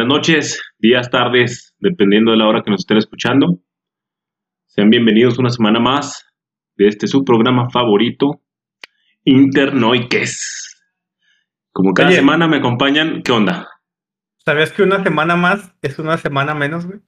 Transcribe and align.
Buenas 0.00 0.16
noches, 0.16 0.62
días, 0.78 1.10
tardes, 1.10 1.74
dependiendo 1.78 2.30
de 2.30 2.38
la 2.38 2.46
hora 2.46 2.62
que 2.64 2.70
nos 2.70 2.80
estén 2.80 2.96
escuchando. 2.96 3.60
Sean 4.64 4.88
bienvenidos 4.88 5.38
una 5.38 5.50
semana 5.50 5.78
más 5.78 6.24
de 6.76 6.88
este 6.88 7.06
su 7.06 7.22
programa 7.22 7.68
favorito, 7.68 8.40
Internoiques. 9.24 10.82
Como 11.72 11.92
cada 11.92 12.08
Oye. 12.08 12.16
semana 12.16 12.48
me 12.48 12.56
acompañan, 12.56 13.20
¿qué 13.22 13.30
onda? 13.30 13.68
¿Sabías 14.38 14.72
que 14.72 14.84
una 14.84 15.02
semana 15.02 15.36
más 15.36 15.74
es 15.82 15.98
una 15.98 16.16
semana 16.16 16.54
menos, 16.54 16.86
güey? 16.86 17.00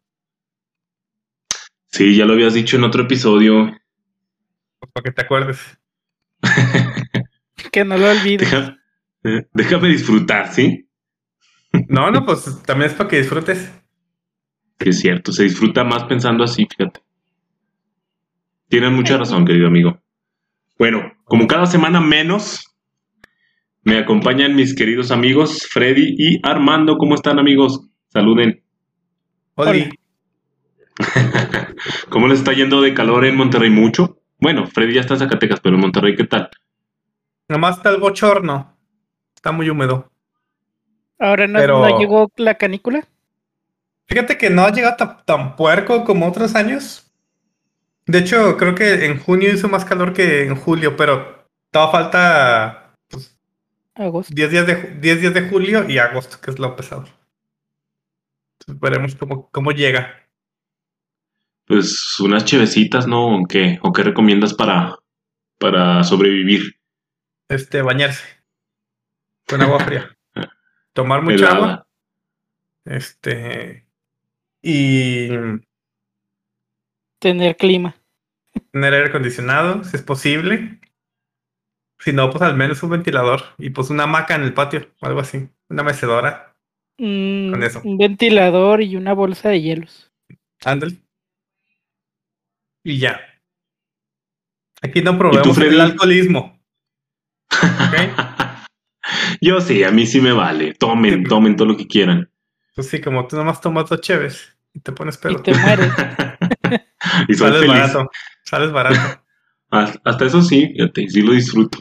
Sí, 1.87 2.15
ya 2.15 2.27
lo 2.27 2.35
habías 2.35 2.53
dicho 2.53 2.77
en 2.77 2.85
otro 2.85 3.05
episodio. 3.05 3.71
Pues 4.81 4.93
para 4.93 5.05
que 5.05 5.13
te 5.13 5.23
acuerdes. 5.23 5.79
Que 7.73 7.87
no 7.87 7.97
lo 7.97 8.11
olvides. 8.11 8.51
Deja- 8.51 8.77
eh, 9.25 9.47
déjame 9.55 9.89
disfrutar, 9.89 10.53
¿sí? 10.53 10.91
No, 11.89 12.11
no, 12.11 12.25
pues 12.25 12.63
también 12.65 12.91
es 12.91 12.97
para 12.97 13.09
que 13.09 13.19
disfrutes. 13.19 13.73
Que 14.79 14.91
es 14.91 15.01
cierto, 15.01 15.33
se 15.33 15.45
disfruta 15.45 15.85
más 15.85 16.05
pensando 16.05 16.45
así, 16.45 16.67
fíjate. 16.67 17.01
Tienes 18.69 18.93
mucha 18.93 19.17
razón, 19.17 19.45
querido 19.45 19.69
amigo. 19.69 19.99
Bueno, 20.79 21.13
como 21.25 21.47
cada 21.47 21.67
semana 21.67 22.01
menos, 22.01 22.65
me 23.83 23.99
acompañan 23.99 24.55
mis 24.55 24.75
queridos 24.75 25.11
amigos 25.11 25.67
Freddy 25.71 26.15
y 26.19 26.41
Armando. 26.43 26.97
¿Cómo 26.97 27.15
están, 27.15 27.39
amigos? 27.39 27.89
Saluden. 28.09 28.63
Oli, 29.55 29.91
¿Cómo 32.09 32.29
les 32.29 32.39
está 32.39 32.53
yendo 32.53 32.81
de 32.81 32.95
calor 32.95 33.25
en 33.25 33.37
Monterrey? 33.37 33.71
¿Mucho? 33.71 34.19
Bueno, 34.39 34.67
Freddy 34.67 34.95
ya 34.95 35.01
está 35.01 35.15
en 35.15 35.21
Zacatecas, 35.21 35.61
pero 35.61 35.77
en 35.77 35.83
Monterrey, 35.83 36.17
¿qué 36.17 36.25
tal? 36.25 36.51
nomás 37.49 37.77
está 37.77 37.91
el 37.91 38.01
bochorno. 38.01 38.79
Está 39.35 39.53
muy 39.53 39.69
húmedo. 39.69 40.11
Ahora 41.23 41.47
no, 41.47 41.59
Pero- 41.61 41.79
no 41.89 41.99
llegó 41.99 42.33
la 42.37 42.57
canícula. 42.57 43.07
Fíjate 44.09 44.37
que 44.37 44.51
no 44.51 44.65
ha 44.65 44.73
llegado 44.73 44.97
tan, 44.97 45.25
tan 45.25 45.57
puerco 45.57 46.05
como 46.05 46.27
otros 46.27 46.55
años. 46.57 47.11
De 48.07 48.19
hecho, 48.19 48.57
creo 48.57 48.75
que 48.75 49.07
en 49.07 49.21
junio 49.21 49.53
hizo 49.53 49.69
más 49.69 49.85
calor 49.85 50.13
que 50.13 50.45
en 50.47 50.57
julio, 50.57 50.97
pero 50.97 51.47
todavía 51.71 51.93
falta 51.93 52.95
pues, 53.09 53.39
Agosto. 53.95 54.35
10 54.35 54.51
días 54.51 54.67
de, 54.67 54.77
ju- 54.77 55.01
10 55.01 55.21
días 55.21 55.33
de 55.35 55.49
julio 55.49 55.89
y 55.89 55.99
agosto, 55.99 56.39
que 56.43 56.51
es 56.51 56.59
lo 56.59 56.75
pesado. 56.75 57.05
Entonces, 58.59 58.81
veremos 58.81 59.15
cómo, 59.15 59.49
cómo 59.51 59.71
llega. 59.71 60.27
Pues 61.67 62.19
unas 62.19 62.45
chevecitas, 62.45 63.07
¿no? 63.07 63.41
¿O 63.43 63.47
qué? 63.47 63.79
¿O 63.83 63.93
qué 63.93 64.03
recomiendas 64.03 64.53
para, 64.55 64.97
para 65.59 66.03
sobrevivir? 66.03 66.75
Este, 67.49 67.81
bañarse 67.83 68.25
con 69.47 69.63
agua 69.63 69.79
fría. 69.79 70.11
Tomar 70.93 71.23
mucha 71.23 71.53
agua. 71.53 71.87
Este. 72.85 73.87
Y 74.63 75.29
Tener 77.21 77.57
clima. 77.57 77.95
tener 78.73 78.95
aire 78.95 79.09
acondicionado, 79.09 79.85
si 79.85 79.97
es 79.97 80.03
posible. 80.03 80.81
Si 82.01 82.13
no, 82.13 82.31
pues 82.31 82.43
al 82.43 82.57
menos 82.57 82.83
un 82.83 82.91
ventilador. 82.91 83.43
Y 83.59 83.71
pues 83.71 83.91
una 83.91 84.05
hamaca 84.05 84.35
en 84.35 84.43
el 84.43 84.55
patio, 84.55 84.89
o 85.01 85.07
algo 85.07 85.21
así. 85.21 85.49
Una 85.69 85.83
mecedora. 85.85 86.57
Mm, 86.99 87.51
Con 87.53 87.63
eso. 87.63 87.81
Un 87.85 87.97
ventilador 87.97 88.83
y 88.83 88.97
una 88.97 89.13
bolsa 89.15 89.49
de 89.51 89.63
hielos. 89.63 90.13
Ándale. 90.65 90.97
Y 92.85 92.99
ya. 92.99 93.21
Aquí 94.83 95.01
no 95.01 95.17
Freddy? 95.55 95.75
el 95.77 95.81
alcoholismo. 95.81 96.61
¿Ok? 97.53 98.32
Yo 99.43 99.61
sí, 99.61 99.83
a 99.85 99.91
mí 99.91 100.07
sí 100.07 100.21
me 100.21 100.33
vale. 100.33 100.73
Tomen, 100.75 101.25
tomen 101.25 101.57
todo 101.57 101.69
lo 101.69 101.77
que 101.77 101.87
quieran. 101.87 102.31
Pues 102.75 102.89
sí, 102.89 103.01
como 103.01 103.27
tú 103.27 103.37
nomás 103.37 103.61
tomas 103.61 103.91
dos 103.91 104.01
cheves 104.01 104.57
y 104.73 104.81
te 104.81 104.93
pones 104.93 105.17
Y 105.17 105.19
pedo. 105.19 105.43
te 105.43 105.53
mueres. 105.55 105.93
y 107.29 107.35
Sales 107.35 107.61
feliz. 107.61 107.69
barato. 107.69 108.11
Sales 108.45 108.73
barato. 108.73 109.23
Hasta 109.71 110.25
eso 110.27 110.41
sí, 110.43 110.69
fíjate, 110.69 111.09
sí 111.09 111.23
lo 111.23 111.33
disfruto. 111.33 111.79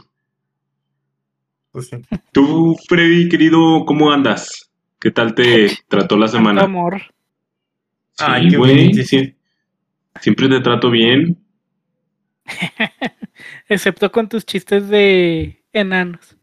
Pues 1.70 1.88
sí. 1.88 1.96
Tú, 2.32 2.76
Freddy, 2.88 3.28
querido, 3.28 3.84
¿cómo 3.86 4.10
andas? 4.12 4.70
¿Qué 5.00 5.10
tal 5.10 5.34
te 5.34 5.68
trató 5.88 6.16
la 6.16 6.28
semana? 6.28 6.62
amor. 6.62 7.00
Ay, 8.18 8.44
Sí, 8.44 8.50
qué 8.50 8.56
güey, 8.56 8.94
sí. 8.94 9.36
Siempre 10.20 10.48
te 10.48 10.60
trato 10.60 10.90
bien. 10.90 11.38
Excepto 13.68 14.10
con 14.12 14.28
tus 14.28 14.44
chistes 14.44 14.88
de 14.88 15.62
enanos. 15.72 16.36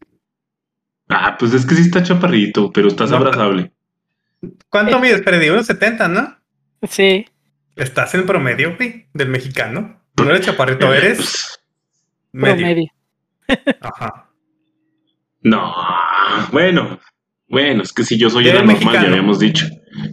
Ah, 1.10 1.36
pues 1.38 1.52
es 1.54 1.66
que 1.66 1.74
sí 1.74 1.82
está 1.82 2.02
chaparrito, 2.02 2.72
pero 2.72 2.88
estás 2.88 3.10
No, 3.10 3.16
abrazable. 3.18 3.72
¿Cuánto 4.68 4.96
Eh, 4.96 5.00
mides, 5.00 5.22
Freddy? 5.22 5.48
1.70, 5.48 6.08
¿no? 6.10 6.36
Sí. 6.88 7.26
Estás 7.76 8.14
en 8.14 8.26
promedio, 8.26 8.76
güey, 8.76 9.06
del 9.12 9.28
mexicano. 9.28 10.00
No 10.16 10.30
eres 10.30 10.46
chaparrito, 10.46 10.92
eres 10.94 11.18
Pues, 11.18 11.60
medio. 12.32 12.56
Promedio. 12.66 12.92
Ajá. 13.80 14.30
no, 15.42 15.74
bueno, 16.52 17.00
bueno, 17.48 17.82
es 17.82 17.92
que 17.92 18.04
si 18.04 18.18
yo 18.18 18.30
soy 18.30 18.44
Eres 18.48 18.62
el 18.62 18.68
anormal, 18.70 18.76
ya 18.80 18.86
mexicano. 18.90 19.08
habíamos 19.14 19.38
dicho. 19.40 19.66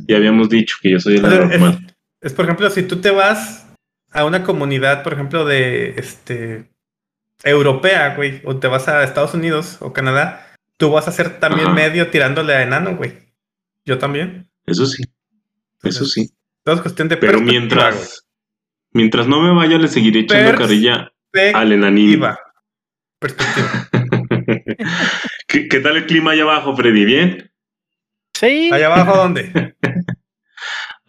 Ya 0.08 0.18
habíamos 0.18 0.50
dicho 0.50 0.76
que 0.82 0.92
yo 0.92 1.00
soy 1.00 1.18
el 1.18 1.26
anormal. 1.26 1.96
Es, 2.22 2.34
por 2.34 2.46
ejemplo, 2.46 2.70
si 2.70 2.84
tú 2.84 2.98
te 3.00 3.12
vas 3.12 3.68
a 4.12 4.26
una 4.26 4.44
comunidad, 4.44 5.04
por 5.04 5.14
ejemplo, 5.14 5.46
de 5.46 5.92
este 5.98 6.72
europea, 7.44 8.16
güey, 8.16 8.42
o 8.46 8.58
te 8.58 8.68
vas 8.68 8.88
a 8.88 9.04
Estados 9.04 9.34
Unidos 9.36 9.78
o 9.82 9.94
Canadá, 9.94 10.47
tú 10.78 10.92
vas 10.92 11.08
a 11.08 11.12
ser 11.12 11.40
también 11.40 11.68
Ajá. 11.68 11.76
medio 11.76 12.10
tirándole 12.10 12.54
a 12.54 12.64
enano, 12.64 12.96
güey. 12.96 13.14
Yo 13.86 13.98
también. 13.98 14.50
Eso 14.66 14.86
sí, 14.86 15.04
eso 15.84 16.06
sí. 16.06 16.30
Todo 16.64 16.76
es 16.76 16.82
cuestión 16.82 17.08
de 17.08 17.18
Pero 17.18 17.40
perspectiva, 17.40 17.60
mientras, 17.60 18.28
mientras 18.92 19.28
no 19.28 19.42
me 19.42 19.54
vaya, 19.54 19.78
le 19.78 19.88
seguiré 19.88 20.22
echando 20.22 20.58
carrilla 20.58 21.12
al 21.54 21.72
enanín. 21.72 22.22
Perspectiva. 23.20 23.90
¿Qué, 25.48 25.68
qué 25.68 25.80
tal 25.80 25.98
el 25.98 26.06
clima 26.06 26.32
allá 26.32 26.44
abajo, 26.44 26.76
Freddy? 26.76 27.06
¿Bien? 27.06 27.52
Sí. 28.34 28.70
Allá 28.72 28.88
abajo, 28.88 29.18
¿dónde? 29.18 29.76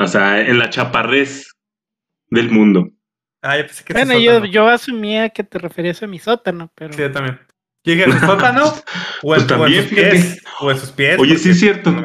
O 0.00 0.06
sea, 0.06 0.40
en 0.40 0.58
la 0.58 0.70
chaparrez 0.70 1.56
del 2.30 2.50
mundo. 2.50 2.90
Ah, 3.42 3.56
yo 3.56 3.66
pensé 3.66 3.84
que 3.84 3.92
Bueno, 3.92 4.18
yo, 4.18 4.44
yo 4.44 4.68
asumía 4.68 5.30
que 5.30 5.42
te 5.42 5.58
referías 5.58 6.02
a 6.02 6.06
mi 6.06 6.18
sótano, 6.18 6.70
pero. 6.74 6.92
Sí, 6.92 7.00
yo 7.00 7.10
también. 7.10 7.40
¿En 7.92 8.12
su 8.12 8.18
sótano? 8.26 8.64
O 9.22 9.34
en, 9.34 9.46
Pues 9.46 9.46
o 9.46 9.46
en 9.46 9.46
también, 9.46 9.82
sus 9.84 9.92
pies. 9.92 10.12
fíjate. 10.12 10.42
O 10.60 10.70
en 10.70 10.78
sus 10.78 10.90
pies. 10.92 11.18
Oye, 11.18 11.36
sí 11.38 11.50
es 11.50 11.60
cierto. 11.60 11.90
No, 11.92 12.04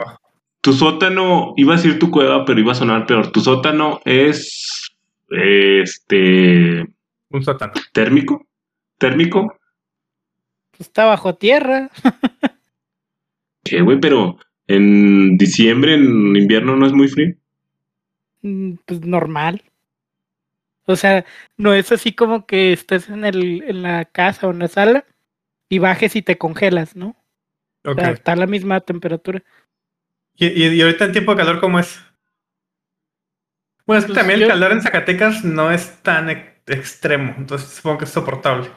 Tu 0.62 0.74
sótano, 0.74 1.54
iba 1.58 1.74
a 1.74 1.78
decir 1.78 2.00
tu 2.00 2.10
cueva, 2.12 2.46
pero 2.46 2.60
iba 2.60 2.72
a 2.72 2.76
sonar 2.76 3.06
peor. 3.06 3.32
Tu 3.32 3.42
sótano 3.42 4.00
es 4.06 4.92
este 5.30 6.86
Un 7.30 7.44
sótano. 7.44 7.74
térmico, 7.92 8.46
térmico. 8.98 9.58
Está 10.80 11.06
bajo 11.06 11.36
tierra. 11.36 11.90
¿Qué, 13.64 13.82
güey? 13.82 14.00
Pero 14.00 14.38
en 14.68 15.38
diciembre, 15.38 15.96
en 15.96 16.36
invierno, 16.36 16.76
no 16.76 16.86
es 16.88 16.94
muy 16.94 17.08
frío. 17.08 17.36
Mm, 18.42 18.76
Pues 18.86 19.02
normal. 19.02 19.64
O 20.86 20.96
sea, 20.98 21.26
no 21.58 21.74
es 21.74 21.92
así 21.94 22.14
como 22.14 22.46
que 22.46 22.74
estés 22.74 23.08
en, 23.10 23.24
el, 23.24 23.64
en 23.64 23.84
la 23.84 24.04
casa 24.06 24.48
o 24.48 24.52
en 24.52 24.60
la 24.60 24.68
sala 24.68 25.06
y 25.74 25.80
bajes 25.80 26.16
y 26.16 26.22
te 26.22 26.38
congelas, 26.38 26.96
¿no? 26.96 27.16
O 27.84 27.92
Ok. 27.92 28.00
sea, 28.00 28.12
está 28.12 28.34
a 28.34 28.36
la 28.36 28.46
misma 28.46 28.80
temperatura. 28.82 29.44
¿Y, 30.36 30.48
y, 30.48 30.68
y 30.68 30.82
ahorita 30.82 31.06
en 31.06 31.12
tiempo 31.12 31.32
de 31.32 31.38
calor 31.38 31.60
cómo 31.60 31.80
es? 31.80 32.00
Bueno, 33.86 34.00
es 34.00 34.06
que 34.06 34.14
Pues 34.14 34.20
también 34.20 34.40
yo- 34.40 34.46
el 34.46 34.52
calor 34.52 34.72
en 34.72 34.82
Zacatecas 34.82 35.44
no 35.44 35.72
es 35.72 36.02
tan 36.04 36.30
ex- 36.30 36.62
extremo, 36.68 37.34
entonces 37.38 37.70
supongo 37.70 37.98
que 38.00 38.06
es 38.06 38.12
soportable. 38.12 38.70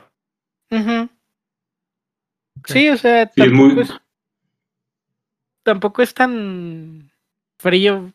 Sí, 2.65 2.89
o 2.89 2.97
sea, 2.97 3.27
Sí, 3.27 3.43
es 3.43 3.47
tampoco, 3.49 3.75
muy- 3.75 3.83
es, 3.83 3.93
tampoco 5.63 6.03
es 6.03 6.15
tan 6.15 7.13
frío 7.61 8.13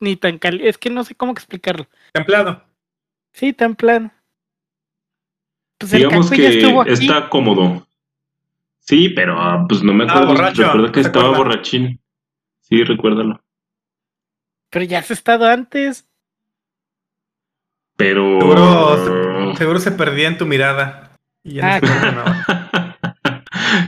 ni 0.00 0.16
tan 0.16 0.38
caliente. 0.38 0.68
Es 0.68 0.76
que 0.78 0.90
no 0.90 1.04
sé 1.04 1.14
cómo 1.14 1.32
explicarlo. 1.32 1.86
Templado. 2.12 2.62
Sí, 3.32 3.52
tan 3.52 3.74
plano. 3.76 4.12
Pues 5.78 5.92
el 5.92 5.98
Digamos 6.00 6.30
ya 6.30 6.36
que 6.36 6.48
estuvo 6.48 6.82
aquí. 6.82 6.92
está 6.92 7.28
cómodo. 7.30 7.87
Sí, 8.88 9.10
pero 9.10 9.38
ah, 9.38 9.66
pues 9.68 9.82
no 9.82 9.92
me 9.92 10.04
Ah, 10.04 10.06
acuerdo. 10.08 10.28
borracho, 10.28 10.62
Recuerdo 10.62 10.92
que 10.92 11.02
¿se 11.02 11.08
estaba 11.08 11.26
acuerda? 11.26 11.44
borrachín. 11.50 12.00
Sí, 12.62 12.82
recuérdalo. 12.84 13.38
Pero 14.70 14.84
ya 14.86 15.00
has 15.00 15.10
estado 15.10 15.46
antes. 15.46 16.08
Pero. 17.96 18.40
Seguro, 18.40 19.50
se, 19.52 19.58
seguro 19.58 19.78
se 19.80 19.92
perdía 19.92 20.28
en 20.28 20.38
tu 20.38 20.46
mirada. 20.46 21.12
Y 21.44 21.54
ya 21.56 21.76
Ah, 21.76 21.80
no 21.80 22.24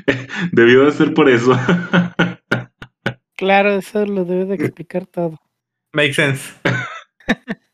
se. 0.05 0.21
Debió 0.53 0.85
de 0.85 0.93
ser 0.93 1.15
por 1.15 1.31
eso. 1.31 1.59
Claro, 3.37 3.71
eso 3.71 4.05
lo 4.05 4.27
debe 4.27 4.45
de 4.45 4.55
explicar 4.57 5.07
todo. 5.07 5.39
Makes 5.95 6.15
sense. 6.15 6.53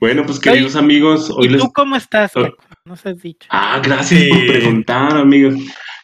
bueno, 0.00 0.24
pues 0.26 0.38
queridos 0.40 0.76
amigos, 0.76 1.30
hoy 1.30 1.46
¿Y 1.46 1.48
les. 1.50 1.60
tú 1.62 1.72
cómo 1.72 1.96
estás? 1.96 2.34
Oh. 2.36 2.42
Caco? 2.44 2.56
No 2.84 2.96
se 2.96 3.10
has 3.10 3.20
dicho. 3.22 3.48
Ah, 3.50 3.80
gracias 3.84 4.20
Sí. 4.20 4.28
por 4.30 4.46
preguntar, 4.46 5.16
amigos. 5.16 5.54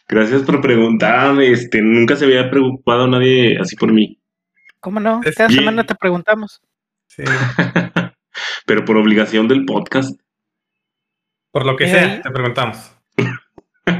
Gracias 0.07 0.43
por 0.43 0.61
preguntar. 0.61 1.41
Este, 1.41 1.81
nunca 1.81 2.15
se 2.15 2.25
había 2.25 2.49
preocupado 2.51 3.07
nadie 3.07 3.57
así 3.59 3.75
por 3.75 3.91
mí. 3.91 4.19
¿Cómo 4.79 4.99
no? 4.99 5.19
Es 5.23 5.35
Cada 5.35 5.47
bien. 5.49 5.61
semana 5.61 5.83
te 5.83 5.95
preguntamos. 5.95 6.61
Sí, 7.07 7.23
Pero 8.67 8.85
por 8.85 8.97
obligación 8.97 9.47
del 9.47 9.65
podcast. 9.65 10.19
por 11.51 11.65
lo 11.65 11.75
que 11.75 11.85
Mira 11.85 11.99
sea, 11.99 12.13
ahí. 12.15 12.21
te 12.21 12.29
preguntamos. 12.31 12.91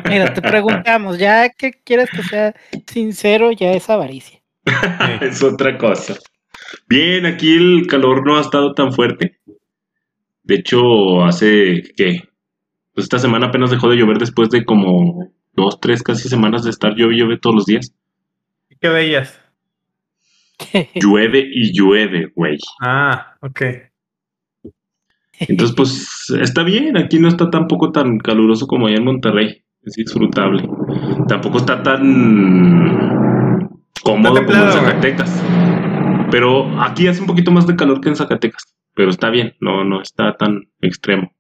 Mira, 0.10 0.34
te 0.34 0.42
preguntamos, 0.42 1.18
ya 1.18 1.50
que 1.50 1.72
quieres 1.84 2.10
que 2.12 2.22
sea 2.24 2.54
sincero, 2.88 3.52
ya 3.52 3.72
es 3.72 3.90
avaricia. 3.90 4.40
Sí. 4.66 4.74
es 5.22 5.42
otra 5.44 5.78
cosa. 5.78 6.16
Bien, 6.88 7.26
aquí 7.26 7.56
el 7.56 7.88
calor 7.88 8.26
no 8.26 8.38
ha 8.38 8.42
estado 8.42 8.74
tan 8.74 8.92
fuerte. 8.94 9.40
De 10.46 10.56
hecho, 10.56 11.24
hace 11.24 11.84
que 11.96 12.30
pues 12.94 13.06
esta 13.06 13.20
semana 13.20 13.48
apenas 13.48 13.72
dejó 13.72 13.90
de 13.90 13.98
llover 13.98 14.20
después 14.20 14.50
de 14.50 14.64
como 14.64 15.32
dos, 15.54 15.80
tres 15.80 16.02
casi 16.02 16.30
semanas 16.30 16.64
de 16.64 16.70
estar 16.70 16.96
llueve 16.96 17.16
y 17.16 17.20
llueve 17.20 17.38
todos 17.38 17.56
los 17.56 17.66
días. 17.66 17.94
¿Y 18.70 18.78
¿Qué 18.78 18.90
veías? 18.90 19.42
Llueve 20.96 21.40
y 21.40 21.74
llueve, 21.74 22.32
güey. 22.34 22.58
Ah, 22.82 23.36
ok. 23.42 23.62
Entonces, 25.40 25.76
pues 25.76 26.34
está 26.42 26.64
bien. 26.64 26.98
Aquí 26.98 27.20
no 27.20 27.28
está 27.28 27.50
tampoco 27.50 27.92
tan 27.92 28.20
caluroso 28.20 28.68
como 28.68 28.88
allá 28.88 28.98
en 28.98 29.04
Monterrey. 29.04 29.64
Es 29.84 29.94
disfrutable. 29.94 30.68
Tampoco 31.28 31.58
está 31.58 31.84
tan 31.84 33.70
cómodo 34.02 34.40
Está 34.40 34.46
como 34.46 34.58
en 34.58 34.72
güey. 34.72 34.74
Zacatecas. 34.74 35.44
Pero 36.32 36.82
aquí 36.82 37.08
hace 37.08 37.20
un 37.20 37.28
poquito 37.28 37.52
más 37.52 37.68
de 37.68 37.76
calor 37.76 38.00
que 38.00 38.10
en 38.10 38.16
Zacatecas. 38.16 38.64
Pero 38.96 39.10
está 39.10 39.30
bien, 39.30 39.56
no, 39.60 39.84
no 39.84 40.02
está 40.02 40.36
tan 40.38 40.72
extremo. 40.82 41.36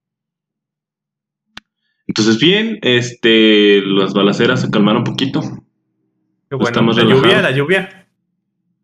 Entonces, 2.07 2.39
bien, 2.39 2.77
este, 2.81 3.81
las 3.81 4.13
balaceras 4.13 4.61
se 4.61 4.69
calmaron 4.69 4.99
un 4.99 5.05
poquito. 5.05 5.41
Qué 6.49 6.55
bueno. 6.55 6.67
Estamos 6.67 6.97
la 6.97 7.03
lluvia, 7.03 7.41
la 7.41 7.51
lluvia. 7.51 8.09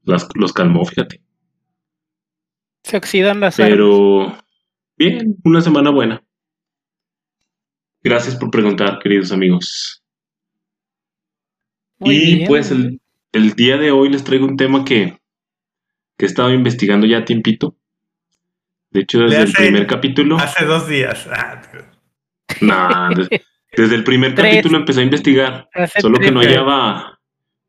Las, 0.03 0.27
los 0.33 0.53
calmó, 0.53 0.83
fíjate. 0.85 1.21
Se 2.83 2.97
oxidan 2.97 3.39
las 3.39 3.59
armas. 3.59 3.71
Pero 3.71 4.37
bien, 4.97 5.35
una 5.43 5.61
semana 5.61 5.91
buena. 5.91 6.23
Gracias 8.03 8.35
por 8.35 8.49
preguntar, 8.49 8.97
queridos 8.97 9.31
amigos. 9.31 10.03
Muy 11.99 12.15
y 12.15 12.35
bien, 12.35 12.47
pues 12.47 12.71
el, 12.71 12.99
el 13.31 13.53
día 13.53 13.77
de 13.77 13.91
hoy 13.91 14.09
les 14.09 14.23
traigo 14.23 14.47
un 14.47 14.57
tema 14.57 14.83
que, 14.83 15.19
que 16.17 16.25
he 16.25 16.27
estado 16.27 16.51
investigando 16.51 17.05
ya 17.05 17.19
a 17.19 17.25
tiempito. 17.25 17.77
De 18.91 19.01
hecho, 19.01 19.19
desde 19.19 19.43
el 19.43 19.53
primer 19.53 19.87
capítulo. 19.87 20.37
Hace 20.37 20.65
dos 20.65 20.87
días. 20.87 21.27
Ah, 21.31 21.61
Nah, 22.59 23.09
desde 23.77 23.95
el 23.95 24.03
primer 24.03 24.35
capítulo 24.35 24.77
empecé 24.77 24.99
a 24.99 25.03
investigar. 25.03 25.69
Hace 25.73 26.01
Solo 26.01 26.19
que 26.19 26.31
no 26.31 26.41
hallaba, 26.41 27.19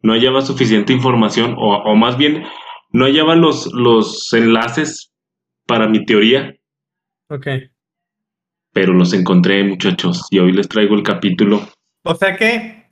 no 0.02 0.12
hallaba 0.12 0.42
suficiente 0.42 0.92
información, 0.92 1.54
o, 1.56 1.76
o 1.76 1.94
más 1.94 2.16
bien, 2.16 2.44
no 2.90 3.04
hallaba 3.04 3.36
los, 3.36 3.72
los 3.72 4.32
enlaces 4.32 5.12
para 5.66 5.86
mi 5.88 6.04
teoría, 6.04 6.54
ok. 7.28 7.46
pero 8.72 8.92
los 8.92 9.12
encontré, 9.12 9.62
muchachos. 9.62 10.26
Y 10.30 10.40
hoy 10.40 10.52
les 10.52 10.68
traigo 10.68 10.96
el 10.96 11.04
capítulo. 11.04 11.68
O 12.02 12.14
sea 12.16 12.36
que 12.36 12.88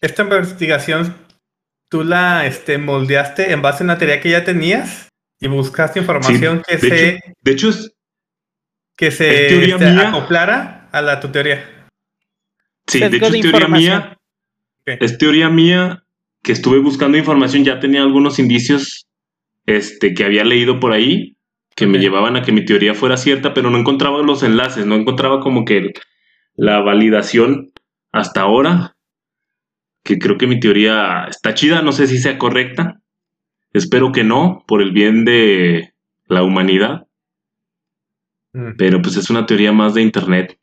esta 0.00 0.22
investigación 0.22 1.14
tú 1.88 2.02
la 2.02 2.46
este, 2.46 2.78
moldeaste 2.78 3.52
en 3.52 3.62
base 3.62 3.82
a 3.82 3.84
una 3.84 3.98
teoría 3.98 4.20
que 4.20 4.30
ya 4.30 4.44
tenías 4.44 5.09
y 5.40 5.48
buscaste 5.48 5.98
información 6.00 6.62
que 6.66 6.76
de 6.76 6.80
se, 6.80 7.08
hecho- 7.16 7.24
De 7.42 7.52
hecho, 7.52 7.68
es, 7.70 7.92
que 8.96 9.10
se 9.10 9.46
es 9.46 9.48
teoría 9.48 9.74
este, 9.76 9.90
mía. 9.90 10.08
acoplara 10.10 10.88
a 10.92 11.02
la 11.02 11.18
tu 11.20 11.28
teoría. 11.28 11.86
sí, 12.86 12.98
Sesgo 12.98 13.10
de 13.10 13.16
hecho 13.16 13.30
de 13.32 13.38
es 13.38 13.42
teoría 13.50 13.68
mía. 13.68 14.16
Es 14.86 15.18
teoría 15.18 15.48
mía 15.48 16.04
que 16.42 16.52
estuve 16.52 16.78
buscando 16.78 17.16
información, 17.18 17.64
ya 17.64 17.80
tenía 17.80 18.02
algunos 18.02 18.38
indicios 18.38 19.06
este, 19.66 20.14
que 20.14 20.24
había 20.24 20.44
leído 20.44 20.80
por 20.80 20.92
ahí 20.92 21.36
que 21.76 21.86
me 21.86 21.98
llevaban 21.98 22.36
a 22.36 22.42
que 22.42 22.52
mi 22.52 22.64
teoría 22.64 22.92
fuera 22.94 23.16
cierta, 23.16 23.54
pero 23.54 23.70
no 23.70 23.78
encontraba 23.78 24.20
los 24.22 24.42
enlaces, 24.42 24.84
no 24.84 24.96
encontraba 24.96 25.40
como 25.40 25.64
que 25.64 25.92
la 26.54 26.80
validación 26.80 27.72
hasta 28.12 28.42
ahora, 28.42 28.96
que 30.02 30.18
creo 30.18 30.36
que 30.36 30.46
mi 30.46 30.60
teoría 30.60 31.24
está 31.30 31.54
chida, 31.54 31.80
no 31.80 31.92
sé 31.92 32.06
si 32.06 32.18
sea 32.18 32.36
correcta, 32.36 32.99
espero 33.72 34.12
que 34.12 34.24
no, 34.24 34.64
por 34.66 34.82
el 34.82 34.92
bien 34.92 35.24
de 35.24 35.92
la 36.26 36.42
humanidad, 36.42 37.06
Mm. 38.52 38.72
pero 38.76 39.00
pues 39.00 39.16
es 39.16 39.30
una 39.30 39.46
teoría 39.46 39.70
más 39.72 39.94
de 39.94 40.02
internet. 40.02 40.58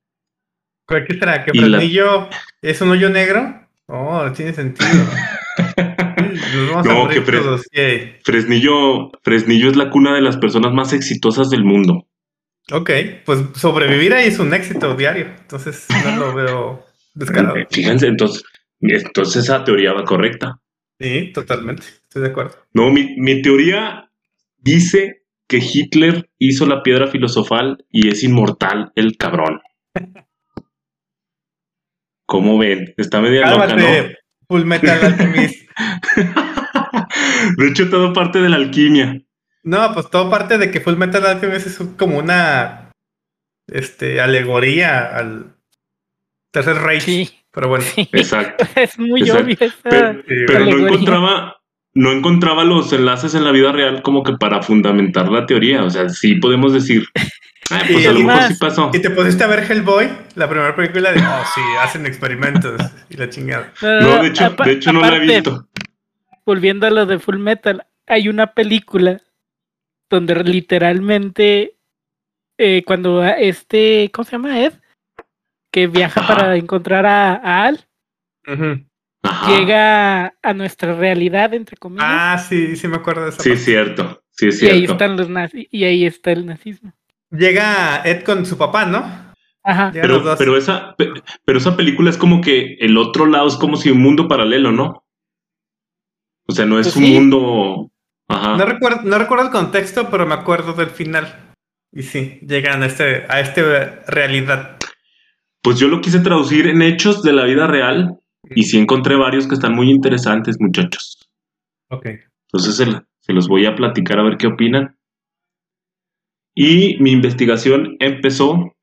¿Cuál 0.86 1.06
que 1.06 1.13
será? 1.13 1.44
¿Que 1.45 1.51
la- 1.57 1.77
Fresnillo 1.77 2.30
es 2.62 2.81
un 2.81 2.89
hoyo 2.89 3.09
negro? 3.09 3.62
Oh, 3.88 4.30
tiene 4.36 4.54
sentido. 4.54 4.89
Nos 6.56 6.69
vamos 6.69 6.88
a 6.88 6.94
No, 6.94 7.07
que 7.07 7.21
Fres- 7.21 7.42
todos. 7.42 7.65
Yay. 7.71 8.18
Fresnillo, 8.24 9.12
Fresnillo 9.24 9.69
es 9.69 9.77
la 9.77 9.89
cuna 9.89 10.13
de 10.15 10.21
las 10.21 10.38
personas 10.38 10.74
más 10.74 10.92
exitosas 10.94 11.50
del 11.50 11.63
mundo. 11.63 12.06
Ok, 12.71 12.89
pues 13.25 13.39
sobrevivir 13.56 14.13
ahí 14.13 14.27
es 14.27 14.39
un 14.39 14.54
éxito 14.54 14.94
diario. 14.95 15.27
Entonces 15.39 15.88
no 16.06 16.15
lo 16.18 16.36
veo 16.36 16.86
descarado. 17.13 17.56
Fíjense, 17.71 18.07
entonces, 18.07 18.44
entonces 18.81 19.44
esa 19.45 19.63
teoría 19.63 19.94
va 19.94 20.04
correcta. 20.04 20.59
Sí, 21.00 21.31
totalmente. 21.33 21.83
Estoy 22.17 22.29
de 22.29 22.31
acuerdo. 22.31 22.57
No, 22.73 22.89
mi, 22.89 23.15
mi 23.17 23.43
teoría 23.43 24.09
dice 24.57 25.23
que 25.47 25.57
Hitler 25.57 26.31
hizo 26.39 26.65
la 26.65 26.81
piedra 26.81 27.07
filosofal 27.07 27.85
y 27.91 28.09
es 28.09 28.23
inmortal 28.23 28.91
el 28.95 29.17
cabrón. 29.17 29.61
¿Cómo 32.25 32.57
ven? 32.57 32.95
Está 32.97 33.21
media 33.21 33.51
loca, 33.51 33.67
¿no? 33.67 33.75
Cálmate, 33.75 34.17
Full 34.47 34.65
Metal 34.65 34.99
Alchemist. 35.05 35.69
De 37.57 37.67
hecho, 37.67 37.89
todo 37.89 38.13
parte 38.13 38.41
de 38.41 38.49
la 38.49 38.55
alquimia. 38.55 39.21
No, 39.63 39.93
pues 39.93 40.09
todo 40.09 40.29
parte 40.29 40.57
de 40.57 40.71
que 40.71 40.81
Full 40.81 40.97
Metal 40.97 41.23
Alchemist 41.23 41.67
es 41.67 41.77
como 41.97 42.17
una 42.17 42.91
este, 43.67 44.19
alegoría 44.19 45.15
al 45.15 45.55
Tercer 46.51 46.77
Reich. 46.77 47.03
Sí, 47.03 47.29
Pero 47.51 47.69
bueno, 47.69 47.85
sí. 47.85 48.09
Exacto. 48.11 48.65
Es 48.75 48.97
muy 48.97 49.21
Exacto. 49.21 49.43
obvio 49.43 49.57
esa. 49.59 49.89
Pero, 49.89 50.23
pero 50.47 50.65
no 50.65 50.87
encontraba, 50.87 51.56
no 51.97 52.11
encontraba 52.11 52.63
los 52.63 52.94
enlaces 52.94 53.33
en 53.35 53.44
la 53.44 53.51
vida 53.51 53.71
real 53.71 54.01
como 54.04 54.23
que 54.23 54.33
para 54.33 54.61
fundamentar 54.61 55.30
la 55.30 55.45
teoría. 55.45 55.83
O 55.83 55.89
sea, 55.89 56.09
sí 56.09 56.35
podemos 56.35 56.71
decir, 56.73 57.06
ah, 57.71 57.81
pues 57.87 58.04
Y 58.04 58.06
a 58.06 58.11
lo 58.11 58.19
mejor 58.19 58.35
más- 58.35 58.47
sí 58.49 58.54
pasó. 58.59 58.92
y 58.94 58.99
te 59.01 59.09
pusiste 59.09 59.44
a 59.44 59.47
ver 59.47 59.69
Hellboy, 59.69 60.07
la 60.35 60.47
primera 60.49 60.75
película 60.75 61.11
de, 61.11 61.19
oh, 61.19 61.44
sí, 61.56 61.61
hacen 61.81 62.06
experimentos 62.06 62.80
y 63.09 63.18
la 63.18 63.30
chingada. 63.30 63.73
No, 63.81 64.21
de 64.21 64.27
hecho, 64.27 64.56
de 64.63 64.71
hecho 64.71 64.94
no 64.94 65.01
la 65.01 65.16
he 65.16 65.19
visto. 65.19 65.68
Volviendo 66.45 66.87
a 66.87 66.92
lo 66.92 67.06
de 67.06 67.19
Full 67.19 67.37
Metal, 67.39 67.85
hay 68.06 68.30
una 68.30 68.54
película 68.54 69.19
donde 70.09 70.35
literalmente 70.44 71.75
eh, 72.57 72.83
cuando 72.85 73.23
este, 73.23 74.09
¿cómo 74.13 74.23
se 74.25 74.31
llama? 74.31 74.61
Ed, 74.61 74.73
que 75.71 75.87
viaja 75.87 76.21
Ajá. 76.21 76.35
para 76.35 76.56
encontrar 76.56 77.06
a, 77.06 77.33
a 77.35 77.66
Al, 77.66 77.85
Ujú. 78.47 78.85
Ajá. 79.24 79.50
llega 79.57 80.33
a 80.42 80.54
nuestra 80.54 80.94
realidad, 80.95 81.54
entre 81.54 81.76
comillas, 81.78 82.06
Ah, 82.07 82.38
sí, 82.38 82.76
sí 82.76 82.88
me 82.88 82.97
acuerdo 82.97 83.24
de 83.24 83.30
esa 83.30 83.44
Sí, 83.44 83.50
es 83.52 83.56
parte. 83.59 83.71
cierto. 83.71 84.24
Sí, 84.31 84.47
es 84.50 84.62
y 84.62 84.66
ahí 84.68 84.78
cierto. 84.80 84.94
están 84.94 85.18
los 85.18 85.30
nazis, 85.30 85.68
y 85.71 85.83
ahí 85.83 86.06
está 86.06 86.31
el 86.31 86.45
nazismo. 86.45 86.94
Llega 87.31 88.02
Ed 88.06 88.24
con 88.24 88.45
su 88.45 88.57
papá, 88.57 88.86
¿no? 88.86 89.00
Ajá. 89.64 89.92
Llegan 89.92 90.02
Pero, 90.24 90.36
pero, 90.38 90.57
esa, 90.57 90.95
pe- 90.95 91.12
pero 91.44 91.57
esa 91.57 91.76
película 91.76 92.09
es 92.09 92.18
como 92.18 92.40
que 92.42 92.76
el 92.80 92.97
otro 92.97 93.26
lado 93.26 93.47
es 93.47 93.56
como 93.56 93.76
si 93.76 93.90
un 93.92 94.02
mundo 94.02 94.28
paralelo, 94.28 94.71
¿no? 94.71 95.04
O 96.47 96.54
sea, 96.54 96.66
no 96.66 96.80
es 96.80 96.88
Pues 96.88 96.95
un 96.97 97.04
sí. 97.04 97.14
mundo. 97.14 97.92
Ajá. 98.30 98.56
No 98.57 98.66
recuerdo, 98.66 99.02
no 99.04 99.18
recuerdo 99.18 99.45
el 99.45 99.52
contexto, 99.52 100.09
pero 100.09 100.26
me 100.26 100.36
acuerdo 100.36 100.74
del 100.74 100.90
final. 100.90 101.54
Y 101.92 102.04
sí, 102.04 102.40
llegan 102.47 102.83
a 102.83 102.86
este, 102.86 103.26
a 103.28 103.40
este 103.42 103.64
realidad. 104.07 104.78
Pues 105.62 105.80
yo 105.80 105.88
lo 105.90 106.00
quise 106.00 106.19
traducir 106.19 106.68
en 106.68 106.81
hechos 106.81 107.24
de 107.24 107.33
la 107.33 107.44
vida 107.44 107.68
real 107.68 108.19
y 108.56 108.63
sí 108.63 108.77
encontré 108.77 109.16
varios 109.16 109.47
que 109.47 109.56
están 109.56 109.73
muy 109.75 109.89
interesantes, 109.89 110.57
muchachos. 110.59 111.30
Ok. 111.89 112.07
Entonces 112.51 112.75
se, 113.19 113.33
los 113.33 113.47
voy 113.47 113.66
a 113.66 113.75
platicar 113.75 114.19
a 114.19 114.23
ver 114.23 114.37
qué 114.37 114.47
opinan. 114.47 114.97
Y 116.56 116.97
mi 116.99 117.11
investigación 117.11 117.97
empezó 117.99 118.75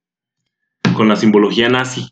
con 0.97 1.09
la 1.09 1.17
simbología 1.17 1.69
nazi. 1.69 2.09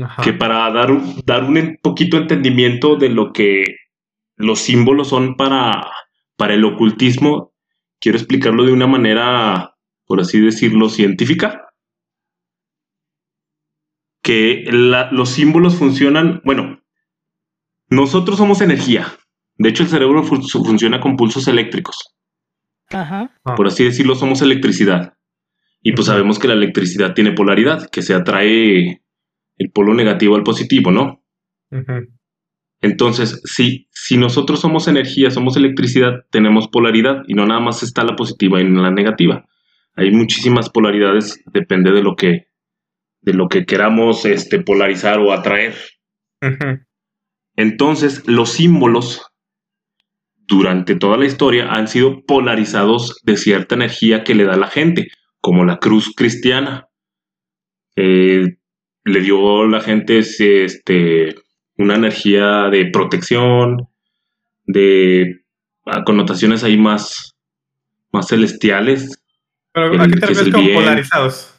Ajá. 0.00 0.22
que 0.22 0.32
para 0.32 0.70
dar, 0.70 0.92
un- 0.92 1.20
dar 1.26 1.42
un 1.42 1.76
poquito 1.82 2.16
entendimiento 2.16 2.94
de 2.94 3.08
lo 3.08 3.32
que 3.32 3.64
los 4.36 4.60
símbolos 4.60 5.08
son 5.08 5.34
para, 5.34 5.84
para 6.36 6.54
el 6.54 6.64
ocultismo, 6.64 7.52
quiero 8.00 8.16
explicarlo 8.16 8.64
de 8.64 8.72
una 8.72 8.86
manera, 8.86 9.74
por 10.06 10.20
así 10.20 10.38
decirlo, 10.40 10.88
científica. 10.88 11.69
Que 14.30 14.62
la- 14.70 15.10
los 15.10 15.30
símbolos 15.30 15.74
funcionan, 15.74 16.40
bueno, 16.44 16.80
nosotros 17.88 18.38
somos 18.38 18.60
energía. 18.60 19.08
De 19.58 19.68
hecho, 19.70 19.82
el 19.82 19.88
cerebro 19.88 20.22
fu- 20.22 20.40
funciona 20.40 21.00
con 21.00 21.16
pulsos 21.16 21.48
eléctricos. 21.48 22.14
Ajá. 22.90 23.34
Ah. 23.44 23.54
Por 23.56 23.66
así 23.66 23.82
decirlo, 23.82 24.14
somos 24.14 24.40
electricidad. 24.40 25.14
Y 25.82 25.94
pues 25.94 26.06
sabemos 26.06 26.38
que 26.38 26.46
la 26.46 26.54
electricidad 26.54 27.12
tiene 27.14 27.32
polaridad, 27.32 27.90
que 27.90 28.02
se 28.02 28.14
atrae 28.14 29.02
el 29.58 29.70
polo 29.72 29.94
negativo 29.94 30.36
al 30.36 30.44
positivo, 30.44 30.92
¿no? 30.92 31.24
Entonces, 32.80 33.42
si, 33.44 33.88
si 33.90 34.16
nosotros 34.16 34.60
somos 34.60 34.86
energía, 34.86 35.32
somos 35.32 35.56
electricidad, 35.56 36.24
tenemos 36.30 36.68
polaridad 36.68 37.22
y 37.26 37.34
no 37.34 37.46
nada 37.46 37.60
más 37.60 37.82
está 37.82 38.04
la 38.04 38.14
positiva 38.14 38.60
y 38.60 38.68
la 38.70 38.92
negativa. 38.92 39.44
Hay 39.96 40.12
muchísimas 40.12 40.70
polaridades, 40.70 41.42
depende 41.52 41.90
de 41.90 42.02
lo 42.04 42.14
que, 42.14 42.46
de 43.22 43.34
lo 43.34 43.48
que 43.48 43.66
queramos 43.66 44.24
este, 44.24 44.60
polarizar 44.60 45.18
o 45.18 45.32
atraer. 45.32 45.74
Entonces, 47.56 48.26
los 48.26 48.50
símbolos 48.50 49.22
durante 50.50 50.96
toda 50.96 51.16
la 51.16 51.26
historia 51.26 51.70
han 51.70 51.86
sido 51.86 52.24
polarizados 52.24 53.20
de 53.22 53.36
cierta 53.36 53.74
energía 53.74 54.24
que 54.24 54.34
le 54.34 54.44
da 54.44 54.56
la 54.56 54.68
gente, 54.68 55.08
como 55.40 55.64
la 55.64 55.78
cruz 55.78 56.12
cristiana. 56.16 56.88
Eh, 57.96 58.56
le 59.04 59.20
dio 59.20 59.62
a 59.62 59.68
la 59.68 59.80
gente 59.80 60.18
este, 60.18 61.34
una 61.76 61.94
energía 61.94 62.68
de 62.70 62.86
protección, 62.90 63.88
de 64.64 65.44
ah, 65.86 66.02
connotaciones 66.04 66.64
ahí 66.64 66.76
más, 66.76 67.36
más 68.12 68.28
celestiales. 68.28 69.22
Pero 69.72 69.92
El 69.94 70.00
¿a 70.00 70.08
qué 70.08 70.14
te 70.14 70.20
que 70.20 70.32
es 70.32 70.38
refieres 70.38 70.46
el 70.46 70.52
con 70.52 70.64
bien. 70.64 70.76
polarizados? 70.76 71.49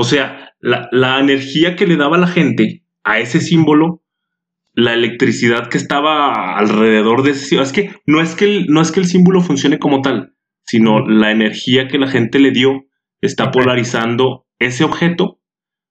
O 0.00 0.04
sea, 0.04 0.54
la, 0.60 0.88
la 0.92 1.18
energía 1.18 1.74
que 1.74 1.84
le 1.84 1.96
daba 1.96 2.18
la 2.18 2.28
gente 2.28 2.84
a 3.02 3.18
ese 3.18 3.40
símbolo, 3.40 4.00
la 4.72 4.94
electricidad 4.94 5.68
que 5.68 5.76
estaba 5.76 6.56
alrededor 6.56 7.24
de 7.24 7.32
ese 7.32 7.46
símbolo, 7.46 7.66
es 7.66 7.72
que 7.72 7.90
no 8.06 8.20
es 8.20 8.36
que 8.36 8.44
el, 8.44 8.66
no 8.68 8.80
es 8.80 8.92
que 8.92 9.00
el 9.00 9.06
símbolo 9.06 9.40
funcione 9.40 9.80
como 9.80 10.00
tal, 10.00 10.34
sino 10.64 11.04
la 11.04 11.32
energía 11.32 11.88
que 11.88 11.98
la 11.98 12.06
gente 12.06 12.38
le 12.38 12.52
dio 12.52 12.86
está 13.20 13.50
polarizando 13.50 14.46
ese 14.60 14.84
objeto 14.84 15.40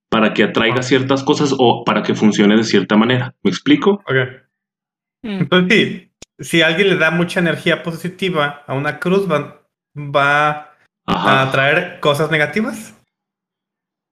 para 0.10 0.34
que 0.34 0.44
atraiga 0.46 0.80
Ah. 0.80 0.84
ciertas 0.84 1.24
cosas 1.26 1.54
o 1.58 1.84
para 1.84 2.02
que 2.02 2.16
funcione 2.16 2.56
de 2.56 2.64
cierta 2.64 2.96
manera. 2.96 3.36
¿Me 3.44 3.52
explico? 3.52 4.04
Ok. 4.06 4.16
Mm. 5.24 5.40
Entonces, 5.42 5.70
sí, 5.70 6.12
si 6.40 6.62
alguien 6.62 6.88
le 6.92 6.96
da 6.96 7.12
mucha 7.12 7.42
energía 7.42 7.84
positiva 7.84 8.64
a 8.68 8.74
una 8.74 9.00
cruz, 9.00 9.30
va, 9.30 9.68
va 9.98 10.72
a 11.06 11.42
atraer 11.42 12.00
cosas 12.00 12.32
negativas. 12.32 12.97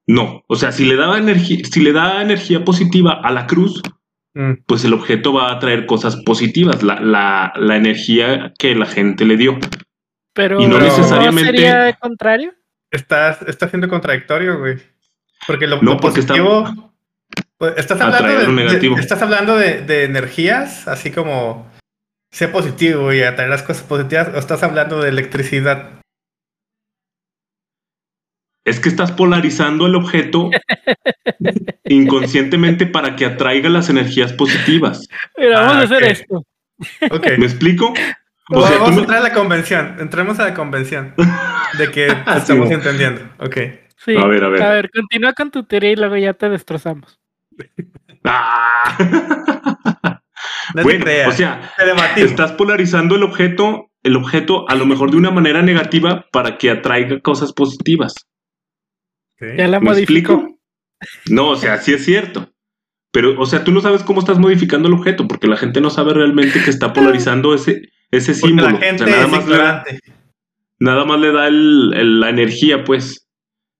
No, 0.07 0.43
o 0.47 0.55
sea, 0.55 0.71
si 0.71 0.85
le 0.85 0.95
daba 0.95 1.17
energía, 1.17 1.59
si 1.65 1.79
le 1.81 1.91
da 1.91 2.21
energía 2.21 2.63
positiva 2.63 3.19
a 3.23 3.31
la 3.31 3.47
cruz, 3.47 3.81
Mm, 4.37 4.65
pues 4.67 4.83
el 4.83 4.93
objeto 4.93 5.31
va 5.31 5.49
a 5.49 5.59
traer 5.59 5.85
cosas 5.85 6.17
positivas, 6.17 6.83
la, 6.83 6.99
la, 6.99 7.53
la 7.55 7.77
energía 7.77 8.51
que 8.59 8.75
la 8.75 8.85
gente 8.85 9.23
le 9.23 9.37
dio. 9.37 9.57
Pero 10.33 10.59
Y 10.59 10.67
no 10.67 10.77
necesariamente- 10.77 11.51
sería 11.53 11.93
contrario. 11.93 12.53
Estás, 12.91 13.41
está 13.43 13.69
siendo 13.69 13.87
contradictorio, 13.87 14.59
güey. 14.59 14.75
Porque 15.47 15.67
lo, 15.67 15.77
No, 15.81 15.93
lo 15.93 15.97
porque 16.01 16.19
está- 16.19 16.33
positivo. 16.33 16.93
pues, 17.57 17.75
estás 17.77 18.01
hablando, 18.01 18.27
de, 18.37 18.45
lo 18.45 18.51
negativo. 18.51 18.95
de- 18.97 19.01
estás 19.03 19.21
hablando 19.21 19.55
de, 19.55 19.81
de 19.83 20.03
energías, 20.03 20.85
así 20.89 21.11
como 21.11 21.71
ser 22.29 22.51
positivo 22.51 23.13
y 23.13 23.21
atraer 23.23 23.49
las 23.49 23.63
cosas 23.63 23.83
positivas, 23.83 24.31
o 24.35 24.37
estás 24.37 24.61
hablando 24.63 24.99
de 25.01 25.07
electricidad. 25.07 26.01
Es 28.65 28.79
que 28.79 28.89
estás 28.89 29.11
polarizando 29.11 29.85
el 29.85 29.95
objeto 29.95 30.49
inconscientemente 31.85 32.85
para 32.87 33.15
que 33.15 33.25
atraiga 33.25 33.69
las 33.69 33.89
energías 33.89 34.33
positivas. 34.33 35.07
Mira, 35.37 35.59
vamos 35.61 35.73
Ah, 35.75 35.79
a 35.79 35.83
hacer 35.83 36.03
ok. 36.03 36.09
esto. 36.11 36.43
¿Me 37.37 37.45
explico? 37.45 37.93
O 38.49 38.61
Vamos 38.61 38.67
sea, 38.69 38.77
tú 38.77 38.83
vamos 38.83 38.89
a 38.89 38.95
me- 38.95 39.01
entrar 39.01 39.19
a 39.19 39.23
la 39.23 39.33
convención. 39.33 39.95
Entremos 39.99 40.39
a 40.39 40.45
la 40.45 40.53
convención 40.53 41.13
de 41.77 41.91
que 41.91 42.07
estamos 42.35 42.67
mo. 42.67 42.73
entendiendo. 42.73 43.21
Ok. 43.39 43.57
Sí. 43.97 44.15
A 44.17 44.25
ver, 44.27 44.43
a 44.43 44.49
ver. 44.49 44.61
A 44.63 44.69
ver, 44.73 44.89
continúa 44.91 45.33
con 45.33 45.51
tu 45.51 45.63
teoría 45.63 45.91
y 45.91 45.95
luego 45.95 46.17
ya 46.17 46.33
te 46.33 46.49
destrozamos. 46.49 47.19
¡Ah! 48.23 48.97
No 50.73 50.83
bueno, 50.83 51.05
creas. 51.05 51.27
o 51.29 51.31
sea, 51.31 51.71
estás 52.17 52.51
polarizando 52.53 53.15
el 53.15 53.23
objeto, 53.23 53.91
el 54.03 54.15
objeto 54.15 54.67
a 54.69 54.75
lo 54.75 54.85
mejor 54.85 55.11
de 55.11 55.17
una 55.17 55.31
manera 55.31 55.61
negativa 55.61 56.25
para 56.31 56.57
que 56.57 56.69
atraiga 56.71 57.19
cosas 57.21 57.53
positivas. 57.53 58.13
Ok. 59.41 59.57
Ya 59.57 59.67
la 59.67 59.79
¿Me 59.79 59.89
modificó. 59.91 60.33
explico? 60.33 60.59
No, 61.29 61.49
o 61.49 61.55
sea, 61.55 61.77
sí 61.77 61.93
es 61.93 62.05
cierto. 62.05 62.51
Pero, 63.11 63.39
o 63.39 63.45
sea, 63.45 63.63
tú 63.63 63.71
no 63.71 63.81
sabes 63.81 64.03
cómo 64.03 64.19
estás 64.19 64.39
modificando 64.39 64.87
el 64.87 64.93
objeto, 64.93 65.27
porque 65.27 65.47
la 65.47 65.57
gente 65.57 65.79
no 65.81 65.89
sabe 65.89 66.13
realmente 66.13 66.61
que 66.63 66.69
está 66.69 66.91
polarizando 66.93 67.53
ese, 67.53 67.89
ese 68.11 68.33
Porque 68.33 68.47
símbolo. 68.47 68.69
la 68.69 68.75
O 68.75 68.79
sea, 68.79 68.89
gente 68.89 69.05
nada 69.05 69.25
es 69.25 69.31
más 69.31 69.47
le 69.47 69.57
da, 69.57 69.83
ignorante. 69.85 69.99
nada 70.79 71.05
más 71.05 71.19
le 71.19 71.31
da 71.31 71.47
el- 71.47 71.93
el- 71.95 72.19
la 72.19 72.29
energía, 72.29 72.83
pues. 72.83 73.27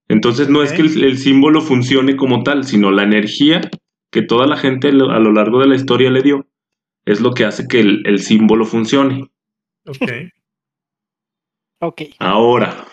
Entonces 0.07 0.47
no 0.49 0.61
es 0.63 0.71
que 0.71 0.83
el, 0.83 1.03
el 1.03 1.17
símbolo 1.17 1.61
funcione 1.61 2.15
como 2.15 2.43
tal, 2.43 2.63
sino 2.63 2.91
la 2.91 3.03
energía 3.03 3.61
que 4.11 4.21
toda 4.21 4.45
la 4.47 4.55
gente 4.55 4.91
lo- 4.93 5.11
a 5.11 5.19
lo 5.19 5.33
largo 5.33 5.59
de 5.59 5.67
la 5.67 5.75
historia 5.75 6.09
le 6.11 6.21
dio, 6.21 6.47
es 7.05 7.19
lo 7.21 7.33
que 7.33 7.43
hace 7.45 7.67
que 7.67 7.79
el, 7.81 8.03
el 8.05 8.19
símbolo 8.19 8.65
funcione. 8.65 9.29
Ok. 9.85 10.11
Ok. 11.81 12.01
Ahora, 12.19 12.85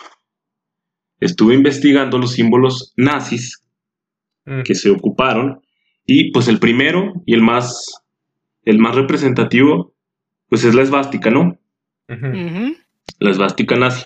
estuve 1.24 1.54
investigando 1.54 2.18
los 2.18 2.32
símbolos 2.32 2.92
nazis 2.96 3.58
Mm. 4.44 4.62
que 4.64 4.74
se 4.74 4.90
ocuparon 4.90 5.60
y 6.04 6.32
pues 6.32 6.48
el 6.48 6.58
primero 6.58 7.12
y 7.26 7.34
el 7.34 7.42
más 7.42 7.86
el 8.64 8.78
más 8.78 8.94
representativo 8.96 9.94
pues 10.48 10.64
es 10.64 10.74
la 10.74 10.82
esvástica, 10.82 11.30
¿no? 11.30 11.58
La 13.18 13.30
esvástica 13.30 13.76
nazi. 13.76 14.04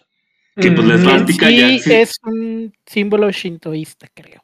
Que 0.60 0.70
pues 0.72 0.86
la 0.86 0.94
Mm. 0.96 1.00
Esvástica 1.00 1.50
ya 1.50 1.68
sí 1.68 1.90
exi- 1.90 1.92
es 2.02 2.18
un 2.22 2.72
símbolo 2.86 3.30
shintoísta, 3.30 4.08
creo. 4.14 4.42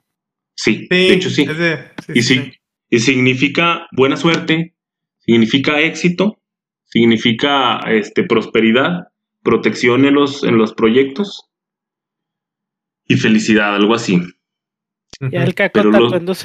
Sí, 0.55 0.75
Sí, 0.81 0.89
de 0.91 1.13
hecho 1.15 1.31
sí. 1.31 1.45
de- 1.47 1.79
sí, 2.07 2.13
Y 2.15 2.23
sí, 2.23 2.35
sí, 2.37 2.53
y 2.91 2.99
significa 3.01 3.87
buena 3.93 4.17
suerte, 4.17 4.75
significa 5.19 5.81
éxito, 5.81 6.39
significa 6.85 7.79
este 7.89 8.25
prosperidad, 8.25 9.09
protección 9.43 10.05
en 10.05 10.15
los 10.15 10.43
en 10.45 10.57
los 10.59 10.73
proyectos 10.75 11.49
y 13.13 13.17
felicidad, 13.17 13.75
algo 13.75 13.95
así. 13.95 14.21
Ya 15.21 15.45
el 15.45 15.55
caco 15.55 15.81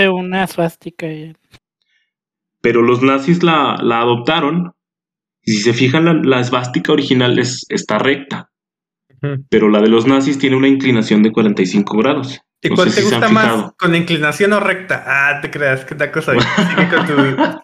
una 0.10 0.48
suástica. 0.48 1.08
y- 1.08 1.36
pero 2.62 2.82
los 2.82 3.02
nazis 3.02 3.44
la, 3.44 3.78
la 3.82 4.02
adoptaron. 4.02 4.74
Y 5.44 5.54
si 5.54 5.62
se 5.64 5.74
fijan, 5.74 6.04
la, 6.06 6.14
la 6.14 6.40
esvástica 6.42 6.92
original 6.92 7.40
es, 7.40 7.66
está 7.70 7.98
recta, 7.98 8.52
pero 9.50 9.70
la 9.70 9.80
de 9.80 9.88
los 9.88 10.06
nazis 10.06 10.38
tiene 10.38 10.58
una 10.58 10.68
inclinación 10.68 11.24
de 11.24 11.32
45 11.32 11.98
grados. 11.98 12.42
¿Y 12.62 12.70
No 12.70 12.76
cuál 12.76 12.90
te 12.94 12.96
si 13.02 13.10
gusta 13.10 13.30
más? 13.30 13.72
¿Con 13.78 13.96
inclinación 13.96 14.52
o 14.52 14.60
recta? 14.60 15.04
Ah, 15.08 15.40
te 15.42 15.50
creas, 15.50 15.86
que 15.86 15.96
tal 15.96 16.12
cosa. 16.12 16.34
Sigue 16.34 16.90
con 16.90 17.06
tu. 17.08 17.62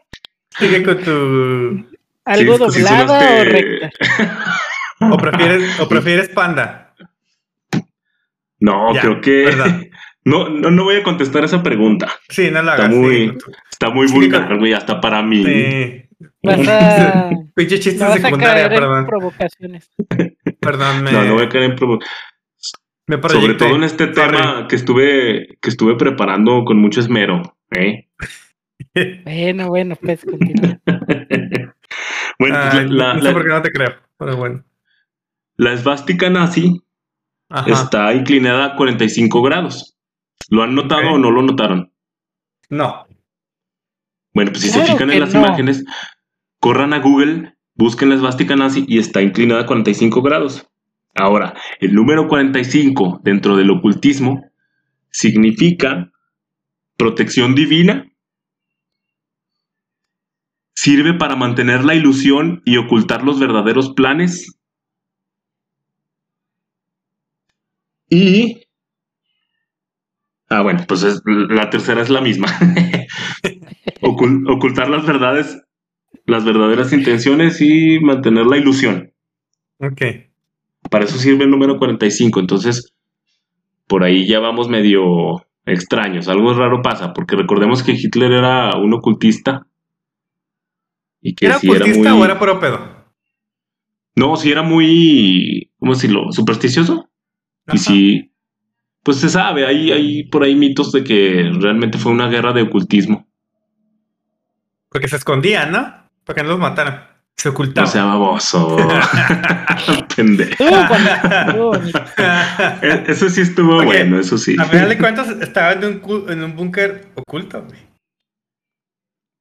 Sigue 0.58 0.84
con 0.84 0.98
tu. 1.04 1.98
¿Algo 2.26 2.58
doblada 2.58 3.08
sonaste- 3.08 3.42
o 3.42 3.44
recta? 3.44 3.92
O 5.12 5.18
prefieres, 5.18 5.80
o 5.82 5.90
prefieres 5.90 6.30
panda. 6.30 6.93
No, 8.64 8.94
Ya, 8.94 9.02
creo 9.02 9.22
que... 9.22 9.46
No, 10.26 10.48
no, 10.48 10.72
no 10.72 10.86
voy 10.86 10.96
a 10.96 11.04
contestar 11.04 11.44
esa 11.44 11.62
pregunta. 11.62 12.08
Sí, 12.30 12.50
no 12.50 12.60
Está 12.62 12.74
hagas. 12.76 12.90
muy- 12.92 13.28
con 13.28 13.38
tu- 13.40 13.52
Está 13.70 13.90
muy 13.90 14.08
Sí, 14.08 14.14
vulgar, 14.14 14.58
güey, 14.58 14.72
hasta 14.72 15.02
para 15.02 15.22
mí. 15.22 15.44
Sí. 15.44 16.04
Vas 16.42 16.66
a, 16.70 17.30
Pinche 17.56 17.76
no 17.76 17.82
chiste 17.82 18.04
a 18.06 18.14
secundaria, 18.14 18.70
caer 18.70 18.72
en 18.74 18.80
perdón. 18.80 19.06
provocaciones. 19.06 19.92
Perdón, 20.62 21.04
me, 21.04 21.12
No, 21.12 21.26
no 21.26 21.34
voy 21.34 21.44
a 21.44 21.50
caer 21.50 21.66
en 21.66 21.76
provo- 21.76 22.00
me 23.06 23.22
Sobre 23.22 23.56
todo 23.56 23.76
en 23.76 23.84
este 23.84 24.14
Sorry. 24.14 24.38
tema 24.38 24.66
que 24.70 24.78
estuve, 24.78 25.58
que 25.62 25.70
estuve 25.70 25.98
preparando 25.98 26.64
con 26.64 26.78
mucho 26.78 27.02
esmero. 27.02 27.58
¿eh? 27.72 28.08
Bueno, 29.26 29.68
bueno, 29.68 29.96
pues 30.02 30.24
continúa. 30.24 30.80
bueno, 30.86 31.20
pues, 32.38 32.54
Ay, 32.56 32.88
la, 32.90 33.14
no 33.16 33.22
la- 33.22 33.22
sé 33.22 33.34
por 33.34 33.44
qué 33.44 33.50
no 33.50 33.62
te 33.62 33.72
creo, 33.72 33.94
pero 34.18 34.38
bueno. 34.38 34.64
la 35.58 35.74
esvástica 35.74 36.30
nazi 36.30 36.82
Ajá. 37.54 37.72
está 37.84 38.14
inclinada 38.16 38.66
a 38.66 38.76
45 38.76 39.42
grados. 39.44 39.96
¿Lo 40.50 40.64
han 40.64 40.74
notado 40.74 41.14
o 41.14 41.18
no 41.20 41.30
lo 41.30 41.44
notaron? 41.44 41.94
No. 42.70 43.06
Bueno, 44.34 44.52
pues 44.52 44.64
si 44.64 44.72
Claro 44.72 44.86
se 44.88 44.92
fijan 44.94 45.12
en 45.12 45.20
las 45.20 45.34
no. 45.34 45.42
imágenes, 45.42 45.86
corran 46.60 46.94
a 46.94 47.00
Google, 47.00 47.56
busquen 47.76 48.10
la 48.10 48.16
esvástica 48.16 48.56
nazi 48.56 48.86
y 48.88 48.98
está 48.98 49.22
inclinada 49.22 49.62
a 49.62 49.66
45 49.68 50.22
grados. 50.24 50.68
Ahora, 51.14 51.54
el 51.80 51.94
número 51.94 52.28
45 52.28 53.22
dentro 53.24 53.56
del 53.56 53.70
ocultismo 53.70 54.42
significa 55.12 56.12
protección 56.98 57.54
divina, 57.54 58.12
sirve 60.74 61.14
para 61.14 61.36
mantener 61.36 61.86
la 61.86 61.94
ilusión 61.94 62.64
y 62.66 62.78
ocultar 62.78 63.24
los 63.24 63.40
verdaderos 63.40 63.94
planes 63.94 64.60
y... 68.14 68.64
Ah, 70.50 70.62
bueno, 70.62 70.84
pues 70.88 71.04
es- 71.04 71.22
la 71.26 71.70
tercera 71.70 72.02
es 72.02 72.10
la 72.10 72.22
misma. 72.22 72.48
Ocul- 74.02 74.50
ocultar 74.54 74.90
las 74.90 75.06
verdades, 75.06 75.62
las 76.26 76.46
verdaderas 76.46 76.94
intenciones 76.94 77.62
y 77.62 78.00
mantener 78.00 78.46
la 78.46 78.58
ilusión. 78.58 79.12
Ok. 79.80 80.02
Para 80.90 81.06
eso 81.06 81.18
sirve 81.18 81.46
el 81.46 81.50
número 81.52 81.78
45. 81.78 82.40
Entonces, 82.40 82.94
por 83.88 84.04
ahí 84.04 84.28
ya 84.28 84.40
vamos 84.40 84.68
medio 84.70 85.46
extraños. 85.66 86.28
Algo 86.28 86.54
raro 86.54 86.82
pasa, 86.82 87.14
porque 87.14 87.36
recordemos 87.36 87.82
que 87.84 87.94
Hitler 87.94 88.32
era 88.34 88.76
un 88.78 88.94
ocultista 88.94 89.66
Y 91.22 91.34
que 91.36 91.46
¿Era 91.46 91.58
sí 91.60 91.68
era 91.70 91.78
ocultista 91.78 92.14
muy... 92.14 92.22
o 92.22 92.26
era 92.26 92.38
puro 92.38 92.60
pedo? 92.60 92.80
No, 94.16 94.36
sí 94.36 94.52
era 94.52 94.62
muy, 94.62 95.72
¿cómo 95.80 95.94
decirlo? 95.94 96.32
Supersticioso. 96.32 97.10
Ajá. 97.68 97.76
Y 97.76 97.78
sí, 97.80 98.32
pues 99.04 99.18
se 99.18 99.30
sabe, 99.30 99.66
hay, 99.66 99.92
hay 99.92 100.24
por 100.26 100.44
ahí 100.44 100.56
mitos 100.56 100.92
de 100.92 101.04
que 101.04 101.50
realmente 101.60 101.98
fue 101.98 102.12
una 102.12 102.28
guerra 102.28 102.54
de 102.54 102.62
ocultismo. 102.64 103.28
Porque 104.90 105.08
se 105.08 105.16
escondían, 105.18 105.72
¿no? 105.72 105.94
Para 106.24 106.36
que 106.38 106.44
no 106.44 106.50
los 106.50 106.60
mataran. 106.60 107.08
Se 107.36 107.50
No 107.50 107.54
ocultaban. 107.54 107.90
sea 107.92 108.06
baboso. 108.06 108.78
Pendejo. 110.16 110.64
E- 112.82 113.04
Eso 113.08 113.28
sí 113.30 113.42
estuvo 113.42 113.84
bueno, 113.84 114.20
eso 114.20 114.38
sí. 114.38 114.56
A 114.60 114.66
final 114.66 114.88
de 114.90 114.98
cuentas, 114.98 115.30
estaba 115.42 115.74
en 115.74 115.84
un, 116.04 116.26
en 116.32 116.44
un 116.44 116.56
búnker 116.56 117.08
oculto, 117.16 117.64
güey. 117.64 117.80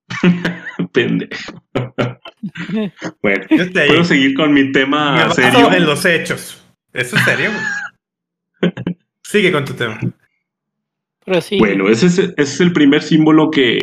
Pendejo. 0.92 1.62
Bueno, 3.22 3.44
puedo 3.48 4.02
seguir 4.04 4.34
con 4.34 4.52
mi 4.52 4.72
tema 4.72 5.30
serio. 5.32 5.72
en 5.72 5.86
los 5.86 6.04
hechos. 6.04 6.60
¿Eso 6.92 7.16
es 7.16 7.22
serio, 7.22 7.50
güey? 7.52 7.62
Sigue 9.22 9.52
con 9.52 9.64
tu 9.64 9.74
tema. 9.74 9.98
Pero 11.24 11.40
sí. 11.40 11.58
Bueno, 11.58 11.88
ese 11.88 12.06
es, 12.06 12.18
ese 12.18 12.34
es 12.36 12.60
el 12.60 12.72
primer 12.72 13.02
símbolo 13.02 13.50
que, 13.50 13.78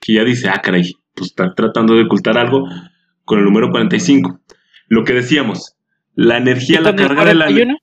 que 0.00 0.14
ya 0.14 0.24
dice, 0.24 0.48
ah, 0.48 0.60
caray, 0.62 0.92
pues 1.14 1.30
está 1.30 1.54
tratando 1.54 1.94
de 1.94 2.04
ocultar 2.04 2.36
algo 2.38 2.68
con 3.24 3.38
el 3.38 3.44
número 3.44 3.70
45. 3.70 4.40
Lo 4.88 5.04
que 5.04 5.14
decíamos, 5.14 5.74
la 6.14 6.36
energía, 6.36 6.80
¿Y 6.80 6.84
la 6.84 6.94
carga 6.94 7.24
de 7.24 7.34
la... 7.34 7.46
41? 7.46 7.78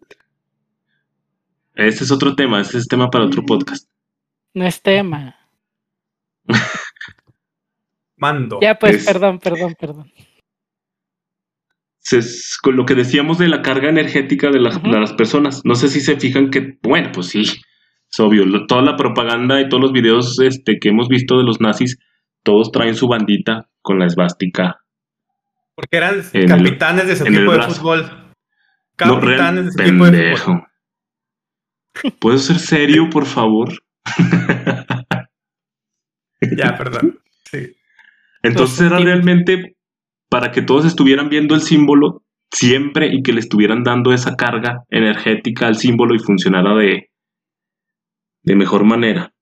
Ese 1.75 2.03
es 2.03 2.11
otro 2.11 2.35
tema, 2.35 2.61
ese 2.61 2.77
es 2.77 2.87
tema 2.87 3.09
para 3.09 3.25
otro 3.25 3.43
podcast. 3.45 3.89
No 4.53 4.65
es 4.65 4.81
tema. 4.81 5.35
Mando. 8.17 8.59
Ya, 8.61 8.75
pues, 8.77 8.95
Es- 8.97 9.05
perdón, 9.05 9.39
perdón, 9.39 9.75
perdón. 9.79 10.11
Se- 12.09 12.17
es 12.19 12.57
con 12.61 12.75
lo 12.75 12.85
que 12.85 12.95
decíamos 12.95 13.37
de 13.37 13.47
la 13.49 13.61
carga 13.61 13.89
energética 13.89 14.49
de, 14.49 14.59
las- 14.59 14.77
Ujú. 14.77 14.89
de 14.91 14.99
las 14.99 15.13
personas. 15.13 15.61
No 15.63 15.75
sé 15.75 15.89
si 15.89 16.01
se 16.01 16.19
fijan 16.19 16.49
que, 16.49 16.77
bueno, 16.81 17.11
pues 17.13 17.27
sí, 17.27 17.41
es 17.41 18.19
obvio, 18.19 18.45
lo- 18.45 18.65
toda 18.65 18.81
la 18.81 18.95
propaganda 18.95 19.61
y 19.61 19.69
todos 19.69 19.81
los 19.83 19.91
videos 19.91 20.39
este, 20.39 20.79
que 20.79 20.89
hemos 20.89 21.07
visto 21.07 21.37
de 21.37 21.43
los 21.43 21.61
nazis, 21.61 21.99
todos 22.43 22.71
traen 22.71 22.95
su 22.95 23.07
bandita 23.07 23.69
con 23.81 23.99
la 23.99 24.05
esvástica. 24.07 24.77
Porque 25.75 25.97
eran 25.97 26.23
En 26.33 26.41
el- 26.43 26.47
capitanes 26.49 27.07
de 27.07 27.13
ese 27.13 27.23
equipo 27.29 27.51
de 27.53 27.61
fútbol. 27.63 28.01
No, 28.03 29.19
Capitanes 29.19 29.63
de 29.65 29.69
ese 29.69 29.81
equipo 29.89 30.05
de 30.05 30.35
fútbol. 30.35 30.61
pendejo. 30.63 30.67
¿Puedo 32.19 32.37
ser 32.37 32.59
serio, 32.59 33.09
por 33.09 33.25
favor? 33.25 33.69
Ya, 36.41 36.77
perdón. 36.77 37.19
Sí. 37.51 37.75
Entonces 38.43 38.79
era 38.87 38.97
realmente 38.99 39.75
para 40.29 40.51
que 40.51 40.61
todos 40.61 40.85
estuvieran 40.85 41.29
viendo 41.29 41.55
el 41.55 41.61
símbolo 41.61 42.23
siempre 42.51 43.07
y 43.13 43.21
que 43.21 43.33
le 43.33 43.39
estuvieran 43.39 43.83
dando 43.83 44.13
esa 44.13 44.35
carga 44.35 44.85
energética 44.89 45.67
al 45.67 45.75
símbolo 45.75 46.15
y 46.15 46.19
funcionara 46.19 46.75
de, 46.75 47.11
de 48.43 48.55
mejor 48.55 48.85
manera. 48.85 49.33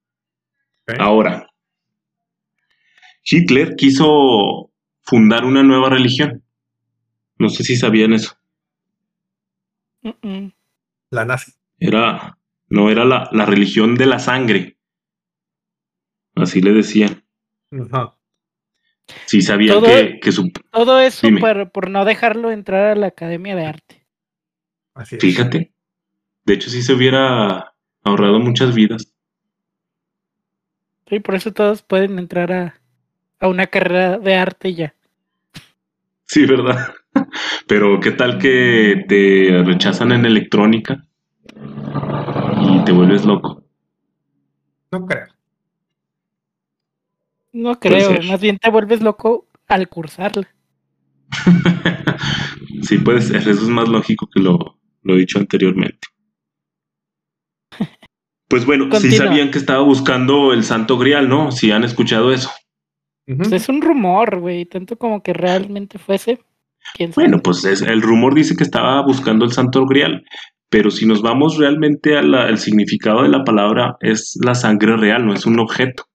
Ahora, 1.00 1.50
Hitler 3.24 3.75
quiso 3.75 4.72
fundar 5.01 5.46
una 5.46 5.63
nueva 5.63 5.89
religión. 5.89 6.43
No 7.38 7.50
sé 7.50 7.63
si 7.63 7.76
sabían 7.76 8.13
eso. 8.13 8.36
Mm, 10.02 10.28
mm. 10.28 10.54
La 11.12 11.26
nazi. 11.26 11.52
Era, 11.80 12.38
no 12.69 12.89
era 12.89 13.06
la, 13.06 13.30
la 13.32 13.45
religión 13.45 13.95
de 13.95 14.06
la 14.06 14.19
sangre. 14.19 14.78
Así 16.36 16.62
le 16.62 16.71
decían. 16.71 17.23
Ajá. 17.71 18.16
Sí 19.26 19.41
sabían 19.41 19.76
Todo- 19.76 19.86
que, 19.88 20.20
que 20.20 20.32
su... 20.32 20.52
Todo 20.72 21.00
eso 21.00 21.28
por, 21.39 21.72
por 21.72 21.89
no 21.89 22.06
dejarlo 22.06 22.52
entrar 22.52 22.86
a 22.86 22.96
la 22.96 23.08
Academia 23.08 23.56
de 23.56 23.65
Arte. 23.65 24.06
Así 24.93 25.15
es. 25.15 25.22
Fíjate. 25.22 25.72
De 26.46 26.54
hecho, 26.54 26.70
sí 26.70 26.82
se 26.82 26.93
hubiera 26.93 27.74
ahorrado 28.04 28.39
muchas 28.39 28.74
vidas. 28.74 29.13
Y 31.10 31.20
por 31.20 31.36
eso 31.36 31.54
todos 31.54 31.84
pueden 31.84 32.20
entrar 32.20 32.52
a, 32.52 32.82
a 33.39 33.48
una 33.48 33.67
carrera 33.67 34.17
de 34.17 34.36
arte 34.36 34.74
ya. 34.74 34.93
Sí, 36.26 36.46
¿verdad? 36.46 36.93
Pero 37.67 38.00
¿qué 38.02 38.12
tal 38.12 38.38
que 38.39 39.06
te 39.08 39.63
rechazan 39.63 40.12
en 40.12 40.26
electrónica 40.26 41.06
y 42.62 42.84
te 42.84 42.91
vuelves 42.91 43.24
loco? 43.26 43.63
No 44.91 45.06
creo. 45.06 45.28
No 47.58 47.80
creo, 47.80 48.22
más 48.24 48.39
bien 48.39 48.60
te 48.60 48.70
vuelves 48.70 49.02
loco 49.02 49.48
al 49.67 49.89
cursarla. 49.89 50.48
sí, 52.84 53.00
puede 53.00 53.22
ser. 53.22 53.38
Eso 53.38 53.50
es 53.52 53.62
más 53.70 53.89
lógico 53.89 54.30
que 54.32 54.39
lo, 54.39 54.80
lo 55.02 55.15
he 55.15 55.20
dicho 55.20 55.39
anteriormente. 55.39 56.08
Pues 58.48 58.65
bueno, 58.65 58.86
sí 58.86 58.89
Continúa. 58.91 59.17
sabían 59.17 59.52
que 59.52 59.58
estaba 59.58 59.82
buscando 59.82 60.54
el 60.54 60.63
Santo 60.63 60.98
Grial, 60.98 61.28
¿no? 61.28 61.52
Si 61.52 61.72
han 61.72 61.84
escuchado 61.84 62.32
eso. 62.32 62.50
Pues 63.26 63.52
es 63.52 63.67
un 63.67 63.82
rumor, 63.82 64.39
güey, 64.39 64.65
tanto 64.65 64.98
como 64.98 65.22
que 65.22 65.34
realmente 65.34 65.98
fuese. 66.00 66.39
¿Quién 66.93 67.12
sabe? 67.12 67.28
Bueno, 67.28 67.43
pues 67.43 67.65
es- 67.65 67.82
el 67.82 68.02
rumor 68.02 68.34
dice 68.36 68.56
que 68.56 68.63
estaba 68.63 69.02
buscando 69.04 69.43
el 69.43 69.52
Santo 69.52 69.86
Grial, 69.86 70.24
pero 70.70 70.91
si 70.91 71.06
nos 71.06 71.22
vamos 71.22 71.58
realmente 71.58 72.17
al 72.17 72.58
significado 72.58 73.24
de 73.24 73.30
la 73.30 73.43
palabra, 73.43 73.98
es 74.00 74.38
la 74.41 74.56
sangre 74.56 74.96
real, 74.96 75.26
no 75.26 75.34
es 75.34 75.46
un 75.46 75.60
objeto. 75.60 76.06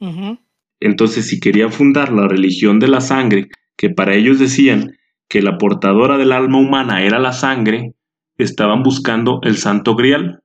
Ujú. 0.00 0.38
Entonces, 0.84 1.26
si 1.28 1.40
querían 1.40 1.72
fundar 1.72 2.12
la 2.12 2.28
religión 2.28 2.78
de 2.78 2.88
la 2.88 3.00
sangre, 3.00 3.48
que 3.74 3.88
para 3.88 4.14
ellos 4.14 4.38
decían 4.38 4.98
que 5.30 5.40
la 5.40 5.56
portadora 5.56 6.18
del 6.18 6.30
alma 6.30 6.58
humana 6.58 7.02
era 7.02 7.18
la 7.18 7.32
sangre, 7.32 7.94
estaban 8.36 8.82
buscando 8.82 9.40
el 9.44 9.56
Santo 9.56 9.94
Grial, 9.94 10.42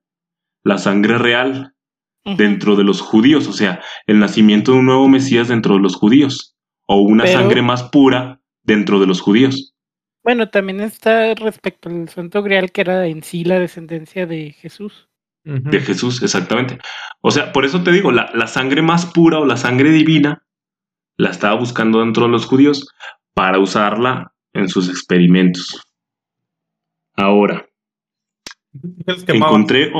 la 0.63 0.77
sangre 0.77 1.17
real 1.17 1.73
dentro 2.37 2.77
de 2.77 2.85
los 2.85 3.01
judíos, 3.01 3.49
o 3.49 3.51
sea, 3.51 3.81
el 4.07 4.19
nacimiento 4.19 4.71
de 4.71 4.77
un 4.77 4.85
nuevo 4.85 5.09
Mesías 5.09 5.49
dentro 5.49 5.75
de 5.75 5.81
los 5.81 5.97
judíos, 5.97 6.55
o 6.85 7.01
una 7.01 7.25
Pero- 7.25 7.37
sangre 7.37 7.61
más 7.61 7.83
pura 7.89 8.39
dentro 8.63 9.01
de 9.01 9.07
los 9.07 9.19
judíos. 9.19 9.75
Bueno, 10.23 10.47
también 10.47 10.79
está 10.79 11.35
respecto 11.35 11.89
al 11.89 12.07
Santo 12.07 12.41
Grial, 12.43 12.71
que 12.71 12.79
era 12.79 13.07
en 13.07 13.23
sí 13.23 13.43
la 13.43 13.59
descendencia 13.59 14.25
de 14.25 14.51
Jesús. 14.51 15.08
De 15.49 15.79
Jesús, 15.79 16.21
exactamente. 16.21 16.77
O 17.21 17.31
sea, 17.31 17.51
por 17.51 17.65
eso 17.65 17.81
te 17.81 17.91
digo, 17.91 18.11
la, 18.11 18.29
la 18.35 18.45
sangre 18.45 18.81
más 18.81 19.07
pura 19.07 19.39
o 19.39 19.45
la 19.45 19.57
sangre 19.57 19.91
divina 19.91 20.45
la 21.17 21.31
estaba 21.31 21.55
buscando 21.55 22.01
dentro 22.01 22.25
de 22.25 22.31
los 22.31 22.45
judíos 22.45 22.87
para 23.33 23.59
usarla 23.59 24.33
en 24.53 24.69
sus 24.69 24.89
experimentos. 24.89 25.81
Ahora, 27.15 27.67
encontré, 29.27 29.91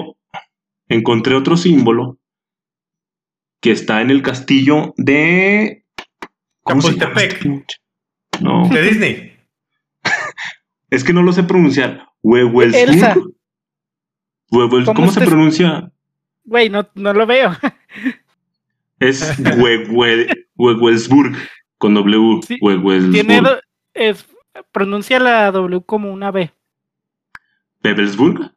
encontré 0.87 1.35
otro 1.35 1.57
símbolo 1.57 2.19
que 3.61 3.71
está 3.71 4.01
en 4.01 4.11
el 4.11 4.21
castillo 4.21 4.93
de... 4.97 5.85
¿Cómo 6.61 6.81
se 6.81 6.93
llama 6.93 7.15
Chapultepec. 7.15 7.45
este? 7.45 7.75
No, 8.41 8.69
De 8.69 8.81
Disney. 8.81 9.37
es 10.89 11.03
que 11.03 11.13
no 11.13 11.23
lo 11.23 11.33
sé 11.33 11.43
pronunciar. 11.43 12.07
¿Cómo 14.49 14.69
¿Cómo 14.93 15.11
se 15.11 15.21
pronuncia? 15.25 15.91
Güey, 16.43 16.69
no, 16.69 16.87
no 16.95 17.13
lo 17.13 17.25
veo. 17.25 17.51
Es 18.99 19.37
Huehuelsburg 20.57 21.37
con 21.77 21.93
W. 21.93 22.41
Sí. 22.45 22.59
Tiene 23.11 23.39
do- 23.41 23.59
es, 23.93 24.27
pronuncia 24.73 25.19
la 25.21 25.51
W 25.51 25.81
como 25.85 26.11
una 26.11 26.31
B. 26.31 26.51
Bebelsburg. 27.81 28.51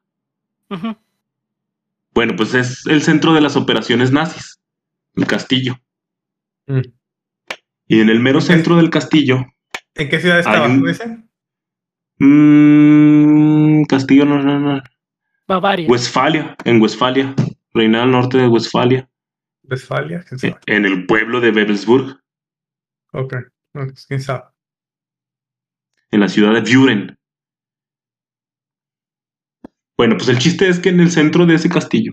Bueno, 2.13 2.35
pues 2.37 2.55
es 2.55 2.85
el 2.87 3.03
centro 3.03 3.35
de 3.35 3.41
las 3.41 3.55
operaciones 3.55 4.11
nazis, 4.11 4.61
el 5.15 5.27
castillo. 5.27 5.79
Mm. 6.67 6.81
Y 7.87 8.01
en 8.01 8.09
el 8.09 8.19
mero 8.19 8.41
centro 8.41 8.77
del 8.77 8.91
castillo, 8.91 9.45
¿En 9.95 10.09
qué 10.09 10.19
ciudad 10.19 10.41
estaba? 10.41 10.67
Un- 10.67 10.89
¿Ese? 10.89 11.19
mm, 12.19 13.85
castillo, 13.85 14.25
no, 14.25 14.43
no, 14.43 14.59
no, 14.59 14.83
Bavaria. 15.47 15.89
Westfalia, 15.89 16.57
en 16.65 16.81
Westfalia, 16.81 17.35
reina 17.75 18.03
al 18.03 18.11
norte 18.11 18.39
de 18.39 18.49
Westfalia, 18.49 19.09
Westfalia. 19.65 20.25
¿Quién 20.29 20.35
en, 20.43 20.51
sabe? 20.53 20.61
en 20.67 20.85
el 20.87 21.07
pueblo 21.07 21.41
de 21.41 21.51
Bebelsburg, 21.51 22.21
Ok. 23.15 23.35
No, 23.75 23.87
pues, 23.87 24.07
¿Quién 24.07 24.21
sabe? 24.21 24.45
en 26.11 26.21
la 26.21 26.29
ciudad 26.29 26.53
de 26.53 26.77
Buren. 26.77 27.19
Bueno, 29.97 30.17
pues 30.17 30.29
el 30.29 30.39
chiste 30.39 30.69
es 30.69 30.79
que 30.79 30.91
en 30.91 31.01
el 31.01 31.11
centro 31.11 31.47
de 31.47 31.55
ese 31.55 31.69
castillo 31.71 32.13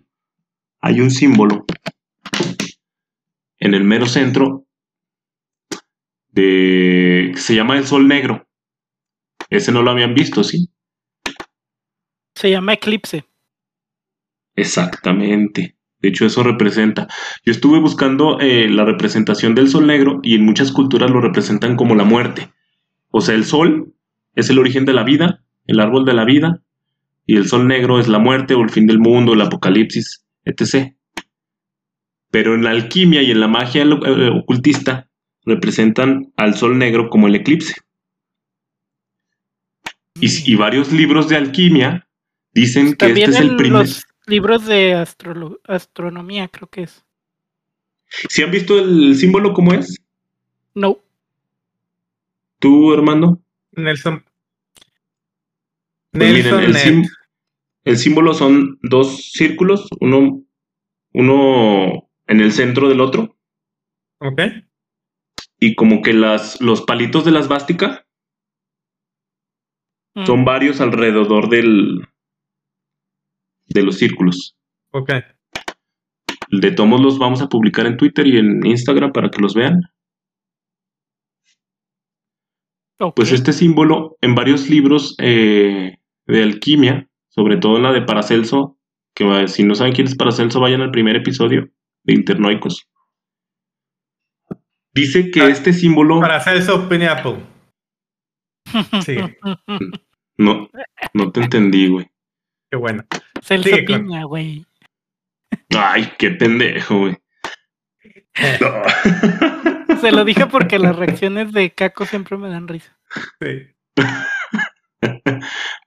hay 0.82 1.02
un 1.02 1.12
símbolo. 1.12 1.66
En 3.58 3.74
el 3.74 3.84
mero 3.84 4.06
centro 4.06 4.66
de 6.30 7.32
que 7.34 7.40
se 7.40 7.56
llama 7.56 7.78
el 7.78 7.86
sol 7.86 8.08
negro. 8.08 8.48
Ese 9.50 9.72
no 9.72 9.82
lo 9.82 9.92
habían 9.92 10.14
visto, 10.14 10.44
¿sí? 10.44 10.70
Se 12.40 12.50
llama 12.50 12.72
Eclipse. 12.72 13.26
Exactamente. 14.56 15.76
De 16.00 16.08
hecho, 16.08 16.26
eso 16.26 16.42
representa. 16.42 17.10
Yo 17.44 17.52
estuve 17.52 17.82
buscando 17.82 18.40
eh, 18.40 18.70
la 18.70 18.86
representación 18.86 19.56
del 19.56 19.68
sol 19.68 19.88
negro 19.88 20.22
y 20.24 20.36
en 20.36 20.46
muchas 20.46 20.72
culturas 20.72 21.12
lo 21.12 21.20
representan 21.20 21.76
como 21.76 21.96
la 21.96 22.06
muerte. 22.06 22.50
O 23.10 23.20
sea, 23.20 23.36
el 23.36 23.44
sol 23.44 23.94
es 24.36 24.50
el 24.50 24.58
origen 24.58 24.86
de 24.86 24.94
la 24.94 25.04
vida, 25.04 25.44
el 25.68 25.82
árbol 25.82 26.06
de 26.06 26.14
la 26.14 26.24
vida, 26.24 26.64
y 27.26 27.36
el 27.36 27.46
sol 27.46 27.68
negro 27.68 28.00
es 28.00 28.08
la 28.08 28.20
muerte 28.20 28.54
o 28.54 28.62
el 28.62 28.70
fin 28.70 28.88
del 28.88 29.00
mundo, 29.00 29.34
el 29.34 29.42
apocalipsis, 29.42 30.26
etc. 30.46 30.94
Pero 32.32 32.56
en 32.56 32.64
la 32.64 32.70
alquimia 32.70 33.22
y 33.22 33.32
en 33.32 33.42
la 33.42 33.50
magia 33.50 33.84
eh, 33.84 34.30
ocultista 34.30 35.10
representan 35.44 36.32
al 36.38 36.56
sol 36.56 36.78
negro 36.78 37.10
como 37.10 37.28
el 37.28 37.36
eclipse. 37.36 37.74
Y, 40.22 40.54
y 40.54 40.56
varios 40.56 40.94
libros 40.94 41.28
de 41.28 41.36
alquimia 41.36 42.06
dicen 42.54 42.96
que 42.96 43.06
este 43.08 43.24
es 43.24 43.36
el 43.40 43.50
en 43.52 43.58
primer... 43.58 43.82
los 43.82 44.06
libros 44.28 44.66
de 44.66 44.94
astrolo- 44.96 45.60
astronomía, 45.66 46.48
creo 46.48 46.68
que 46.70 46.84
es. 46.84 47.06
¿Sí 48.08 48.42
han 48.44 48.52
visto 48.52 48.78
el 48.80 49.16
símbolo 49.16 49.54
cómo 49.54 49.74
es? 49.74 49.98
No. 50.74 50.98
¿Tú, 52.60 52.92
Armando? 52.94 53.40
Nelson. 53.72 54.24
Pues 56.12 56.34
miren, 56.34 56.44
Nelson 56.44 56.64
el, 56.64 56.76
sim- 56.76 57.08
el 57.86 57.98
símbolo 57.98 58.34
son 58.34 58.80
dos 58.82 59.32
círculos, 59.32 59.88
uno, 60.00 60.44
uno 61.14 62.10
en 62.28 62.42
el 62.42 62.52
centro 62.52 62.90
del 62.90 63.00
otro, 63.02 63.38
Ok. 64.20 64.42
y 65.60 65.76
como 65.76 66.02
que 66.02 66.14
las, 66.14 66.60
los 66.62 66.82
palitos 66.82 67.26
de 67.26 67.32
la 67.32 67.40
esvástica 67.40 68.06
Mm. 70.16 70.26
son 70.26 70.44
varios 70.44 70.82
alrededor 70.82 71.50
del, 71.50 72.08
de 73.70 73.84
los 73.84 73.98
círculos. 73.98 74.56
Ok. 74.92 75.12
De 76.52 76.72
tomos 76.72 77.00
los 77.02 77.20
vamos 77.20 77.42
a 77.42 77.48
publicar 77.48 77.86
en 77.86 77.98
Twitter 77.98 78.26
y 78.28 78.38
en 78.38 78.66
Instagram 78.66 79.12
para 79.12 79.30
que 79.30 79.40
los 79.42 79.54
vean. 79.54 79.80
Ok. 83.00 83.16
Pues 83.16 83.32
este 83.32 83.54
símbolo 83.54 84.18
en 84.22 84.36
varios 84.36 84.70
libros 84.70 85.16
eh, 85.20 85.98
de 86.26 86.44
alquimia, 86.44 87.08
sobre 87.30 87.58
todo 87.58 87.78
en 87.78 87.84
la 87.84 87.94
de 87.94 88.02
Paracelso, 88.02 88.78
que 89.16 89.24
va- 89.24 89.48
si 89.48 89.64
no 89.64 89.76
saben 89.76 89.94
quién 89.94 90.08
es 90.08 90.16
Paracelso, 90.16 90.60
vayan 90.60 90.82
al 90.82 90.92
primer 90.92 91.16
episodio 91.16 91.70
de 92.04 92.14
Internoicos. 92.14 92.88
Dice 94.94 95.30
que 95.32 95.42
Ah, 95.42 95.50
este 95.50 95.72
símbolo 95.72 96.20
Para 96.20 96.40
Celso 96.42 96.90
Pineapple. 96.90 97.38
Sí, 99.06 99.16
no, 100.38 100.70
no 101.14 101.32
te 101.32 101.42
entendí, 101.42 101.88
güey. 101.88 102.08
qué 102.70 102.78
bueno. 102.78 103.04
Celso 103.42 103.70
Sigue 103.70 103.86
con- 103.86 104.04
Piña, 104.06 104.24
güey. 104.26 104.66
Ay, 105.78 106.12
qué 106.18 106.32
pendejo, 106.32 107.00
güey. 107.00 107.18
No. 108.62 109.98
Se 109.98 110.12
lo 110.12 110.24
dije 110.24 110.46
porque 110.48 110.80
las 110.80 110.96
reacciones 110.96 111.52
de 111.52 111.72
Caco 111.72 112.06
siempre 112.06 112.38
me 112.38 112.50
dan 112.50 112.68
risa. 112.68 112.98
Sí. 113.42 113.68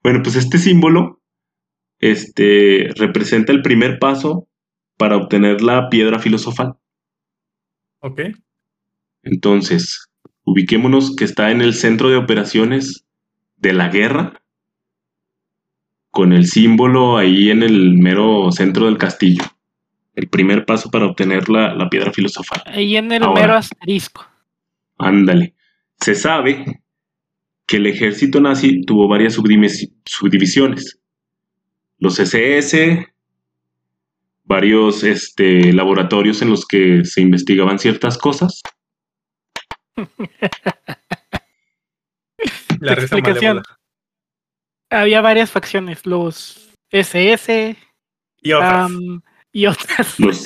Bueno, 0.02 0.20
pues 0.22 0.36
este 0.36 0.58
símbolo 0.58 1.20
este, 2.00 2.88
representa 2.96 3.52
el 3.52 3.62
primer 3.62 3.98
paso 3.98 4.48
para 4.96 5.16
obtener 5.16 5.62
la 5.62 5.88
piedra 5.90 6.18
filosofal. 6.18 6.74
Ok. 8.00 8.20
Entonces, 9.22 10.08
ubiquémonos 10.44 11.14
que 11.14 11.24
está 11.24 11.50
en 11.50 11.60
el 11.60 11.74
centro 11.74 12.08
de 12.08 12.16
operaciones 12.16 13.04
de 13.56 13.72
la 13.74 13.88
guerra, 13.88 14.41
con 16.12 16.32
el 16.32 16.46
símbolo 16.46 17.16
ahí 17.16 17.50
en 17.50 17.64
el 17.64 17.94
mero 17.98 18.52
centro 18.52 18.86
del 18.86 18.98
castillo. 18.98 19.42
El 20.14 20.28
primer 20.28 20.64
paso 20.66 20.90
para 20.90 21.06
obtener 21.06 21.48
la, 21.48 21.74
la 21.74 21.88
piedra 21.88 22.12
filosofal. 22.12 22.62
Ahí 22.66 22.96
en 22.96 23.10
el 23.10 23.22
Ahora. 23.24 23.40
mero 23.40 23.54
asterisco. 23.54 24.24
Ándale. 24.98 25.54
Se 26.00 26.14
sabe 26.14 26.82
que 27.66 27.78
el 27.78 27.86
ejército 27.86 28.40
nazi 28.40 28.82
tuvo 28.82 29.08
varias 29.08 29.38
subdivis- 29.38 29.90
subdivisiones. 30.04 31.00
Los 31.98 32.18
SS, 32.18 33.06
varios 34.44 35.02
este, 35.04 35.72
laboratorios 35.72 36.42
en 36.42 36.50
los 36.50 36.66
que 36.66 37.04
se 37.06 37.22
investigaban 37.22 37.78
ciertas 37.78 38.18
cosas. 38.18 38.60
La 42.80 42.92
Explicación. 42.94 43.56
malévola. 43.58 43.78
Había 44.92 45.20
varias 45.20 45.50
facciones, 45.50 46.04
los 46.06 46.70
SS 46.90 47.76
Y 48.42 48.52
otras. 48.52 48.90
y 49.52 49.66
otras. 49.66 50.18
Los, 50.20 50.44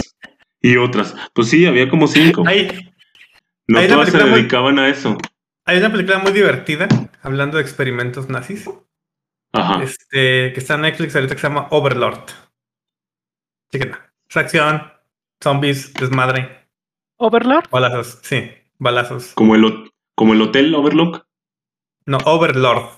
y 0.61 0.77
otras. 0.77 1.15
Pues 1.35 1.49
sí, 1.51 1.67
había 1.67 1.89
como 1.89 2.07
cinco. 2.07 2.45
hay, 2.47 2.91
No 3.69 3.87
todas 3.87 4.11
se 4.11 4.19
muy- 4.25 4.31
dedicaban 4.41 4.79
a 4.79 4.89
eso. 4.89 5.17
hay 5.65 5.79
una 5.79 5.91
película 5.93 6.19
muy 6.19 6.33
divertida 6.33 6.89
hablando 7.23 7.57
de 7.57 7.63
experimentos 7.63 8.29
nazis. 8.29 8.69
Ajá. 9.53 9.83
Este, 9.83 10.53
que 10.53 10.55
está 10.57 10.75
en 10.75 10.83
Netflix 10.83 11.15
ahorita 11.15 11.35
que 11.35 11.41
se 11.41 11.49
llama 11.49 11.69
Overlord. 11.71 12.27
Es 13.73 14.37
acción, 14.37 14.93
zombies, 15.43 15.93
desmadre, 15.95 16.69
Overlord. 17.19 17.69
balazos. 17.71 18.19
Sí, 18.23 18.51
balazos. 18.79 19.33
Como 19.35 19.55
el, 19.55 19.91
como 20.15 20.33
el 20.35 20.43
hotel 20.43 20.75
Overlock. 20.75 21.27
No, 22.07 22.19
Overlord. 22.25 22.89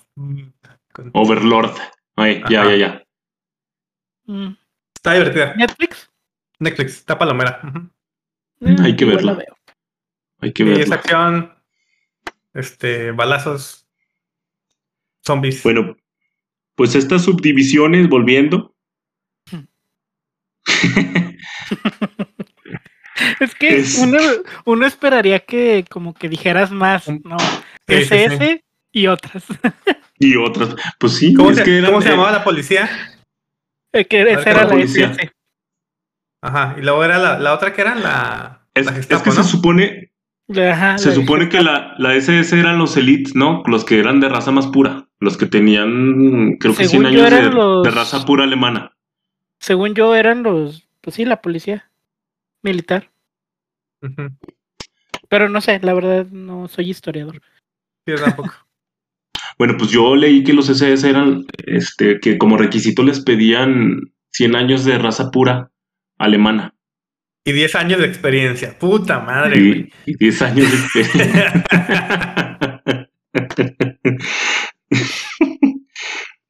Con- 0.98 1.10
Overlord. 1.14 1.76
Ay, 2.16 2.42
ya, 2.50 2.64
ya, 2.64 2.76
ya. 2.76 3.04
Mm, 4.26 4.54
Está 4.96 5.14
divertida. 5.14 5.54
Netflix. 5.54 6.10
Netflix, 6.58 6.96
está 6.96 7.16
palomera. 7.16 7.60
Mm, 8.58 8.80
Hay 8.82 8.96
que 8.96 9.04
verla. 9.04 9.34
veo. 9.34 9.56
Hay 10.40 10.52
que 10.52 10.64
Sí, 10.64 10.70
es 10.72 10.78
verlo. 10.78 10.94
acción, 10.96 11.54
este, 12.52 13.12
balazos, 13.12 13.86
zombies. 15.24 15.62
Bueno, 15.62 15.96
pues 16.74 16.96
estas 16.96 17.22
subdivisiones, 17.22 18.08
volviendo. 18.08 18.74
Es 23.40 23.54
que 23.54 23.78
Es- 23.78 23.98
uno, 23.98 24.18
uno 24.64 24.86
esperaría 24.86 25.40
que 25.40 25.84
como 25.90 26.14
que 26.14 26.28
dijeras 26.28 26.70
más, 26.70 27.08
¿no? 27.24 27.36
Sí, 27.88 28.04
sí, 28.04 28.14
SS 28.14 28.64
y 28.92 29.06
otras. 29.08 29.44
y 30.18 30.36
otras. 30.36 30.74
Pues 30.98 31.14
sí, 31.14 31.34
¿Cómo, 31.34 31.50
es 31.50 31.56
se, 31.58 31.64
que 31.64 31.78
eran, 31.78 31.90
cómo 31.90 32.02
se 32.02 32.10
llamaba 32.10 32.32
la 32.32 32.44
policía? 32.44 32.88
Eh, 33.92 34.04
que 34.04 34.24
ver, 34.24 34.38
esa 34.40 34.50
era 34.50 34.64
la 34.64 34.70
policía. 34.70 35.12
Ajá, 36.42 36.76
y 36.78 36.82
luego 36.82 37.02
era 37.04 37.18
la, 37.18 37.38
la 37.38 37.54
otra 37.54 37.72
que 37.72 37.80
era 37.80 37.94
la, 37.94 38.66
Es, 38.74 38.86
la 38.86 38.96
es 38.96 39.06
que 39.06 39.14
¿no? 39.14 39.32
se 39.32 39.44
supone, 39.44 40.12
Ajá, 40.70 40.96
se 40.98 41.12
supone 41.12 41.48
que 41.48 41.62
la, 41.62 41.94
la 41.98 42.14
SS 42.14 42.58
eran 42.58 42.78
los 42.78 42.96
elites, 42.96 43.34
¿no? 43.34 43.62
Los 43.66 43.84
que 43.84 43.98
eran 43.98 44.20
de 44.20 44.28
raza 44.28 44.50
más 44.50 44.66
pura. 44.68 45.06
Los 45.20 45.36
que 45.36 45.46
tenían, 45.46 46.56
creo 46.60 46.74
que 46.76 46.86
100 46.86 46.88
Según 47.02 47.10
yo 47.12 47.24
años 47.26 47.42
de, 47.42 47.50
los- 47.50 47.82
de 47.82 47.90
raza 47.90 48.24
pura 48.24 48.44
alemana. 48.44 48.92
Según 49.58 49.94
yo 49.94 50.14
eran 50.14 50.44
los, 50.44 50.86
pues 51.00 51.16
sí, 51.16 51.24
la 51.24 51.42
policía 51.42 51.90
militar. 52.62 53.10
Pero 55.28 55.48
no 55.48 55.60
sé, 55.60 55.80
la 55.82 55.92
verdad 55.92 56.26
no 56.26 56.68
soy 56.68 56.90
historiador. 56.90 57.42
Sí, 58.06 58.12
yo 58.12 58.16
tampoco. 58.24 58.52
Bueno, 59.58 59.74
pues 59.76 59.90
yo 59.90 60.14
leí 60.14 60.44
que 60.44 60.52
los 60.52 60.68
SS 60.68 61.08
eran, 61.08 61.44
este, 61.66 62.20
que 62.20 62.38
como 62.38 62.56
requisito 62.56 63.02
les 63.02 63.20
pedían 63.20 64.12
100 64.30 64.54
años 64.54 64.84
de 64.84 64.98
raza 64.98 65.30
pura 65.30 65.72
alemana. 66.16 66.74
y 67.44 67.52
10 67.52 67.74
años 67.74 68.00
de 68.00 68.06
experiencia. 68.06 68.78
Puta 68.78 69.20
madre, 69.20 69.58
güey. 69.58 69.92
Y, 70.06 70.12
y 70.12 70.16
10 70.16 70.42
años 70.42 70.70
de 70.70 70.76
experiencia. 71.00 71.64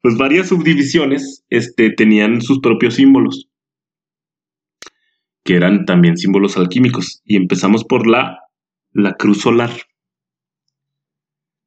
pues 0.01 0.17
varias 0.17 0.49
subdivisiones 0.49 1.43
este, 1.49 1.91
tenían 1.91 2.41
sus 2.41 2.59
propios 2.59 2.95
símbolos, 2.95 3.49
que 5.43 5.55
eran 5.55 5.85
también 5.85 6.17
símbolos 6.17 6.57
alquímicos. 6.57 7.21
Y 7.25 7.37
empezamos 7.37 7.85
por 7.85 8.05
la, 8.07 8.39
la 8.91 9.13
cruz 9.13 9.41
solar, 9.41 9.71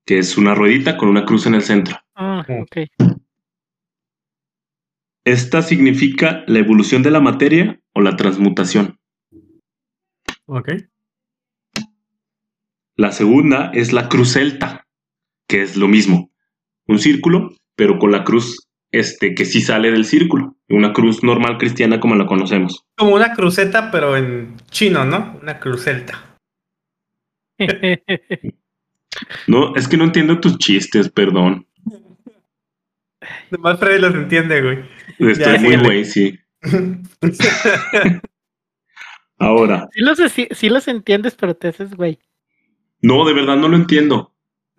que 0.05 0.19
es 0.19 0.37
una 0.37 0.55
ruedita 0.55 0.97
con 0.97 1.09
una 1.09 1.25
cruz 1.25 1.47
en 1.47 1.55
el 1.55 1.63
centro. 1.63 1.97
Ah, 2.15 2.45
Mm. 2.49 2.63
ok. 2.63 2.77
Esta 5.25 5.63
significa 5.63 6.43
la 6.49 6.59
evolución 6.59 7.03
de 7.03 7.11
la 7.13 7.21
materia 7.21 7.81
o 7.95 8.01
la 8.01 8.17
transmutación. 8.17 8.99
Ok. 10.47 10.71
La 12.97 13.13
segunda 13.13 13.71
es 13.73 13.93
la 13.93 14.09
cruz 14.09 14.33
celta, 14.33 14.87
que 15.47 15.63
es 15.63 15.77
lo 15.77 15.87
mismo, 15.89 16.31
un 16.87 16.99
círculo, 16.99 17.55
pero 17.77 17.99
con 17.99 18.11
la 18.13 18.25
cruz 18.25 18.67
este, 18.91 19.35
que 19.35 19.45
sí 19.47 19.61
sale 19.63 19.91
del 19.91 20.05
círculo, 20.05 20.57
una 20.69 20.93
cruz 20.93 21.23
normal 21.23 21.57
cristiana 21.57 21.99
como 22.01 22.15
la 22.17 22.27
conocemos. 22.27 22.85
Como 22.99 23.15
una 23.15 23.33
cruceta, 23.33 23.91
pero 23.91 24.17
en 24.17 24.57
chino, 24.71 25.05
¿no? 25.07 25.39
Una 25.41 25.59
crucelta. 25.61 26.37
No, 29.47 29.75
es 29.77 29.89
que 29.89 29.97
no 29.97 30.05
entiendo 30.05 30.41
tus 30.41 30.59
chistes, 30.59 31.09
perdón. 31.09 31.67
Además, 33.51 33.79
Freddy 33.79 34.01
los 34.01 34.15
entiende, 34.15 34.61
güey. 34.63 34.79
Estoy 35.19 35.55
Ya, 35.55 35.61
muy 35.61 35.77
güey, 35.77 36.05
sí. 36.05 36.39
Ahora, 39.39 39.89
Sí 39.93 40.01
los, 40.01 40.19
sí, 40.33 40.49
sí 40.53 40.69
los 40.69 40.87
entiendes, 40.89 41.35
pero 41.35 41.55
te 41.57 41.69
haces 41.69 41.95
güey. 41.95 42.19
no, 43.01 43.25
de 43.27 43.33
verdad 43.35 43.57
no 43.57 43.69
lo 43.69 43.77
entiendo. 43.77 44.33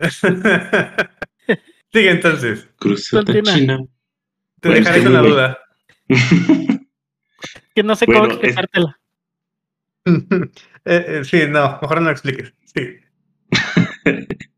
Sigue 1.92 2.10
entonces. 2.10 2.68
Continúa. 2.78 3.54
china. 3.54 3.78
Te 4.60 4.68
Bueno, 4.70 4.84
dejaré 4.84 5.02
con 5.04 5.12
la 5.12 5.20
duda. 5.20 5.58
Que 7.74 7.82
no 7.82 7.96
sé 7.96 8.06
Bueno, 8.06 8.20
cómo 8.22 8.32
es- 8.32 8.38
explicártela. 8.38 9.00
Eh, 10.06 10.50
eh, 10.84 11.22
sí, 11.24 11.40
no, 11.48 11.78
mejor 11.82 11.96
no 12.00 12.04
lo 12.06 12.10
expliques. 12.12 12.54
Sí. 12.72 12.98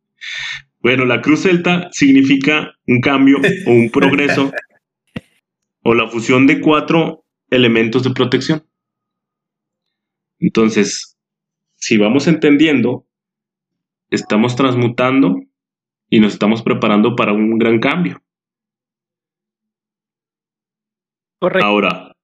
Bueno, 0.81 1.05
la 1.05 1.21
cruz 1.21 1.43
celta 1.43 1.89
significa 1.91 2.73
un 2.87 3.01
cambio 3.01 3.39
o 3.67 3.71
un 3.73 3.91
progreso 3.91 4.53
o 5.83 5.95
la 5.95 6.07
fusión 6.07 6.47
de 6.47 6.61
cuatro 6.61 7.25
elementos 7.51 8.05
de 8.05 8.13
protección. 8.13 8.65
Entonces, 10.39 11.17
si 11.75 11.97
vamos 11.97 12.29
entendiendo, 12.29 13.05
estamos 14.11 14.55
transmutando 14.55 15.41
y 16.09 16.21
nos 16.21 16.35
estamos 16.35 16.63
preparando 16.63 17.17
para 17.17 17.33
un 17.33 17.59
gran 17.59 17.81
cambio. 17.81 18.23
Correcto. 21.41 21.67
Ahora, 21.67 22.17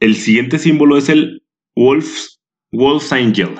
el 0.00 0.16
siguiente 0.16 0.58
símbolo 0.58 0.96
es 0.96 1.08
el 1.08 1.44
Wolf's, 1.76 2.40
Wolf's 2.72 3.12
Angel. 3.12 3.54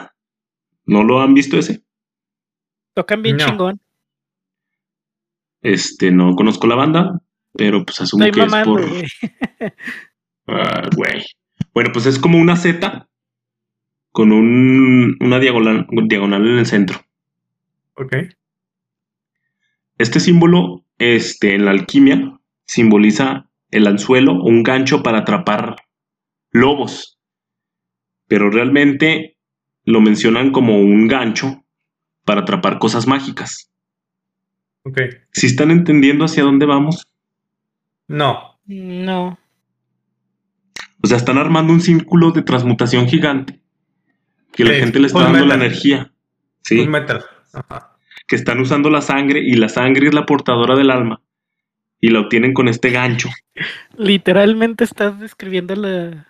¿No 0.87 1.05
lo 1.05 1.21
han 1.21 1.35
visto 1.35 1.59
ese? 1.59 1.85
Tocan 2.99 3.23
bien 3.23 3.37
No. 3.37 3.47
chingón. 3.47 3.81
Este, 5.63 6.11
no 6.11 6.35
conozco 6.35 6.67
la 6.67 6.75
banda, 6.75 7.21
pero 7.53 7.85
pues 7.85 8.01
asumo 8.01 8.25
Estoy 8.25 8.41
que 8.41 8.47
es 8.57 8.65
por... 8.65 8.89
güey. 8.89 9.05
Ah, 10.49 10.89
güey. 10.97 11.25
Bueno, 11.73 11.91
pues 11.93 12.07
es 12.07 12.19
como 12.19 12.39
una 12.39 12.57
Z 12.57 13.09
con 14.11 14.33
un, 14.33 15.17
una 15.21 15.39
diagonal, 15.39 15.87
diagonal 16.09 16.45
en 16.45 16.59
el 16.59 16.67
centro. 16.67 16.99
Ok. 17.95 18.17
Este 19.99 20.19
símbolo, 20.19 20.85
este, 20.99 21.55
en 21.55 21.67
la 21.67 21.71
alquimia, 21.71 22.41
simboliza 22.65 23.49
el 23.71 23.87
anzuelo 23.87 24.33
o 24.33 24.49
un 24.49 24.65
gancho 24.65 25.05
para 25.05 25.19
atrapar 25.19 25.77
lobos. 26.51 27.21
Pero 28.27 28.51
realmente 28.51 29.37
lo 29.85 30.01
mencionan 30.01 30.51
como 30.51 30.81
un 30.81 31.07
gancho 31.07 31.63
para 32.29 32.43
atrapar 32.43 32.79
cosas 32.79 33.07
mágicas. 33.07 33.71
Ok. 34.83 35.01
¿Si 35.33 35.47
están 35.47 35.71
entendiendo 35.71 36.27
hacia 36.27 36.43
dónde 36.43 36.67
vamos? 36.67 37.07
No. 38.07 38.61
No. 38.67 39.39
O 41.03 41.07
sea, 41.07 41.17
están 41.17 41.39
armando 41.39 41.73
un 41.73 41.81
círculo 41.81 42.33
de 42.33 42.43
transmutación 42.43 43.09
gigante. 43.09 43.61
Que 44.53 44.65
la 44.65 44.75
gente 44.75 44.99
le 45.01 45.07
está 45.07 45.23
dando 45.25 45.47
la 45.47 45.55
energía. 45.55 46.13
Sí. 46.65 46.77
Full 46.77 46.89
metal. 46.89 47.25
Ajá. 47.55 47.97
que 48.27 48.37
están 48.37 48.61
usando 48.61 48.91
la 48.91 49.01
sangre 49.01 49.41
y 49.41 49.55
la 49.55 49.71
sangre 49.71 50.09
es 50.09 50.13
la 50.15 50.27
portadora 50.27 50.77
del 50.77 50.91
alma 50.91 51.23
y 51.99 52.11
la 52.11 52.21
obtienen 52.21 52.53
con 52.53 52.69
este 52.69 52.91
gancho. 52.91 53.31
Literalmente 53.97 54.85
estás 54.85 55.19
describiendo 55.19 55.75
la. 55.75 56.27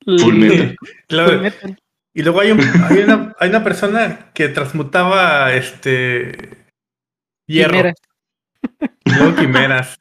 la- 0.00 0.22
Full 0.22 0.34
metal. 0.36 0.76
Full 1.08 1.40
metal. 1.40 1.78
Y 2.14 2.22
luego 2.22 2.40
hay, 2.40 2.52
un- 2.52 2.60
hay 2.90 2.98
una, 2.98 3.34
hay 3.38 3.48
una 3.50 3.64
persona 3.64 4.32
que 4.32 4.48
transmutaba 4.48 5.52
este 5.54 6.66
hierro. 7.46 7.72
Quimeras. 7.72 7.96
Y 9.04 9.14
luego 9.14 9.36
quimeras. 9.36 9.98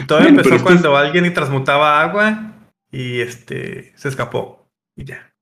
Y 0.00 0.06
todo 0.06 0.20
empezó 0.20 0.62
cuando 0.62 0.96
alguien 0.96 1.32
transmutaba 1.32 2.02
agua 2.02 2.52
y 2.90 3.20
este 3.20 3.92
se 3.96 4.08
escapó. 4.08 4.70
Y 4.96 5.04
ya. 5.04 5.34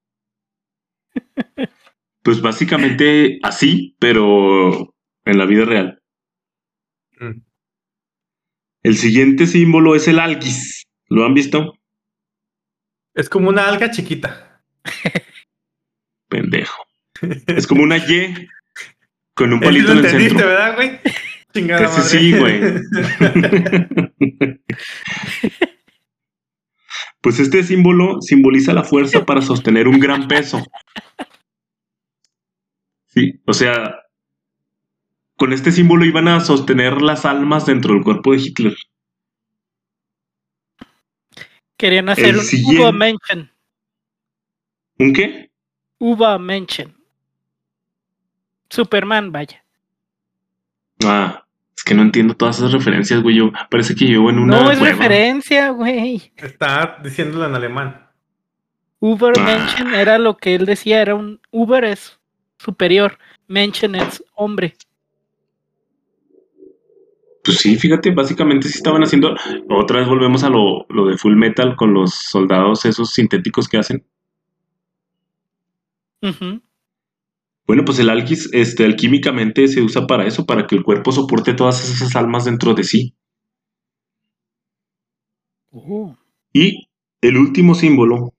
Pues 2.23 2.41
básicamente 2.41 3.39
así, 3.43 3.97
pero 3.99 4.95
en 5.25 5.39
la 5.39 5.45
vida 5.45 5.65
real. 5.65 6.03
Mm. 7.19 7.41
El 8.83 8.97
siguiente 8.97 9.47
símbolo 9.47 9.95
es 9.95 10.09
el 10.09 10.19
algis. 10.19 10.85
¿Lo 11.09 11.25
han 11.25 11.35
visto? 11.35 11.75
Es 13.15 13.29
como 13.29 13.49
una 13.49 13.69
alga 13.69 13.91
chiquita. 13.91 14.52
Pendejo. 16.29 16.85
Es 17.47 17.67
como 17.67 17.83
una 17.83 17.99
Y 17.99 18.49
con 19.35 19.53
un 19.53 19.61
palito 19.65 19.93
en 19.93 19.99
el 19.99 20.05
entendiste, 20.05 20.31
centro. 20.31 20.49
¿verdad, 20.49 20.75
güey? 20.77 21.01
Chingada 21.55 21.85
Ese 21.87 21.99
madre. 21.99 22.09
sí, 22.09 22.33
güey. 22.39 22.61
Pues 27.21 27.39
este 27.39 27.63
símbolo 27.63 28.21
simboliza 28.21 28.73
la 28.73 28.83
fuerza 28.83 29.25
para 29.25 29.43
sostener 29.43 29.87
un 29.87 30.01
gran 30.01 30.27
peso. 30.27 30.61
Sí, 33.07 33.41
o 33.47 33.53
sea, 33.53 33.95
con 35.37 35.53
este 35.53 35.71
símbolo 35.71 36.05
iban 36.05 36.27
a 36.27 36.41
sostener 36.41 37.01
las 37.01 37.25
almas 37.25 37.65
dentro 37.67 37.95
del 37.95 38.03
cuerpo 38.03 38.33
de 38.33 38.39
Hitler. 38.39 38.75
Querían 41.77 42.09
hacer 42.09 42.31
El 42.31 42.39
un 42.39 42.45
siguiente. 42.45 42.93
Mention. 42.93 43.52
¿Un 45.03 45.13
qué? 45.13 45.51
Uba 45.99 46.39
Mention. 46.39 46.95
Superman, 48.71 49.33
vaya. 49.33 49.65
Ah, 51.05 51.45
es 51.77 51.83
que 51.85 51.95
no 51.95 52.03
entiendo 52.03 52.35
todas 52.35 52.59
esas 52.59 52.73
referencias, 52.73 53.23
güey. 53.23 53.37
Yo 53.37 53.53
parece 53.71 53.95
que 53.95 54.07
llevo 54.07 54.31
en 54.31 54.39
una 54.39 54.63
no 54.63 54.71
es 54.71 54.79
cueva. 54.79 54.95
referencia, 54.97 55.71
güey. 55.71 56.33
Está 56.37 56.99
diciéndolo 57.03 57.47
en 57.47 57.55
alemán. 57.55 58.09
Uber 59.01 59.33
Ah. 59.37 59.43
Mention 59.45 59.95
era 59.95 60.19
lo 60.19 60.37
que 60.37 60.55
él 60.55 60.65
decía, 60.65 61.03
era 61.03 61.17
un 61.17 61.41
Uber 61.51 61.85
es 61.85 62.21
superior, 62.59 63.19
Mention 63.49 63.97
es 63.97 64.23
hombre. 64.35 64.75
Pues 67.45 67.59
sí, 67.59 67.77
fíjate, 67.77 68.13
básicamente 68.13 68.69
sí 68.69 68.77
estaban 68.79 69.03
haciendo. 69.03 69.35
Otra 69.69 69.99
vez 69.99 70.09
volvemos 70.09 70.45
a 70.45 70.49
lo, 70.49 70.87
lo 70.89 71.07
de 71.07 71.19
Full 71.19 71.35
Metal 71.35 71.75
con 71.75 71.93
los 71.93 72.15
soldados 72.15 72.85
esos 72.85 73.13
sintéticos 73.13 73.69
que 73.69 73.79
hacen. 73.79 74.05
Bueno, 77.67 77.85
pues 77.85 77.99
el 77.99 78.11
alquis, 78.11 78.49
este, 78.53 78.85
alquímicamente 78.85 79.67
se 79.69 79.83
usa 79.83 80.07
para 80.07 80.27
eso, 80.27 80.47
para 80.47 80.67
que 80.67 80.77
el 80.77 80.83
cuerpo 80.83 81.13
soporte 81.13 81.55
todas 81.55 81.89
esas 81.89 82.15
almas 82.17 82.45
dentro 82.45 82.75
de 82.75 82.85
sí. 82.85 83.17
Uh, 85.71 86.15
Y 86.53 86.89
el 87.23 87.37
último 87.39 87.75
símbolo 87.75 88.35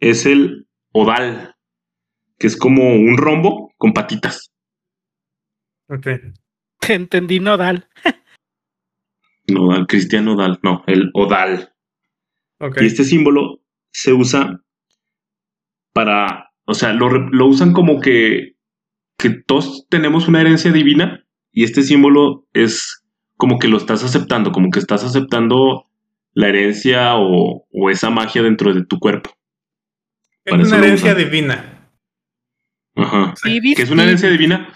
es 0.00 0.26
el 0.26 0.66
odal, 0.92 1.54
que 2.38 2.46
es 2.46 2.56
como 2.56 2.94
un 2.94 3.16
rombo 3.16 3.72
con 3.76 3.92
patitas. 3.92 4.52
Ok. 5.88 6.06
te 6.80 6.94
entendí 6.94 7.40
nodal. 7.40 7.88
Nodal, 9.50 9.86
Cristian 9.86 10.26
Nodal, 10.26 10.58
no, 10.62 10.84
el 10.86 11.10
odal. 11.14 11.72
Ok. 12.60 12.82
Y 12.82 12.86
este 12.86 13.04
símbolo 13.04 13.62
se 13.90 14.12
usa 14.12 14.62
para, 15.98 16.52
o 16.64 16.74
sea, 16.74 16.92
lo, 16.92 17.08
usan 17.48 17.72
como 17.72 17.98
que, 18.00 18.52
que 19.18 19.30
todos 19.30 19.84
tenemos 19.90 20.28
una 20.28 20.40
herencia 20.40 20.70
divina 20.70 21.24
y 21.50 21.64
este 21.64 21.82
símbolo 21.82 22.46
es 22.52 23.02
como 23.36 23.58
que 23.58 23.66
lo 23.66 23.78
estás 23.78 24.04
aceptando, 24.04 24.52
como 24.52 24.70
que 24.70 24.78
estás 24.78 25.02
aceptando 25.02 25.86
la 26.34 26.50
herencia 26.50 27.16
o, 27.16 27.66
o 27.72 27.90
esa 27.90 28.10
magia 28.10 28.44
dentro 28.44 28.72
de 28.74 28.84
tu 28.86 29.00
cuerpo. 29.00 29.30
Es 30.44 30.52
para 30.52 30.62
una 30.62 30.76
herencia 30.78 31.14
usan. 31.14 31.24
divina. 31.24 31.90
Ajá. 32.94 33.34
Sí, 33.42 33.60
¿Qué 33.74 33.82
es 33.82 33.90
una 33.90 34.04
herencia 34.04 34.30
divina? 34.30 34.72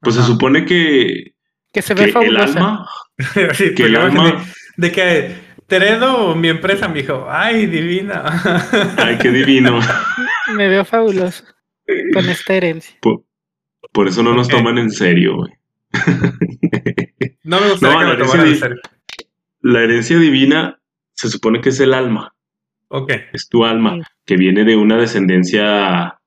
Pues 0.00 0.14
se 0.14 0.22
supone 0.22 0.64
que, 0.66 1.34
que 1.72 1.82
se 1.82 1.96
que 1.96 2.02
ve 2.02 2.06
el 2.06 2.12
fabulosa. 2.12 2.58
alma, 2.60 2.88
Sí, 3.54 3.74
que 3.74 3.86
el 3.86 3.96
alma, 3.96 4.44
De 4.76 4.92
que 4.92 5.34
te 5.66 5.76
heredo 5.78 6.36
mi 6.36 6.48
empresa, 6.48 6.86
me 6.86 7.00
dijo, 7.02 7.26
ay, 7.28 7.66
divina. 7.66 8.22
ay, 8.98 9.18
qué 9.18 9.32
divino. 9.32 9.80
Me 10.56 10.68
veo 10.68 10.84
fabuloso 10.84 11.44
con 12.12 12.28
esta 12.28 12.54
herencia. 12.54 12.96
Por, 13.00 13.24
por 13.92 14.08
eso 14.08 14.22
no 14.22 14.34
nos 14.34 14.48
toman 14.48 14.78
en 14.78 14.90
serio, 14.90 15.36
güey. 15.36 15.52
No 17.44 17.60
me 17.60 17.70
gustaría 17.70 18.00
No, 18.02 18.10
que 18.12 18.16
me 18.18 18.24
tomaran 18.24 18.46
en 18.48 18.56
serio. 18.56 18.76
La 19.60 19.82
herencia 19.82 20.18
divina 20.18 20.80
se 21.14 21.28
supone 21.28 21.60
que 21.60 21.68
es 21.70 21.80
el 21.80 21.92
alma, 21.92 22.34
Ok. 22.88 23.12
es 23.32 23.48
tu 23.48 23.64
alma, 23.64 23.98
que 24.24 24.36
viene 24.36 24.64
de 24.64 24.76
una 24.76 24.96
descendencia 24.96 26.18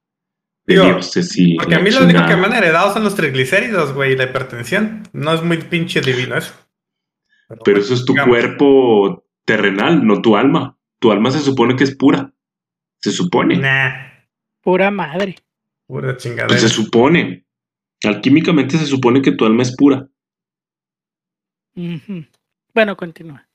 de 0.66 0.74
Digo, 0.76 0.86
dioses 0.86 1.34
y 1.38 1.56
Porque 1.56 1.76
a 1.76 1.80
mí 1.80 1.90
lo 1.92 1.98
único 2.04 2.20
chingada. 2.20 2.28
que 2.28 2.36
me 2.40 2.46
han 2.48 2.54
heredado 2.54 2.94
son 2.94 3.04
los 3.04 3.16
triglicéridos, 3.16 3.94
güey, 3.94 4.14
y 4.14 4.16
la 4.16 4.26
hipertensión. 4.26 5.04
No 5.14 5.34
es 5.34 5.42
muy 5.44 5.58
pinche 5.58 6.02
divino 6.02 6.38
eso. 6.38 6.54
Pero 7.66 7.80
eso 7.80 7.94
es 7.94 8.06
tu 8.06 8.14
digamos. 8.14 8.30
cuerpo 8.36 9.26
terrenal, 9.46 10.06
no 10.06 10.22
tu 10.22 10.38
alma. 10.38 10.78
Tu 11.00 11.12
alma 11.12 11.32
se 11.32 11.40
supone 11.40 11.76
que 11.76 11.84
es 11.84 11.96
pura. 11.96 12.34
Se 13.00 13.12
supone. 13.12 13.58
Nah, 13.58 14.12
Pura 14.63 14.89
madre. 14.91 15.36
pura 15.86 16.15
chingadera. 16.15 16.47
Pues 16.47 16.62
se 16.62 16.69
supone. 16.69 17.45
Alquímicamente 18.04 18.78
se 18.78 18.86
supone 18.86 19.21
que 19.21 19.34
tu 19.34 19.45
alma 19.45 19.62
es 19.62 19.76
pura. 19.76 20.08
Bueno, 22.73 22.95
continúa. 22.95 23.47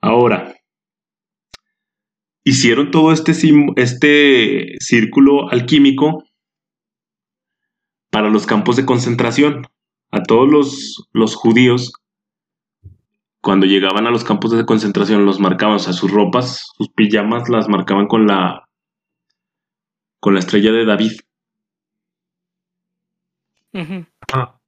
Ahora, 0.00 0.54
hicieron 2.44 2.90
todo 2.90 3.12
este, 3.12 3.32
este 3.76 4.76
círculo 4.78 5.50
alquímico 5.50 6.24
para 8.10 8.30
los 8.30 8.46
campos 8.46 8.76
de 8.76 8.86
concentración. 8.86 9.66
A 10.12 10.22
todos 10.22 10.48
los, 10.48 11.08
los 11.12 11.34
judíos, 11.34 11.92
cuando 13.42 13.66
llegaban 13.66 14.06
a 14.06 14.10
los 14.10 14.24
campos 14.24 14.52
de 14.52 14.64
concentración, 14.64 15.26
los 15.26 15.40
marcaban, 15.40 15.76
o 15.76 15.78
sea, 15.78 15.92
sus 15.92 16.10
ropas, 16.10 16.64
sus 16.76 16.88
pijamas 16.90 17.48
las 17.48 17.68
marcaban 17.68 18.06
con 18.06 18.26
la, 18.26 18.65
con 20.26 20.34
la 20.34 20.40
estrella 20.40 20.72
de 20.72 20.84
David. 20.84 21.12
Ah. 24.32 24.58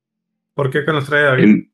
¿Por 0.54 0.70
qué 0.70 0.84
con 0.84 0.94
los 0.94 1.06
trae 1.06 1.24
David? 1.24 1.42
En- 1.42 1.72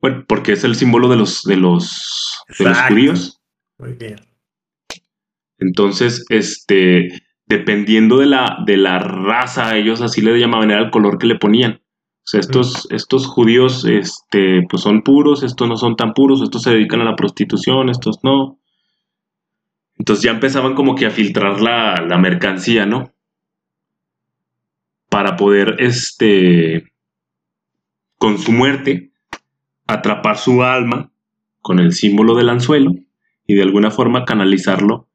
bueno, 0.00 0.24
porque 0.26 0.54
es 0.54 0.64
el 0.64 0.74
símbolo 0.74 1.08
de 1.08 1.18
los, 1.18 1.44
de 1.44 1.56
los, 1.56 2.42
de 2.58 2.74
judíos. 2.74 3.40
Muy 3.78 3.92
bien. 3.92 4.16
Entonces, 5.58 6.26
este, 6.30 7.22
dependiendo 7.46 8.18
de 8.18 8.26
la, 8.26 8.58
de 8.66 8.76
la 8.76 8.98
raza, 8.98 9.76
ellos 9.76 10.00
así 10.00 10.20
le 10.20 10.36
llamaban, 10.36 10.72
era 10.72 10.80
el 10.80 10.90
color 10.90 11.18
que 11.18 11.28
le 11.28 11.36
ponían. 11.36 11.74
O 11.74 12.24
sea, 12.24 12.40
estos, 12.40 12.88
estos 12.90 13.28
judíos, 13.28 13.84
este, 13.84 14.62
pues 14.68 14.82
son 14.82 15.02
puros, 15.02 15.44
estos 15.44 15.68
no 15.68 15.76
son 15.76 15.94
tan 15.94 16.12
puros, 16.12 16.42
estos 16.42 16.64
se 16.64 16.70
dedican 16.70 17.02
a 17.02 17.04
la 17.04 17.14
prostitución, 17.14 17.88
estos 17.88 18.18
no. 18.24 18.58
Entonces 19.98 20.24
ya 20.24 20.30
empezaban 20.30 20.74
como 20.74 20.94
que 20.94 21.06
a 21.06 21.10
filtrar 21.10 21.60
la, 21.60 21.96
la 22.06 22.18
mercancía, 22.18 22.86
¿no? 22.86 23.12
Para 25.08 25.36
poder, 25.36 25.76
este, 25.78 26.92
con 28.18 28.38
su 28.38 28.52
muerte, 28.52 29.12
atrapar 29.86 30.36
su 30.36 30.62
alma 30.62 31.10
con 31.60 31.78
el 31.80 31.92
símbolo 31.92 32.34
del 32.34 32.50
anzuelo 32.50 32.92
y 33.46 33.54
de 33.54 33.62
alguna 33.62 33.90
forma 33.90 34.24
canalizarlo 34.24 35.08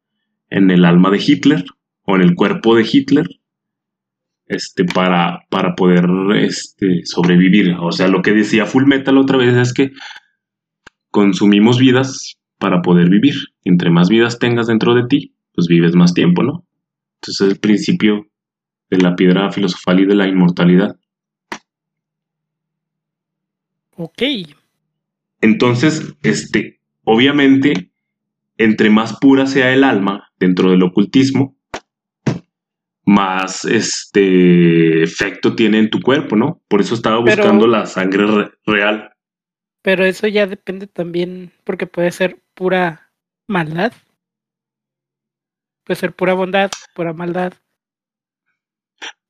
en 0.50 0.72
el 0.72 0.86
alma 0.86 1.10
de 1.10 1.24
Hitler 1.26 1.64
o 2.04 2.16
en 2.16 2.22
el 2.22 2.36
cuerpo 2.36 2.76
de 2.76 2.88
Hitler 2.92 3.28
este, 4.48 4.86
para, 4.86 5.46
para 5.50 5.76
poder 5.76 6.06
este, 6.36 7.06
sobrevivir. 7.06 7.76
O 7.80 7.92
sea, 7.92 8.08
lo 8.08 8.22
que 8.22 8.34
decía 8.34 8.66
Full 8.66 8.86
Metal 8.86 9.18
otra 9.18 9.38
vez 9.38 9.56
es 9.56 9.74
que 9.74 9.92
consumimos 11.10 11.80
vidas 11.80 12.38
para 12.64 12.82
poder 12.82 13.10
vivir. 13.10 13.36
Entre 13.66 13.90
más 13.90 14.08
vidas 14.08 14.40
tengas 14.40 14.68
dentro 14.68 14.96
de 14.96 15.06
ti, 15.06 15.36
pues 15.54 15.68
vives 15.68 15.96
más 15.96 16.14
tiempo, 16.14 16.44
¿no? 16.44 16.66
Entonces 17.16 17.42
es 17.42 17.54
el 17.56 17.60
principio 17.60 18.26
de 18.90 19.00
la 19.00 19.18
piedra 19.18 19.52
filosofal 19.52 20.00
y 20.00 20.06
de 20.06 20.16
la 20.16 20.30
inmortalidad. 20.30 20.96
Ok. 23.98 24.22
Entonces, 25.42 26.16
este, 26.24 26.80
obviamente, 27.04 27.92
entre 28.58 28.90
más 28.90 29.18
pura 29.20 29.46
sea 29.46 29.74
el 29.74 29.84
alma 29.84 30.32
dentro 30.40 30.72
del 30.72 30.84
ocultismo, 30.84 31.58
más 33.06 33.66
este 33.66 35.04
efecto 35.04 35.54
tiene 35.54 35.80
en 35.80 35.90
tu 35.90 36.00
cuerpo, 36.00 36.38
¿no? 36.38 36.62
Por 36.70 36.80
eso 36.80 36.96
estaba 36.96 37.22
Pero- 37.26 37.36
buscando 37.44 37.68
la 37.68 37.86
sangre 37.88 38.26
re- 38.26 38.52
real. 38.66 39.10
Pero 39.84 40.06
eso 40.06 40.28
ya 40.28 40.48
depende 40.48 40.88
también, 40.88 41.52
porque 41.66 41.86
puede 41.86 42.10
ser 42.12 42.40
pura 42.56 43.12
maldad. 43.48 43.92
Puede 45.84 46.00
ser 46.00 46.14
pura 46.14 46.34
bondad, 46.34 46.72
pura 46.96 47.14
maldad. 47.14 47.54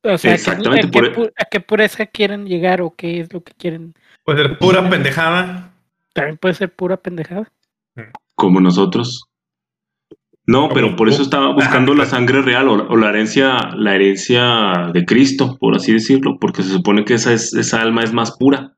O 0.02 0.16
sea, 0.16 0.30
¿a 0.32 0.34
qué- 0.36 0.40
Exactamente, 0.40 0.86
¿a 0.86 0.90
qué, 0.90 1.10
por- 1.10 1.26
e 1.26 1.32
a 1.36 1.44
qué 1.50 1.60
pureza 1.60 2.06
quieren 2.06 2.46
llegar 2.46 2.80
o 2.82 2.94
qué 2.94 3.20
es 3.20 3.32
lo 3.32 3.42
que 3.42 3.52
quieren? 3.54 3.94
Puede 4.24 4.42
ser 4.42 4.58
pura 4.58 4.88
pendejada. 4.88 5.72
También 6.12 6.36
puede 6.38 6.54
ser 6.54 6.72
pura 6.72 6.96
pendejada. 6.96 7.50
como 8.36 8.60
nosotros. 8.60 9.24
No, 10.46 10.62
Como 10.62 10.74
pero 10.74 10.96
por 10.96 11.08
eso 11.08 11.22
estaba 11.22 11.52
buscando 11.54 11.94
la 11.94 12.04
sangre 12.04 12.42
real 12.42 12.68
o, 12.68 12.74
o 12.88 12.96
la 12.96 13.08
herencia, 13.08 13.70
la 13.76 13.94
herencia 13.94 14.90
de 14.92 15.04
Cristo, 15.06 15.56
por 15.58 15.74
así 15.76 15.92
decirlo, 15.92 16.38
porque 16.38 16.62
se 16.62 16.70
supone 16.70 17.04
que 17.04 17.14
esa, 17.14 17.32
es, 17.32 17.54
esa 17.54 17.80
alma 17.80 18.02
es 18.02 18.12
más 18.12 18.36
pura. 18.36 18.76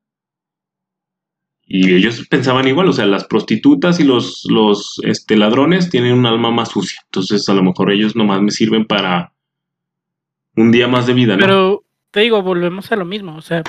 Y 1.68 1.94
ellos 1.94 2.26
pensaban 2.29 2.68
igual, 2.68 2.88
o 2.88 2.92
sea, 2.92 3.07
las 3.07 3.24
prostitutas 3.24 3.98
y 3.98 4.05
los, 4.05 4.46
los 4.48 5.00
este, 5.02 5.37
ladrones 5.37 5.90
tienen 5.90 6.12
un 6.12 6.24
alma 6.24 6.52
más 6.52 6.68
sucia. 6.70 7.00
Entonces, 7.07 7.48
a 7.48 7.55
lo 7.55 7.64
mejor 7.64 7.90
ellos 7.90 8.14
nomás 8.14 8.40
me 8.40 8.52
sirven 8.52 8.87
para 8.87 9.33
un 10.55 10.70
día 10.70 10.87
más 10.87 11.09
de 11.09 11.14
vida, 11.14 11.35
¿no? 11.35 11.40
Pero 11.40 11.85
te 12.12 12.20
digo, 12.20 12.40
volvemos 12.40 12.92
a 12.92 12.96
lo 12.96 13.05
mismo. 13.05 13.37
O 13.37 13.42
sea, 13.42 13.64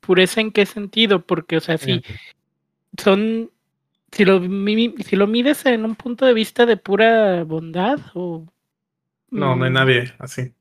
pureza 0.00 0.40
en 0.40 0.50
qué 0.50 0.66
sentido? 0.66 1.24
Porque, 1.24 1.56
o 1.56 1.60
sea, 1.60 1.78
si 1.78 2.02
son. 2.96 3.50
Si 4.10 4.24
lo, 4.24 4.40
si 4.40 5.16
lo 5.16 5.26
mides 5.26 5.66
en 5.66 5.84
un 5.84 5.94
punto 5.94 6.24
de 6.24 6.32
vista 6.32 6.66
de 6.66 6.76
pura 6.76 7.44
bondad 7.44 8.00
o. 8.14 8.46
No, 9.30 9.54
no 9.54 9.64
hay 9.64 9.70
mm, 9.70 9.74
nadie 9.74 10.14
así. 10.18 10.52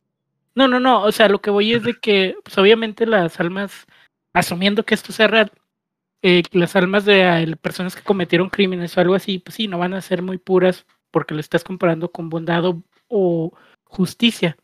No, 0.53 0.67
no, 0.67 0.79
no. 0.79 1.01
O 1.03 1.11
sea, 1.11 1.27
lo 1.27 1.39
que 1.39 1.49
voy 1.49 1.73
es 1.73 1.83
de 1.83 1.95
que, 1.95 2.35
pues 2.43 2.57
obviamente 2.57 3.05
las 3.05 3.39
almas, 3.39 3.87
asumiendo 4.33 4.83
que 4.83 4.95
esto 4.95 5.11
sea 5.11 5.27
real, 5.27 5.51
eh, 6.29 6.43
las 6.51 6.75
almas 6.75 7.05
de 7.05 7.23
ah, 7.23 7.45
personas 7.61 7.95
que 7.95 8.03
cometieron 8.03 8.49
crímenes 8.49 8.97
o 8.97 8.99
algo 8.99 9.15
así, 9.15 9.39
pues 9.39 9.55
sí, 9.55 9.69
no 9.69 9.77
van 9.77 9.93
a 9.93 10.01
ser 10.01 10.21
muy 10.21 10.37
puras 10.37 10.85
porque 11.09 11.33
lo 11.33 11.39
estás 11.39 11.63
comparando 11.63 12.11
con 12.11 12.29
bondad 12.29 12.65
o, 12.65 12.83
o 13.07 13.53
justicia. 13.85 14.57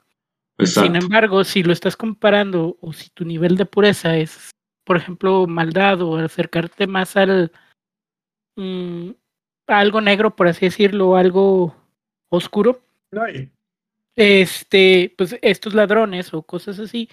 Sin 0.60 0.97
embargo, 0.97 1.45
si 1.45 1.63
lo 1.63 1.71
estás 1.71 1.95
comparando 1.95 2.78
o 2.82 2.91
si 2.91 3.10
tu 3.12 3.23
nivel 3.23 3.56
de 3.56 3.65
pureza 3.65 4.17
es, 4.17 4.52
por 4.84 4.97
ejemplo, 4.97 5.47
maldad 5.47 6.02
o 6.02 6.17
acercarte 6.17 6.86
más 6.86 7.15
al 7.15 7.54
mm, 8.58 9.12
a 9.67 9.80
algo 9.80 10.02
negro, 10.02 10.36
por 10.36 10.49
así 10.49 10.65
decirlo, 10.65 11.15
algo 11.15 11.78
oscuro, 12.30 12.82
No, 13.10 13.23
este, 14.17 15.15
pues 15.17 15.38
estos 15.41 15.73
ladrones 15.73 16.34
o 16.34 16.43
cosas 16.43 16.78
así, 16.78 17.10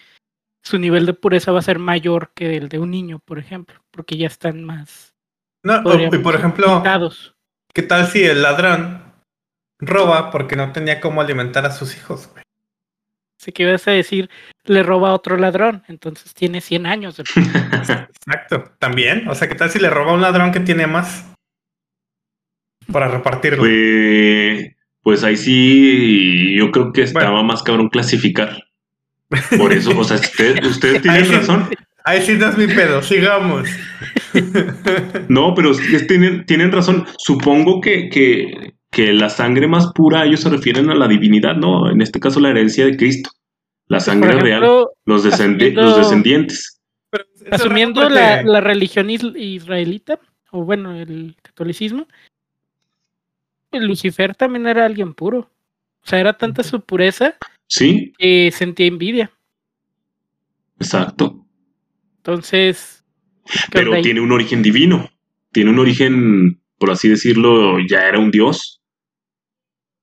su 0.62 0.78
nivel 0.78 1.06
de 1.06 1.14
pureza 1.14 1.52
va 1.52 1.58
a 1.60 1.62
ser 1.62 1.78
mayor 1.78 2.32
que 2.34 2.56
el 2.56 2.68
de 2.68 2.78
un 2.78 2.90
niño, 2.90 3.18
por 3.24 3.38
ejemplo, 3.38 3.82
porque 3.90 4.16
ya 4.16 4.26
están 4.26 4.62
más 4.64 5.14
no, 5.62 5.82
y 6.12 6.18
por 6.18 6.34
ejemplo, 6.34 6.66
pintados. 6.76 7.34
¿qué 7.74 7.82
tal 7.82 8.06
si 8.06 8.22
el 8.24 8.42
ladrón 8.42 9.02
roba 9.78 10.30
porque 10.30 10.56
no 10.56 10.72
tenía 10.72 11.00
cómo 11.00 11.20
alimentar 11.20 11.64
a 11.66 11.70
sus 11.70 11.96
hijos? 11.96 12.28
güey? 12.32 12.42
Así 13.40 13.52
que 13.52 13.62
ibas 13.62 13.88
a 13.88 13.92
decir, 13.92 14.28
le 14.64 14.82
roba 14.82 15.10
a 15.10 15.14
otro 15.14 15.38
ladrón, 15.38 15.82
entonces 15.88 16.34
tiene 16.34 16.60
100 16.60 16.84
años. 16.86 17.16
de- 17.16 17.24
Exacto. 17.72 18.64
También. 18.78 19.26
O 19.28 19.34
sea, 19.34 19.48
¿qué 19.48 19.54
tal 19.54 19.70
si 19.70 19.78
le 19.78 19.88
roba 19.88 20.10
a 20.10 20.14
un 20.14 20.20
ladrón 20.20 20.52
que 20.52 20.60
tiene 20.60 20.86
más? 20.86 21.26
Para 22.92 23.08
repartirlo. 23.08 23.60
Pues, 23.60 24.74
pues 25.02 25.24
ahí 25.24 25.36
sí, 25.38 26.54
yo 26.56 26.70
creo 26.70 26.92
que 26.92 27.02
estaba 27.02 27.30
Bueno. 27.30 27.44
más 27.44 27.62
cabrón 27.62 27.88
clasificar. 27.88 28.62
Por 29.56 29.72
eso, 29.72 29.96
o 29.98 30.04
sea, 30.04 30.16
usted- 30.16 30.64
ustedes 30.64 30.96
Ahí 30.96 31.00
tienen 31.02 31.24
sí. 31.26 31.32
razón. 31.32 31.68
Ahí 32.04 32.22
sí 32.22 32.34
no 32.36 32.48
es 32.48 32.56
mi 32.58 32.66
pedo. 32.66 33.02
Sigamos. 33.02 33.68
No, 35.28 35.54
pero 35.54 35.70
ustedes 35.70 36.06
tienen, 36.06 36.44
tienen 36.46 36.72
razón. 36.72 37.06
Supongo 37.18 37.80
que, 37.80 38.08
que, 38.08 38.74
que 38.90 39.12
la 39.12 39.28
sangre 39.28 39.66
más 39.68 39.92
pura, 39.94 40.24
ellos 40.24 40.40
se 40.40 40.48
refieren 40.50 40.90
a 40.90 40.94
la 40.94 41.06
divinidad, 41.08 41.56
¿no? 41.56 41.90
En 41.90 42.00
este 42.00 42.18
caso, 42.20 42.40
la 42.40 42.50
herencia 42.50 42.84
de 42.86 42.96
Cristo. 42.96 43.30
La 43.86 44.00
sangre 44.00 44.32
real, 44.32 44.62
los, 45.04 45.24
descendi- 45.26 45.72
los 45.74 45.96
descendientes. 45.96 46.80
Asumiendo 47.50 48.08
la, 48.08 48.42
la 48.44 48.60
religión 48.60 49.10
is- 49.10 49.26
israelita, 49.34 50.20
o 50.52 50.64
bueno, 50.64 50.94
el 50.94 51.36
catolicismo, 51.42 52.06
Lucifer 53.72 54.34
también 54.34 54.66
era 54.66 54.86
alguien 54.86 55.12
puro. 55.14 55.50
O 56.02 56.06
sea, 56.06 56.18
era 56.20 56.32
tanta 56.32 56.62
su 56.62 56.80
pureza 56.80 57.34
Sí, 57.70 58.12
que 58.18 58.50
sentía 58.52 58.86
envidia. 58.86 59.30
exacto. 60.78 61.46
Entonces, 62.18 63.04
¿qué 63.46 63.52
Pero 63.72 63.94
ahí? 63.94 64.02
tiene 64.02 64.20
un 64.20 64.32
origen 64.32 64.62
divino. 64.62 65.08
Tiene 65.52 65.70
un 65.70 65.78
origen, 65.78 66.60
por 66.78 66.90
así 66.90 67.08
decirlo, 67.08 67.78
ya 67.88 68.06
era 68.08 68.18
un 68.18 68.30
dios. 68.30 68.82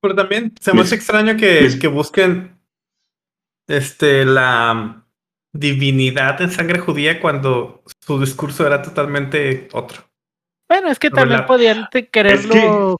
Pero 0.02 0.16
también 0.16 0.54
se 0.60 0.72
me 0.72 0.78
Me- 0.78 0.82
hace 0.84 0.96
extraño 0.96 1.36
que, 1.38 1.62
me- 1.70 1.80
que 1.80 1.88
busquen 1.88 2.58
este 3.68 4.26
la 4.26 5.06
divinidad 5.54 6.42
en 6.42 6.52
sangre 6.52 6.80
judía 6.80 7.20
cuando 7.20 7.84
su 8.00 8.20
discurso 8.20 8.66
era 8.66 8.82
totalmente 8.82 9.68
otro. 9.74 10.04
Bueno, 10.70 10.90
es 10.90 11.00
que 11.00 11.10
también 11.10 11.46
podían 11.46 11.88
quererlo 12.12 12.98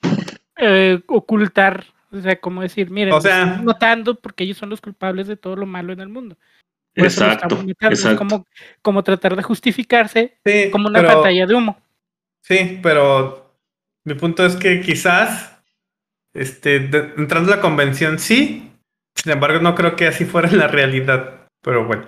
eh, 0.58 1.02
ocultar. 1.08 1.86
O 2.12 2.22
sea, 2.22 2.40
como 2.40 2.62
decir, 2.62 2.90
miren, 2.90 3.14
O 3.14 3.22
sea- 3.22 3.44
estamos 3.44 3.66
matando 3.66 4.16
porque 4.16 4.44
ellos 4.44 4.58
son 4.58 4.70
los 4.70 4.82
culpables 4.82 5.28
de 5.28 5.36
todo 5.38 5.56
lo 5.56 5.66
malo 5.66 5.92
en 5.94 6.00
el 6.00 6.10
mundo. 6.10 6.38
Por 6.96 7.06
Exacto, 7.06 7.60
exacto. 7.90 8.18
como, 8.18 8.48
como 8.82 9.04
tratar 9.04 9.36
de 9.36 9.44
justificarse 9.44 10.38
Sí, 10.46 10.72
como 10.72 10.88
una 10.88 11.00
pero, 11.02 11.14
pantalla 11.14 11.46
de 11.46 11.54
humo. 11.54 11.80
Sí, 12.42 12.80
pero 12.82 13.54
mi 14.06 14.16
punto 14.16 14.46
es 14.46 14.56
que 14.56 14.82
quizás 14.82 15.60
este, 16.34 16.80
de- 16.80 17.14
entrando 17.18 17.52
a 17.52 17.58
la 17.58 17.62
convención 17.62 18.18
sí, 18.20 18.72
sin 19.16 19.32
embargo 19.32 19.60
no 19.60 19.76
creo 19.76 19.96
que 19.96 20.08
así 20.08 20.26
fuera 20.26 20.52
la 20.52 20.68
realidad. 20.68 21.48
Pero 21.62 21.86
bueno, 21.86 22.08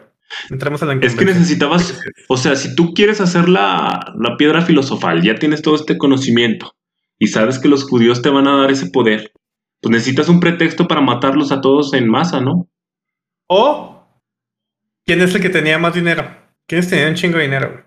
entramos 0.50 0.82
a 0.82 0.86
la 0.86 0.94
Es 0.94 1.16
que 1.16 1.26
necesitabas, 1.26 2.00
o 2.28 2.38
sea, 2.38 2.56
si 2.56 2.76
tú 2.76 2.94
quieres 2.94 3.20
hacer 3.22 3.50
la, 3.50 4.14
la 4.18 4.38
piedra 4.38 4.62
filosofal, 4.62 5.22
ya 5.22 5.36
tienes 5.36 5.62
todo 5.62 5.76
este 5.76 5.98
conocimiento 5.98 6.74
y 7.20 7.28
sabes 7.28 7.60
que 7.60 7.68
los 7.68 7.84
judíos 7.84 8.22
te 8.22 8.30
van 8.30 8.48
a 8.48 8.56
dar 8.58 8.72
ese 8.72 8.90
poder, 8.90 9.32
pues 9.82 9.92
necesitas 9.92 10.30
un 10.30 10.40
pretexto 10.40 10.88
para 10.88 11.02
matarlos 11.02 11.52
a 11.52 11.62
todos 11.62 11.94
en 11.94 12.08
masa, 12.10 12.40
¿no? 12.42 12.68
O, 13.48 14.06
¿quién 15.06 15.22
es 15.22 15.34
el 15.34 15.42
que 15.42 15.50
tenía 15.50 15.78
más 15.80 15.94
dinero? 15.94 16.24
¿Quiénes 16.68 16.90
tenían 16.90 17.10
un 17.10 17.16
chingo 17.16 17.38
de 17.38 17.44
dinero? 17.44 17.70
güey? 17.72 17.84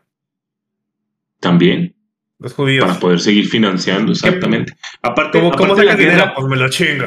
También, 1.41 1.95
Los 2.39 2.55
judíos. 2.55 2.87
para 2.87 2.99
poder 3.01 3.21
seguir 3.21 3.47
financiando, 3.49 4.13
exactamente. 4.13 4.75
Aparte, 5.03 5.39
¿Cómo, 5.39 5.51
cómo 5.53 5.65
aparte 5.75 5.85
la 5.85 5.93
sacas 5.93 5.99
dinero? 5.99 6.19
guerra, 6.19 6.35
Pues 6.35 6.47
me 6.49 6.57
lo 6.57 6.69
chingo. 6.69 7.05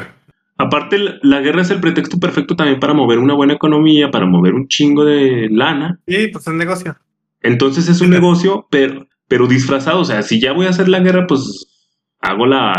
aparte 0.58 0.98
la- 1.22 1.40
guerra 1.40 1.62
es 1.62 1.70
el 1.70 1.80
pretexto 1.80 2.18
perfecto 2.18 2.54
también 2.56 2.80
para 2.80 2.94
mover 2.94 3.18
una 3.18 3.34
buena 3.34 3.54
economía, 3.54 4.10
para 4.10 4.26
mover 4.26 4.54
un 4.54 4.68
chingo 4.68 5.04
de 5.04 5.48
lana. 5.50 6.00
Sí, 6.06 6.28
pues 6.32 6.46
es 6.46 6.54
negocio. 6.54 6.96
Entonces 7.42 7.88
es 7.88 8.00
un 8.00 8.08
Sí. 8.08 8.12
negocio, 8.14 8.66
pero, 8.70 9.06
pero 9.28 9.46
disfrazado. 9.46 10.00
O 10.00 10.04
sea, 10.04 10.22
si 10.22 10.40
ya 10.40 10.52
voy 10.52 10.66
a 10.66 10.70
hacer 10.70 10.88
la 10.88 11.00
guerra, 11.00 11.26
pues 11.26 11.90
hago 12.20 12.46
la, 12.46 12.72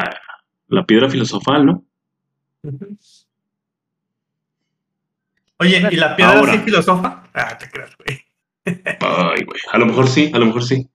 la 0.68 0.86
piedra 0.86 1.10
filosofal, 1.10 1.66
¿no? 1.66 1.84
Oye, 5.60 5.88
¿y 5.92 5.96
la 5.96 6.16
piedra 6.16 6.38
Ahora. 6.40 6.54
sí 6.54 6.60
filosofa? 6.60 7.24
Ah, 7.34 7.58
te 7.58 7.70
creas, 7.70 7.96
güey. 7.98 8.20
Ay, 8.66 9.44
güey. 9.44 9.60
A 9.72 9.78
lo 9.78 9.86
mejor 9.88 10.08
sí, 10.08 10.30
a 10.34 10.38
lo 10.40 10.46
mejor 10.46 10.64
sí. 10.64 10.88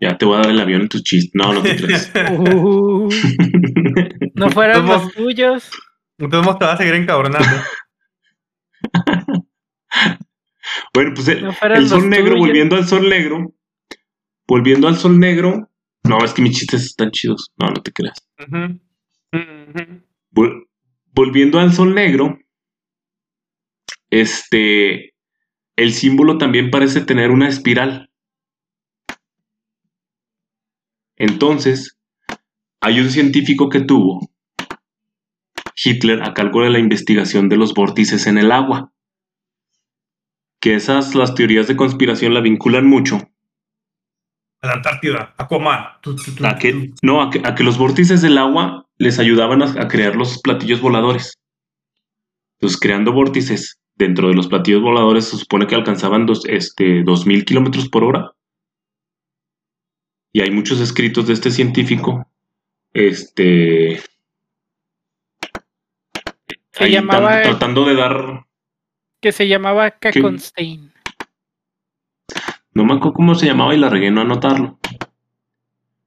Ya 0.00 0.16
te 0.18 0.24
voy 0.24 0.36
a 0.36 0.38
dar 0.40 0.50
el 0.50 0.60
avión 0.60 0.82
en 0.82 0.88
tus 0.88 1.02
chistes. 1.02 1.32
No, 1.34 1.52
no 1.52 1.62
te 1.62 1.76
creas. 1.76 2.10
Uh, 2.40 3.08
no 4.34 4.50
fueron 4.54 4.86
los 4.86 5.12
tuyos. 5.12 5.70
Entonces 6.18 6.58
te 6.58 6.64
vas 6.64 6.74
a 6.74 6.76
seguir 6.78 6.94
encabronando. 6.94 7.48
bueno, 10.94 11.12
pues 11.14 11.28
el, 11.28 11.44
No 11.44 11.52
fueron 11.52 11.78
el 11.78 11.88
sol 11.88 12.08
negro, 12.08 12.32
tuyos. 12.34 12.46
volviendo 12.46 12.76
al 12.76 12.86
sol 12.86 13.08
negro. 13.08 13.54
Volviendo 14.46 14.88
al 14.88 14.96
sol 14.96 15.18
negro. 15.18 15.70
No, 16.04 16.18
es 16.24 16.32
que 16.34 16.42
mis 16.42 16.58
chistes 16.58 16.84
están 16.84 17.10
chidos. 17.10 17.50
No, 17.56 17.68
no 17.68 17.82
te 17.82 17.92
creas. 17.92 18.18
Ujú. 18.38 18.80
Ujú. 19.32 20.03
Vol- 20.34 20.68
volviendo 21.12 21.60
al 21.60 21.72
sol 21.72 21.94
negro, 21.94 22.38
este, 24.10 25.14
el 25.76 25.92
símbolo 25.92 26.38
también 26.38 26.70
parece 26.70 27.00
tener 27.00 27.30
una 27.30 27.48
espiral. 27.48 28.10
Entonces, 31.16 31.96
hay 32.80 33.00
un 33.00 33.10
científico 33.10 33.68
que 33.68 33.80
tuvo 33.80 34.28
Hitler 35.76 36.22
a 36.22 36.34
cargo 36.34 36.62
de 36.62 36.70
la 36.70 36.80
investigación 36.80 37.48
de 37.48 37.56
los 37.56 37.72
vórtices 37.74 38.26
en 38.26 38.38
el 38.38 38.50
agua. 38.50 38.92
Que 40.60 40.74
esas, 40.74 41.14
las 41.14 41.34
teorías 41.34 41.68
de 41.68 41.76
conspiración 41.76 42.34
la 42.34 42.40
vinculan 42.40 42.86
mucho 42.86 43.18
A 44.64 44.66
la 44.68 44.72
Antártida, 44.76 45.34
tu, 46.00 46.16
tu, 46.16 46.46
a 46.46 46.56
que, 46.56 46.90
no, 47.02 47.20
a 47.20 47.28
que, 47.30 47.42
a 47.44 47.54
que 47.54 47.62
los 47.62 47.76
vórtices 47.76 48.22
del 48.22 48.38
agua 48.38 48.86
les 48.96 49.18
ayudaban 49.18 49.60
a, 49.62 49.66
a 49.82 49.88
crear 49.88 50.16
los 50.16 50.40
platillos 50.40 50.80
voladores. 50.80 51.38
Entonces, 52.58 52.80
creando 52.80 53.12
vórtices 53.12 53.78
dentro 53.94 54.28
de 54.28 54.34
los 54.34 54.48
platillos 54.48 54.80
voladores, 54.80 55.26
se 55.26 55.36
supone 55.36 55.66
que 55.66 55.74
alcanzaban 55.74 56.24
dos, 56.24 56.46
este, 56.46 57.02
2000 57.02 57.44
kilómetros 57.44 57.90
por 57.90 58.04
hora. 58.04 58.32
Y 60.32 60.40
hay 60.40 60.50
muchos 60.50 60.80
escritos 60.80 61.26
de 61.26 61.34
este 61.34 61.50
científico. 61.50 62.26
Este. 62.94 64.00
Se 66.72 66.84
ahí 66.84 66.92
llamaba- 66.92 67.32
tan- 67.34 67.42
tratando 67.50 67.84
de 67.84 67.94
dar. 67.96 68.46
Que 69.20 69.30
se 69.30 69.46
llamaba 69.46 69.90
Kakonstein. 69.90 70.90
No 72.74 72.84
me 72.84 72.94
acuerdo 72.94 73.14
cómo 73.14 73.34
se 73.34 73.46
llamaba 73.46 73.74
y 73.74 73.78
la 73.78 73.88
regué 73.88 74.10
no 74.10 74.20
anotarlo. 74.20 74.78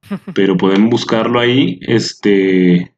Pero 0.35 0.57
pueden 0.57 0.89
buscarlo 0.89 1.39
ahí. 1.39 1.79
Este. 1.81 2.93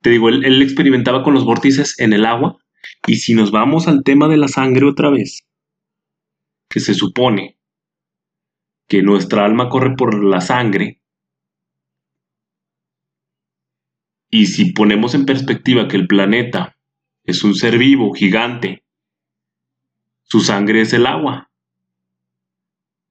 Te 0.00 0.10
digo, 0.10 0.28
él, 0.28 0.44
él 0.44 0.62
experimentaba 0.62 1.22
con 1.22 1.34
los 1.34 1.44
vórtices 1.44 1.98
en 1.98 2.12
el 2.12 2.26
agua. 2.26 2.58
Y 3.06 3.16
si 3.16 3.34
nos 3.34 3.50
vamos 3.50 3.88
al 3.88 4.02
tema 4.02 4.28
de 4.28 4.36
la 4.36 4.48
sangre 4.48 4.86
otra 4.86 5.10
vez, 5.10 5.46
que 6.68 6.80
se 6.80 6.94
supone 6.94 7.58
que 8.88 9.02
nuestra 9.02 9.44
alma 9.44 9.68
corre 9.68 9.94
por 9.96 10.22
la 10.22 10.40
sangre. 10.40 11.00
Y 14.30 14.46
si 14.46 14.72
ponemos 14.72 15.14
en 15.14 15.24
perspectiva 15.24 15.88
que 15.88 15.96
el 15.96 16.06
planeta 16.06 16.76
es 17.24 17.44
un 17.44 17.54
ser 17.54 17.78
vivo, 17.78 18.12
gigante, 18.12 18.84
su 20.22 20.40
sangre 20.40 20.82
es 20.82 20.92
el 20.92 21.06
agua. 21.06 21.47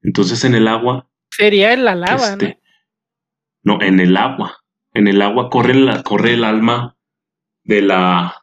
Entonces 0.02 0.44
en 0.44 0.54
el 0.54 0.68
agua 0.68 1.08
Sería 1.30 1.72
en 1.72 1.84
la 1.84 1.94
lava, 1.94 2.30
este, 2.30 2.60
no, 3.62 3.80
en 3.82 4.00
el 4.00 4.16
agua. 4.16 4.58
En 4.94 5.06
el 5.06 5.20
agua 5.22 5.50
corre, 5.50 5.74
la, 5.74 6.02
corre 6.02 6.34
el 6.34 6.44
alma 6.44 6.96
de 7.64 7.82
la, 7.82 8.34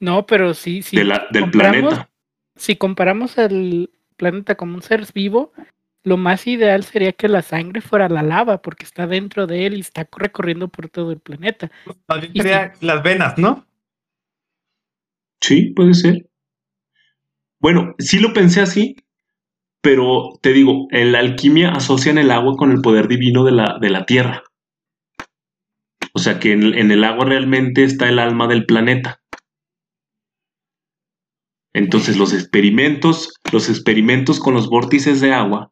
¿no? 0.00 0.14
No, 0.16 0.26
pero 0.26 0.54
sí, 0.54 0.82
sí. 0.82 0.96
de 0.96 1.04
la- 1.04 1.26
del 1.30 1.50
planeta. 1.50 2.10
Si 2.56 2.76
comparamos 2.76 3.36
el 3.38 3.90
planeta 4.16 4.54
como 4.54 4.74
un 4.74 4.82
ser 4.82 5.06
vivo, 5.12 5.52
lo 6.02 6.16
más 6.16 6.46
ideal 6.46 6.84
sería 6.84 7.12
que 7.12 7.28
la 7.28 7.42
sangre 7.42 7.80
fuera 7.82 8.08
la 8.08 8.22
lava, 8.22 8.62
porque 8.62 8.84
está 8.84 9.06
dentro 9.06 9.46
de 9.46 9.66
él 9.66 9.74
y 9.76 9.80
está 9.80 10.08
recorriendo 10.16 10.68
por 10.68 10.88
todo 10.88 11.12
el 11.12 11.18
planeta. 11.20 11.70
Y 12.32 12.40
sería 12.40 12.72
las 12.80 13.02
venas, 13.02 13.36
¿no? 13.36 13.66
Sí, 15.40 15.72
puede 15.76 15.94
ser. 15.94 16.30
Bueno, 17.58 17.94
sí 17.98 18.18
lo 18.18 18.32
pensé 18.32 18.60
así, 18.62 18.96
pero 19.86 20.30
te 20.42 20.52
digo, 20.52 20.88
en 20.90 21.12
la 21.12 21.20
alquimia 21.20 21.70
asocian 21.70 22.18
el 22.18 22.32
agua 22.32 22.56
con 22.56 22.72
el 22.72 22.80
poder 22.80 23.06
divino 23.06 23.44
de 23.44 23.52
la, 23.52 23.78
de 23.80 23.88
la 23.88 24.04
tierra. 24.04 24.42
O 26.12 26.18
sea 26.18 26.40
que 26.40 26.50
en, 26.50 26.90
el 26.90 27.04
agua 27.04 27.26
realmente 27.26 27.84
está 27.84 28.08
el 28.08 28.18
alma 28.18 28.48
del 28.48 28.66
planeta. 28.66 29.20
Entonces 31.72 32.16
los 32.16 32.32
experimentos, 32.32 33.32
los 33.52 33.68
experimentos 33.68 34.40
con 34.40 34.54
los 34.54 34.68
vórtices 34.68 35.20
de 35.20 35.32
agua 35.32 35.70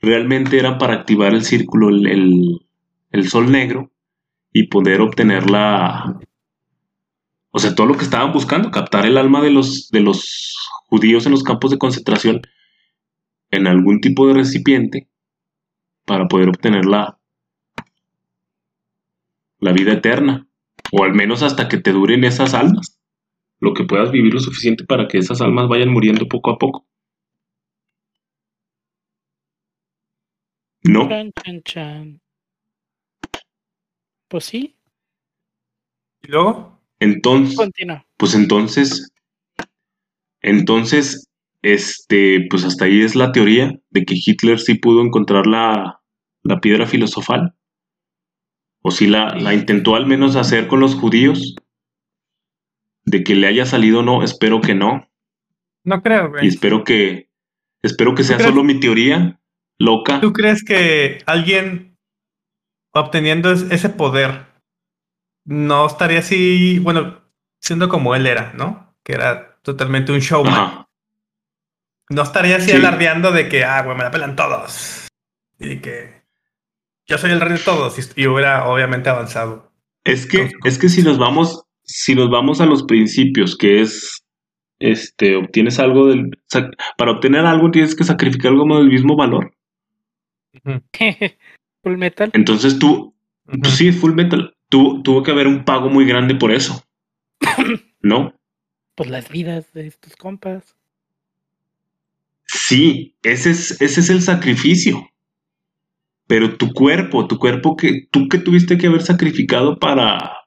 realmente 0.00 0.58
eran 0.58 0.78
para 0.78 0.94
activar 0.94 1.34
el 1.34 1.44
círculo, 1.44 1.90
el, 1.90 2.06
el- 2.06 2.66
el 3.10 3.28
sol 3.28 3.52
negro 3.52 3.92
y 4.54 4.68
poder 4.68 5.02
obtener 5.02 5.50
la, 5.50 6.18
o 7.50 7.58
sea, 7.58 7.74
todo 7.74 7.88
lo 7.88 7.94
que 7.98 8.04
estaban 8.04 8.32
buscando, 8.32 8.70
captar 8.70 9.04
el 9.04 9.18
alma 9.18 9.42
de 9.42 9.50
los, 9.50 9.90
de 9.90 10.00
los 10.00 10.56
judíos 10.86 11.26
en 11.26 11.32
los 11.32 11.42
campos 11.42 11.70
de 11.72 11.78
concentración 11.78 12.40
en 13.54 13.66
algún 13.66 14.00
tipo 14.00 14.26
de 14.26 14.34
recipiente 14.34 15.08
para 16.04 16.26
poder 16.28 16.48
obtener 16.48 16.84
la, 16.84 17.18
la 19.58 19.72
vida 19.72 19.92
eterna. 19.92 20.46
O 20.92 21.02
al 21.04 21.14
menos 21.14 21.42
hasta 21.42 21.68
que 21.68 21.78
te 21.78 21.92
duren 21.92 22.24
esas 22.24 22.54
almas. 22.54 22.98
Lo 23.58 23.72
que 23.74 23.84
puedas 23.84 24.10
vivir 24.12 24.32
lo 24.32 24.40
suficiente 24.40 24.84
para 24.84 25.08
que 25.08 25.18
esas 25.18 25.40
almas 25.40 25.68
vayan 25.68 25.90
muriendo 25.90 26.28
poco 26.28 26.50
a 26.50 26.58
poco. 26.58 26.86
¿No? 30.84 31.08
Chan, 31.08 31.30
chan, 31.42 31.62
chan. 31.62 32.20
Pues 34.28 34.44
sí, 34.44 34.76
Y 36.22 36.28
luego, 36.28 36.80
Entonces, 36.98 37.56
continúa. 37.56 38.04
Pues 38.16 38.34
entonces, 38.34 39.12
entonces, 40.42 41.28
este, 41.64 42.46
pues 42.50 42.64
hasta 42.64 42.84
ahí 42.84 43.00
es 43.02 43.16
la 43.16 43.32
teoría 43.32 43.72
de 43.90 44.04
que 44.04 44.14
Hitler 44.14 44.60
sí 44.60 44.74
pudo 44.74 45.02
encontrar 45.02 45.46
la, 45.46 46.00
la 46.42 46.60
piedra 46.60 46.86
filosofal. 46.86 47.54
O 48.82 48.90
sí 48.90 49.06
la, 49.06 49.34
la 49.34 49.54
intentó 49.54 49.96
al 49.96 50.06
menos 50.06 50.36
hacer 50.36 50.66
con 50.68 50.80
los 50.80 50.94
judíos. 50.94 51.56
De 53.06 53.22
que 53.24 53.34
le 53.34 53.46
haya 53.46 53.66
salido 53.66 54.02
no, 54.02 54.22
espero 54.22 54.60
que 54.60 54.74
no. 54.74 55.08
no 55.84 56.02
creo, 56.02 56.26
Y 56.26 56.30
güey. 56.30 56.48
espero 56.48 56.84
que, 56.84 57.28
espero 57.82 58.14
que 58.14 58.24
sea 58.24 58.36
crees? 58.36 58.50
solo 58.50 58.64
mi 58.64 58.80
teoría 58.80 59.40
loca. 59.78 60.20
¿Tú 60.20 60.32
crees 60.32 60.64
que 60.64 61.18
alguien 61.26 61.98
obteniendo 62.92 63.52
es- 63.52 63.70
ese 63.70 63.90
poder 63.90 64.46
no 65.44 65.86
estaría 65.86 66.20
así, 66.20 66.78
bueno, 66.78 67.20
siendo 67.60 67.88
como 67.88 68.14
él 68.14 68.26
era, 68.26 68.52
¿no? 68.54 68.94
Que 69.02 69.12
era 69.14 69.58
totalmente 69.62 70.12
un 70.12 70.20
showman. 70.20 70.52
Ajá. 70.54 70.88
No 72.10 72.22
estaría 72.22 72.56
así 72.56 72.70
Sí. 72.70 72.76
alardeando 72.76 73.32
de 73.32 73.48
que, 73.48 73.64
ah, 73.64 73.82
güey, 73.82 73.96
me 73.96 74.04
la 74.04 74.10
pelan 74.10 74.36
todos. 74.36 75.08
Y 75.58 75.78
que 75.78 76.22
yo 77.06 77.18
soy 77.18 77.30
el 77.32 77.40
rey 77.40 77.54
de 77.54 77.64
todos. 77.64 77.98
Y, 77.98 78.22
y 78.22 78.26
hubiera 78.26 78.68
obviamente 78.68 79.08
avanzado. 79.08 79.72
Es 80.04 80.26
que, 80.26 80.42
Entonces, 80.42 80.74
es 80.74 80.78
que 80.78 80.88
si 80.88 81.02
nos 81.02 81.18
vamos, 81.18 81.64
si 81.82 82.14
nos 82.14 82.30
vamos 82.30 82.60
a 82.60 82.66
los 82.66 82.82
principios, 82.82 83.56
que 83.56 83.80
es, 83.80 84.22
este, 84.78 85.36
obtienes 85.36 85.78
algo 85.78 86.08
del, 86.08 86.30
para 86.98 87.12
obtener 87.12 87.46
algo 87.46 87.70
tienes 87.70 87.94
que 87.94 88.04
sacrificar 88.04 88.52
algo 88.52 88.76
del 88.78 88.88
mismo 88.88 89.16
valor. 89.16 89.54
Full 91.82 91.96
metal. 91.96 92.30
Entonces 92.34 92.78
tú, 92.78 93.14
pues 93.46 93.74
sí, 93.74 93.92
Full 93.92 94.14
Metal, 94.14 94.54
tuvo, 94.68 95.02
tuvo 95.02 95.22
que 95.22 95.30
haber 95.30 95.46
un 95.46 95.64
pago 95.64 95.88
muy 95.90 96.04
grande 96.06 96.34
por 96.34 96.52
eso. 96.52 96.84
¿No? 98.00 98.34
Pues 98.94 99.10
las 99.10 99.28
vidas 99.28 99.72
de 99.72 99.86
estos 99.86 100.16
compas. 100.16 100.76
Sí, 102.54 103.16
ese 103.24 103.50
es, 103.50 103.80
ese 103.80 104.00
es 104.00 104.10
el 104.10 104.22
sacrificio. 104.22 105.10
Pero 106.28 106.56
tu 106.56 106.72
cuerpo, 106.72 107.26
tu 107.26 107.36
cuerpo 107.36 107.76
que 107.76 108.06
tú 108.12 108.28
que 108.28 108.38
tuviste 108.38 108.78
que 108.78 108.86
haber 108.86 109.02
sacrificado 109.02 109.76
para, 109.76 110.46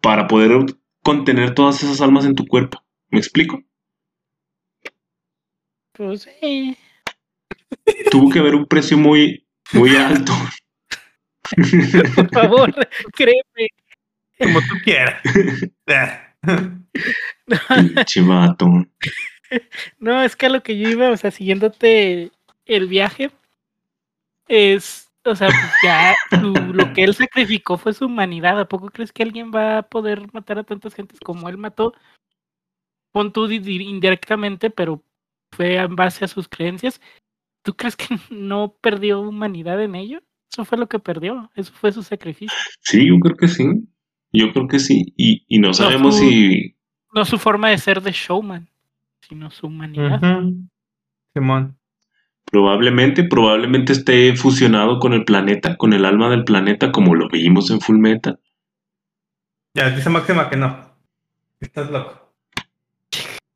para 0.00 0.28
poder 0.28 0.64
contener 1.02 1.54
todas 1.54 1.82
esas 1.82 2.00
almas 2.00 2.24
en 2.24 2.36
tu 2.36 2.46
cuerpo. 2.46 2.82
¿Me 3.10 3.18
explico? 3.18 3.60
Pues 5.92 6.28
sí. 6.40 6.76
Tuvo 8.12 8.30
que 8.30 8.38
haber 8.38 8.54
un 8.54 8.66
precio 8.66 8.96
muy, 8.96 9.44
muy 9.72 9.96
alto. 9.96 10.32
Por 12.14 12.30
favor, 12.30 12.72
créeme. 13.14 13.68
Como 14.38 14.60
tú 14.60 14.76
quieras. 14.84 15.20
Chivato. 18.06 18.86
No, 19.98 20.22
es 20.22 20.36
que 20.36 20.46
a 20.46 20.50
lo 20.50 20.62
que 20.62 20.78
yo 20.78 20.88
iba, 20.88 21.10
o 21.10 21.16
sea, 21.16 21.30
siguiéndote 21.30 22.30
el 22.66 22.86
viaje, 22.88 23.30
es, 24.48 25.10
o 25.24 25.34
sea, 25.34 25.48
pues 25.48 25.72
ya 25.82 26.14
su- 26.40 26.72
lo 26.72 26.92
que 26.92 27.04
él 27.04 27.14
sacrificó 27.14 27.78
fue 27.78 27.92
su 27.92 28.06
humanidad. 28.06 28.58
¿A 28.60 28.68
poco 28.68 28.90
crees 28.90 29.12
que 29.12 29.22
alguien 29.22 29.50
va 29.54 29.78
a 29.78 29.82
poder 29.82 30.32
matar 30.32 30.58
a 30.58 30.64
tantas 30.64 30.94
gentes 30.94 31.20
como 31.20 31.48
él 31.48 31.56
mató? 31.56 31.92
Pon 33.12 33.32
tú 33.32 33.46
di- 33.46 33.58
di- 33.58 33.82
indirectamente, 33.88 34.70
pero 34.70 35.02
fue 35.52 35.76
en 35.76 35.96
base 35.96 36.24
a 36.24 36.28
sus 36.28 36.48
creencias. 36.48 37.00
¿Tú 37.62 37.74
crees 37.76 37.96
que 37.96 38.06
no 38.30 38.76
perdió 38.80 39.20
humanidad 39.20 39.82
en 39.82 39.94
ello? 39.94 40.22
Eso 40.52 40.64
fue 40.64 40.78
lo 40.78 40.88
que 40.88 40.98
perdió, 40.98 41.50
eso 41.54 41.72
fue 41.72 41.92
su 41.92 42.02
sacrificio. 42.02 42.56
Sí, 42.80 43.06
yo 43.06 43.18
creo 43.20 43.36
que 43.36 43.46
sí. 43.48 43.64
Yo 44.32 44.52
creo 44.52 44.66
que 44.66 44.78
sí. 44.80 45.12
Y, 45.16 45.44
y 45.48 45.58
no 45.60 45.72
sabemos 45.72 46.18
si. 46.18 46.76
No 47.12 47.24
su 47.24 47.38
forma 47.38 47.70
de 47.70 47.78
ser 47.78 48.00
de 48.02 48.12
showman, 48.12 48.68
sino 49.30 49.50
su 49.50 49.68
humanidad. 49.68 50.20
Ujú. 50.20 50.68
Simón. 51.32 51.78
Probablemente, 52.50 53.22
probablemente 53.22 53.92
esté 53.92 54.34
fusionado 54.34 54.98
con 54.98 55.12
el 55.12 55.24
planeta, 55.24 55.76
con 55.76 55.92
el 55.92 56.04
alma 56.04 56.28
del 56.28 56.42
planeta, 56.42 56.90
como 56.90 57.14
lo 57.14 57.28
vimos 57.28 57.70
en 57.70 57.80
Full 57.80 57.98
Metal. 57.98 58.40
Ya, 59.72 59.88
dice 59.90 60.10
Máxima 60.10 60.50
que 60.50 60.56
no. 60.56 60.90
Estás 61.60 61.90
loco. 61.90 62.34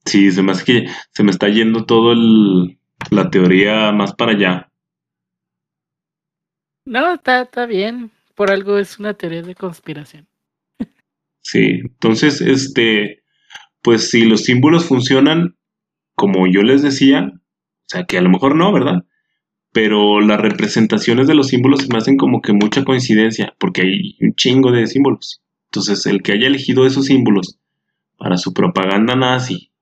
Sí, 0.04 0.30
se 0.30 0.42
me 0.42 0.52
hace 0.52 0.64
que 0.64 0.86
se 1.10 1.24
me 1.24 1.32
está 1.32 1.48
yendo 1.48 1.86
todo 1.86 2.12
el, 2.12 2.78
la 3.10 3.30
teoría 3.30 3.90
más 3.90 4.14
para 4.14 4.32
allá. 4.32 4.70
No, 6.84 7.14
está, 7.14 7.42
está 7.42 7.66
bien. 7.66 8.12
Por 8.36 8.52
algo 8.52 8.78
es 8.78 9.00
una 9.00 9.14
teoría 9.14 9.42
de 9.42 9.56
conspiración. 9.56 10.28
Sí, 11.40 11.80
entonces, 11.82 12.40
este, 12.40 13.24
pues 13.82 14.10
si 14.10 14.24
los 14.24 14.44
símbolos 14.44 14.86
funcionan 14.86 15.56
como 16.14 16.46
yo 16.46 16.62
les 16.62 16.82
decía, 16.82 17.32
o 17.34 17.40
sea 17.86 18.04
que 18.04 18.18
a 18.18 18.22
lo 18.22 18.30
mejor 18.30 18.56
no, 18.56 18.72
¿verdad? 18.72 19.04
Pero 19.72 20.20
las 20.20 20.40
representaciones 20.40 21.26
de 21.26 21.34
los 21.34 21.48
símbolos 21.48 21.82
se 21.82 21.88
me 21.88 21.98
hacen 21.98 22.16
como 22.16 22.40
que 22.40 22.52
mucha 22.52 22.84
coincidencia, 22.84 23.54
porque 23.58 23.82
hay 23.82 24.16
un 24.20 24.34
chingo 24.34 24.70
de 24.70 24.86
símbolos. 24.86 25.42
Entonces, 25.66 26.06
el 26.06 26.22
que 26.22 26.32
haya 26.32 26.46
elegido 26.46 26.86
esos 26.86 27.06
símbolos 27.06 27.58
para 28.16 28.36
su 28.36 28.54
propaganda 28.54 29.16
nazi, 29.16 29.72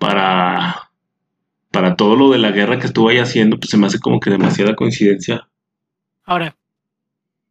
para, 0.00 0.90
para 1.70 1.96
todo 1.96 2.16
lo 2.16 2.30
de 2.30 2.38
la 2.38 2.50
guerra 2.50 2.78
que 2.78 2.86
estuvo 2.86 3.08
ahí 3.08 3.18
haciendo, 3.18 3.58
pues 3.58 3.70
se 3.70 3.76
me 3.76 3.86
hace 3.86 4.00
como 4.00 4.18
que 4.20 4.30
demasiada 4.30 4.74
coincidencia. 4.74 5.48
Ahora, 6.24 6.56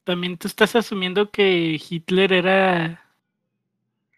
también 0.04 0.38
tú 0.38 0.48
estás 0.48 0.76
asumiendo 0.76 1.32
que 1.32 1.82
Hitler 1.90 2.34
era 2.34 3.02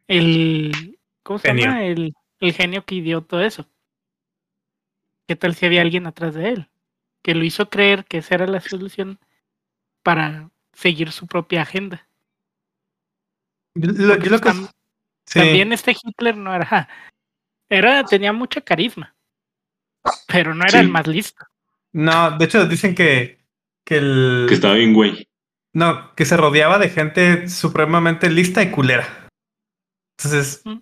el. 0.07 0.97
¿Cómo 1.23 1.39
se 1.39 1.47
Genio. 1.47 1.65
llama? 1.65 1.83
El, 1.83 2.13
el 2.39 2.53
genio 2.53 2.85
que 2.85 3.01
dio 3.01 3.21
todo 3.21 3.41
eso. 3.41 3.67
¿Qué 5.27 5.35
tal 5.35 5.55
si 5.55 5.65
había 5.65 5.81
alguien 5.81 6.07
atrás 6.07 6.33
de 6.35 6.49
él? 6.49 6.69
Que 7.21 7.35
lo 7.35 7.43
hizo 7.43 7.69
creer 7.69 8.05
que 8.05 8.19
esa 8.19 8.35
era 8.35 8.47
la 8.47 8.61
solución 8.61 9.19
para 10.03 10.49
seguir 10.73 11.11
su 11.11 11.27
propia 11.27 11.61
agenda. 11.63 12.07
Yo, 13.75 13.91
lo- 13.91 14.07
Porque 14.15 14.25
yo 14.25 14.31
lo 14.31 14.39
que- 14.41 14.49
tam- 14.49 14.71
sí. 15.25 15.39
También 15.39 15.73
este 15.73 15.91
Hitler 16.01 16.35
no 16.37 16.53
era. 16.55 16.89
Era, 17.69 18.03
tenía 18.03 18.33
mucho 18.33 18.63
carisma. 18.63 19.15
Pero 20.27 20.55
no 20.55 20.63
era 20.63 20.71
Sí. 20.71 20.77
el 20.79 20.89
más 20.89 21.05
listo. 21.07 21.45
No, 21.93 22.31
de 22.37 22.45
hecho 22.45 22.65
dicen 22.65 22.95
que, 22.95 23.45
que 23.85 23.97
el. 23.97 24.45
Que 24.47 24.55
estaba 24.55 24.73
bien, 24.75 24.93
güey. 24.93 25.27
No, 25.73 26.15
que 26.15 26.25
se 26.25 26.35
rodeaba 26.37 26.79
de 26.79 26.89
gente 26.89 27.47
supremamente 27.49 28.29
lista 28.29 28.63
y 28.63 28.71
culera. 28.71 29.27
Entonces, 30.17 30.61
Mm. 30.65 30.77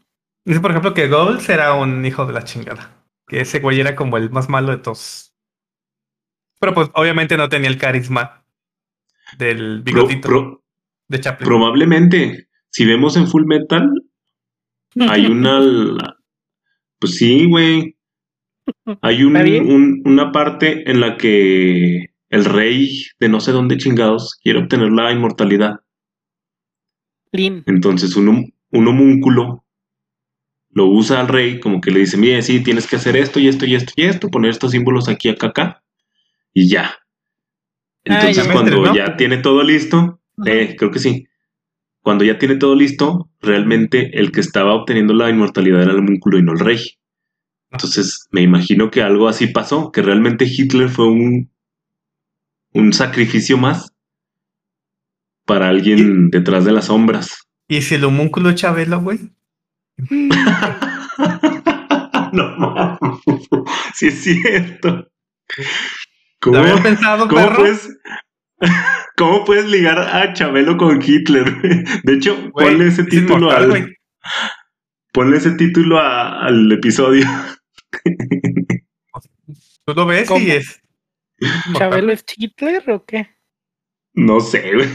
Dice 0.48 0.60
por 0.62 0.72
ejemplo 0.72 0.94
que 0.94 1.08
Goebbels 1.08 1.48
era 1.50 1.74
un 1.74 2.06
hijo 2.06 2.26
de 2.26 2.34
la 2.34 2.44
chingada. 2.44 3.06
Que 3.28 3.42
ese 3.42 3.60
güey 3.60 3.80
era 3.80 3.96
como 3.96 4.18
el 4.18 4.30
más 4.32 4.50
malo 4.50 4.72
de 4.72 4.78
todos. 4.78 5.34
Pero 6.60 6.74
pues 6.74 6.90
obviamente 6.94 7.38
no 7.38 7.50
tenía 7.50 7.70
el 7.70 7.78
carisma 7.78 8.46
del 9.38 9.82
bigotito 9.84 10.28
pro- 10.28 10.64
de 11.10 11.20
Chaplin. 11.20 11.48
probablemente, 11.48 12.48
si 12.70 12.86
vemos 12.86 13.16
en 13.18 13.28
Full 13.28 13.46
Metal, 13.46 13.90
hay 15.10 15.26
una. 15.28 15.60
Pues 17.00 17.16
sí, 17.18 17.46
güey. 17.48 17.96
Hay 19.02 19.24
una 19.24 20.32
parte 20.32 20.90
en 20.90 21.00
la 21.00 21.16
que 21.18 22.08
el 22.30 22.46
rey 22.46 23.04
de 23.20 23.30
no 23.30 23.40
sé 23.40 23.52
dónde 23.54 23.78
chingados 23.78 24.38
quiere 24.42 24.60
obtener 24.60 24.92
la 24.92 25.12
inmortalidad. 25.12 25.80
Entonces 27.66 28.16
un, 28.16 28.54
un 28.72 28.88
homúnculo 28.88 29.64
lo 30.78 30.86
usa 30.86 31.20
al 31.20 31.28
rey 31.28 31.60
como 31.60 31.82
que 31.82 31.90
le 31.90 32.02
dice, 32.02 32.18
mire, 32.18 32.40
sí, 32.44 32.62
tienes 32.62 32.86
que 32.86 32.98
hacer 32.98 33.18
esto 33.18 33.40
y 33.40 33.48
esto 33.48 33.66
y 33.66 33.74
esto 33.74 33.94
y 33.96 34.04
esto, 34.04 34.30
poner 34.30 34.52
estos 34.52 34.72
símbolos 34.72 35.10
aquí, 35.10 35.28
acá, 35.28 35.48
acá, 35.48 35.84
y 36.54 36.70
ya. 36.70 36.94
Ah, 38.08 38.20
Entonces 38.20 38.46
ya. 38.46 38.54
cuando 38.54 38.94
ya 38.94 39.18
tiene 39.18 39.38
todo 39.38 39.64
listo, 39.64 40.22
eh, 40.46 40.76
creo 40.78 40.92
que 40.92 41.00
sí. 41.00 41.26
Cuando 42.02 42.24
ya 42.24 42.38
tiene 42.38 42.58
todo 42.58 42.76
listo, 42.76 43.32
realmente 43.42 44.20
el 44.20 44.32
que 44.32 44.40
estaba 44.40 44.76
obteniendo 44.76 45.16
la 45.16 45.32
inmortalidad 45.32 45.82
era 45.82 45.94
el 45.94 45.98
homúnculo 45.98 46.38
y 46.38 46.44
no 46.44 46.52
el 46.52 46.60
rey. 46.60 46.80
Entonces 47.72 48.28
me 48.30 48.42
imagino 48.42 48.92
que 48.92 49.02
algo 49.02 49.28
así 49.28 49.48
pasó, 49.48 49.92
que 49.92 50.04
realmente 50.04 50.46
Hitler 50.46 50.90
fue 50.90 51.08
un, 51.08 51.52
un 52.74 52.94
sacrificio 52.94 53.58
más 53.58 53.92
para 55.44 55.70
alguien 55.70 56.30
detrás 56.30 56.66
de 56.66 56.72
las 56.72 56.86
sombras. 56.86 57.48
Y 57.68 57.82
si 57.82 57.96
el 57.96 58.04
homúnculo 58.04 58.54
Chabelo, 58.54 59.02
güey. 59.02 59.37
no 62.34 62.58
mames. 62.58 63.00
Sí 63.96 64.08
es 64.08 64.24
cierto. 64.24 65.08
¿Lo 66.46 66.52
¿Cómo, 66.52 66.84
pensado, 66.84 67.28
cómo 67.28 67.42
perro? 67.42 67.56
puedes, 67.58 67.90
¿Cómo 69.16 69.46
puedes 69.46 69.66
ligar 69.66 69.98
a 70.00 70.34
Chabelo 70.34 70.78
con 70.78 71.02
Hitler? 71.02 71.46
De 72.04 72.14
hecho, 72.14 72.36
Güey, 72.52 72.68
ponle 72.70 72.88
ese 72.88 73.02
es 73.02 73.10
título 73.10 73.50
inmortal, 73.52 73.72
al, 73.72 73.96
ponle 75.14 75.38
ese 75.38 75.52
título 75.52 76.00
a- 76.00 76.46
al 76.46 76.72
episodio. 76.72 77.26
Tú 79.86 79.94
lo 79.96 80.06
ves 80.06 80.28
¿Cómo? 80.28 80.46
y 80.46 80.52
es. 80.52 80.82
¿Chabelo 81.78 82.12
es 82.12 82.24
Hitler 82.36 82.90
o 82.92 83.06
qué? 83.06 83.30
No 84.14 84.40
sé, 84.40 84.74
güey. 84.74 84.88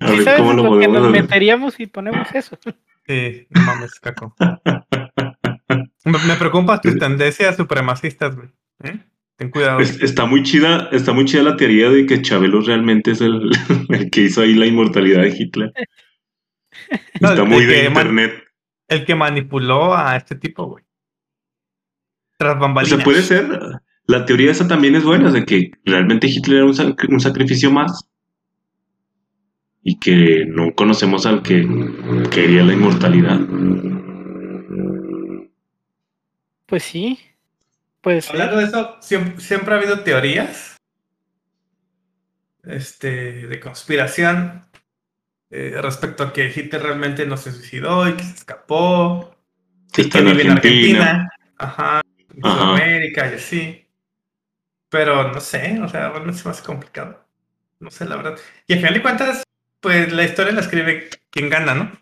A 0.00 0.08
¿Sí 0.08 0.14
ver 0.16 0.24
sabes 0.24 0.40
cómo 0.40 0.52
lo 0.52 0.74
lo 0.74 0.80
que 0.80 0.88
nos 0.88 1.10
meteríamos 1.10 1.74
si 1.74 1.86
ponemos 1.86 2.28
eso? 2.34 2.58
Sí, 3.06 3.46
no 3.50 3.60
mames, 3.62 4.00
caco. 4.00 4.34
Me, 6.04 6.34
preocupa 6.38 6.80
tus 6.80 6.98
tendencias 6.98 7.56
supremacistas, 7.56 8.36
güey. 8.36 8.48
¿Eh? 8.84 8.98
Ten 9.36 9.50
cuidado. 9.50 9.80
Es- 9.80 10.00
está 10.02 10.24
muy 10.24 10.42
chida, 10.42 10.88
está 10.92 11.12
muy 11.12 11.24
chida 11.24 11.42
la 11.42 11.56
teoría 11.56 11.90
de 11.90 12.06
que 12.06 12.22
Chabelo 12.22 12.60
realmente 12.60 13.10
es 13.12 13.20
el, 13.20 13.50
el 13.90 14.10
que 14.10 14.22
hizo 14.22 14.42
ahí 14.42 14.54
la 14.54 14.66
inmortalidad 14.66 15.22
de 15.22 15.28
Hitler. 15.36 15.72
No, 17.20 17.30
está 17.30 17.44
muy 17.44 17.64
de 17.66 17.86
internet. 17.86 18.44
El 18.88 19.04
que 19.04 19.14
manipuló 19.14 19.94
a 19.96 20.16
este 20.16 20.36
tipo, 20.36 20.66
güey. 20.66 20.84
Tras 22.38 22.56
O 22.56 22.58
bambalinas. 22.60 22.96
sea, 22.96 23.04
puede 23.04 23.22
ser. 23.22 23.46
La 24.08 24.24
teoría 24.24 24.52
esa 24.52 24.68
también 24.68 24.94
es 24.94 25.02
buena, 25.02 25.32
de 25.32 25.44
que 25.44 25.72
realmente 25.84 26.28
Hitler 26.28 26.58
era 26.58 26.66
un, 26.66 26.74
sac- 26.74 27.08
un 27.08 27.18
sacrificio 27.20 27.70
más. 27.72 28.08
Y 29.88 30.00
que 30.00 30.44
no 30.48 30.74
conocemos 30.74 31.26
al 31.26 31.42
que 31.42 31.64
quería 32.32 32.64
la 32.64 32.72
inmortalidad. 32.72 33.38
Pues 36.66 36.82
sí. 36.82 37.20
Pues 38.00 38.28
Hablando 38.28 38.56
de 38.56 38.64
eso, 38.64 38.96
siempre, 39.00 39.40
siempre 39.40 39.74
ha 39.74 39.78
habido 39.78 40.00
teorías 40.00 40.76
este, 42.64 43.46
de 43.46 43.60
conspiración 43.60 44.66
eh, 45.50 45.78
respecto 45.80 46.24
a 46.24 46.32
que 46.32 46.52
Hitler 46.54 46.82
realmente 46.82 47.24
no 47.24 47.36
se 47.36 47.52
suicidó 47.52 48.08
y 48.08 48.14
que 48.14 48.24
se 48.24 48.34
escapó. 48.34 49.36
Que 49.92 50.02
y 50.02 50.04
está 50.06 50.18
que 50.18 50.24
en 50.24 50.36
vive 50.36 50.42
en 50.42 50.50
Argentina. 50.50 51.00
Argentina. 51.00 51.30
Ajá. 51.58 52.00
En 52.34 52.44
Ajá. 52.44 52.58
Sudamérica 52.58 53.30
y 53.30 53.34
así. 53.34 53.86
Pero 54.88 55.32
no 55.32 55.40
sé, 55.40 55.80
o 55.80 55.88
sea, 55.88 56.08
realmente 56.08 56.38
se 56.40 56.44
me 56.44 56.50
hace 56.50 56.64
complicado. 56.64 57.24
No 57.78 57.90
sé, 57.92 58.04
la 58.04 58.16
verdad. 58.16 58.36
Y 58.66 58.72
al 58.72 58.78
final 58.80 58.94
de 58.94 59.02
cuentas, 59.02 59.45
pues 59.86 60.12
la 60.12 60.24
historia 60.24 60.52
la 60.52 60.62
escribe 60.62 61.08
quien 61.30 61.48
gana, 61.48 61.72
¿no? 61.72 61.92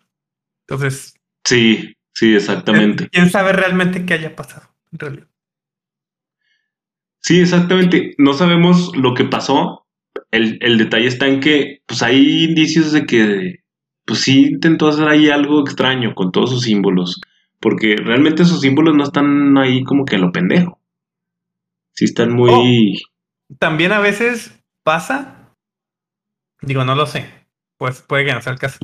Entonces, 0.61 1.13
Sí, 1.43 1.95
sí, 2.15 2.33
exactamente. 2.33 3.09
¿quién 3.11 3.29
sabe 3.29 3.53
realmente 3.53 4.07
qué 4.07 4.15
haya 4.15 4.35
pasado? 4.35 4.67
En 4.91 4.97
realidad. 4.97 5.27
Sí, 7.19 7.41
exactamente. 7.41 8.15
No 8.17 8.33
sabemos 8.33 8.97
lo 8.97 9.13
que 9.13 9.25
pasó. 9.25 9.85
El, 10.31 10.57
el 10.61 10.79
detalle 10.79 11.05
está 11.05 11.27
en 11.27 11.41
que 11.41 11.83
pues 11.85 12.01
hay 12.01 12.45
indicios 12.45 12.91
de 12.91 13.05
que 13.05 13.59
pues 14.03 14.21
sí 14.21 14.47
intentó 14.47 14.87
hacer 14.87 15.07
ahí 15.07 15.29
algo 15.29 15.61
extraño 15.61 16.15
con 16.15 16.31
todos 16.31 16.49
sus 16.49 16.63
símbolos. 16.63 17.21
Porque 17.59 17.97
realmente 17.97 18.41
esos 18.41 18.61
símbolos 18.61 18.95
no 18.95 19.03
están 19.03 19.55
ahí 19.59 19.83
como 19.83 20.05
que 20.05 20.15
a 20.15 20.19
lo 20.19 20.31
pendejo. 20.31 20.79
Sí 21.93 22.05
están 22.05 22.33
muy... 22.33 22.99
También 23.59 23.91
a 23.91 23.99
veces 23.99 24.59
pasa, 24.81 25.53
digo, 26.61 26.83
no 26.83 26.95
lo 26.95 27.05
sé, 27.05 27.44
pues 27.85 28.01
puede 28.01 28.25
que 28.25 28.33
no 28.33 28.41
sea 28.41 28.53
el 28.53 28.59
caso, 28.59 28.79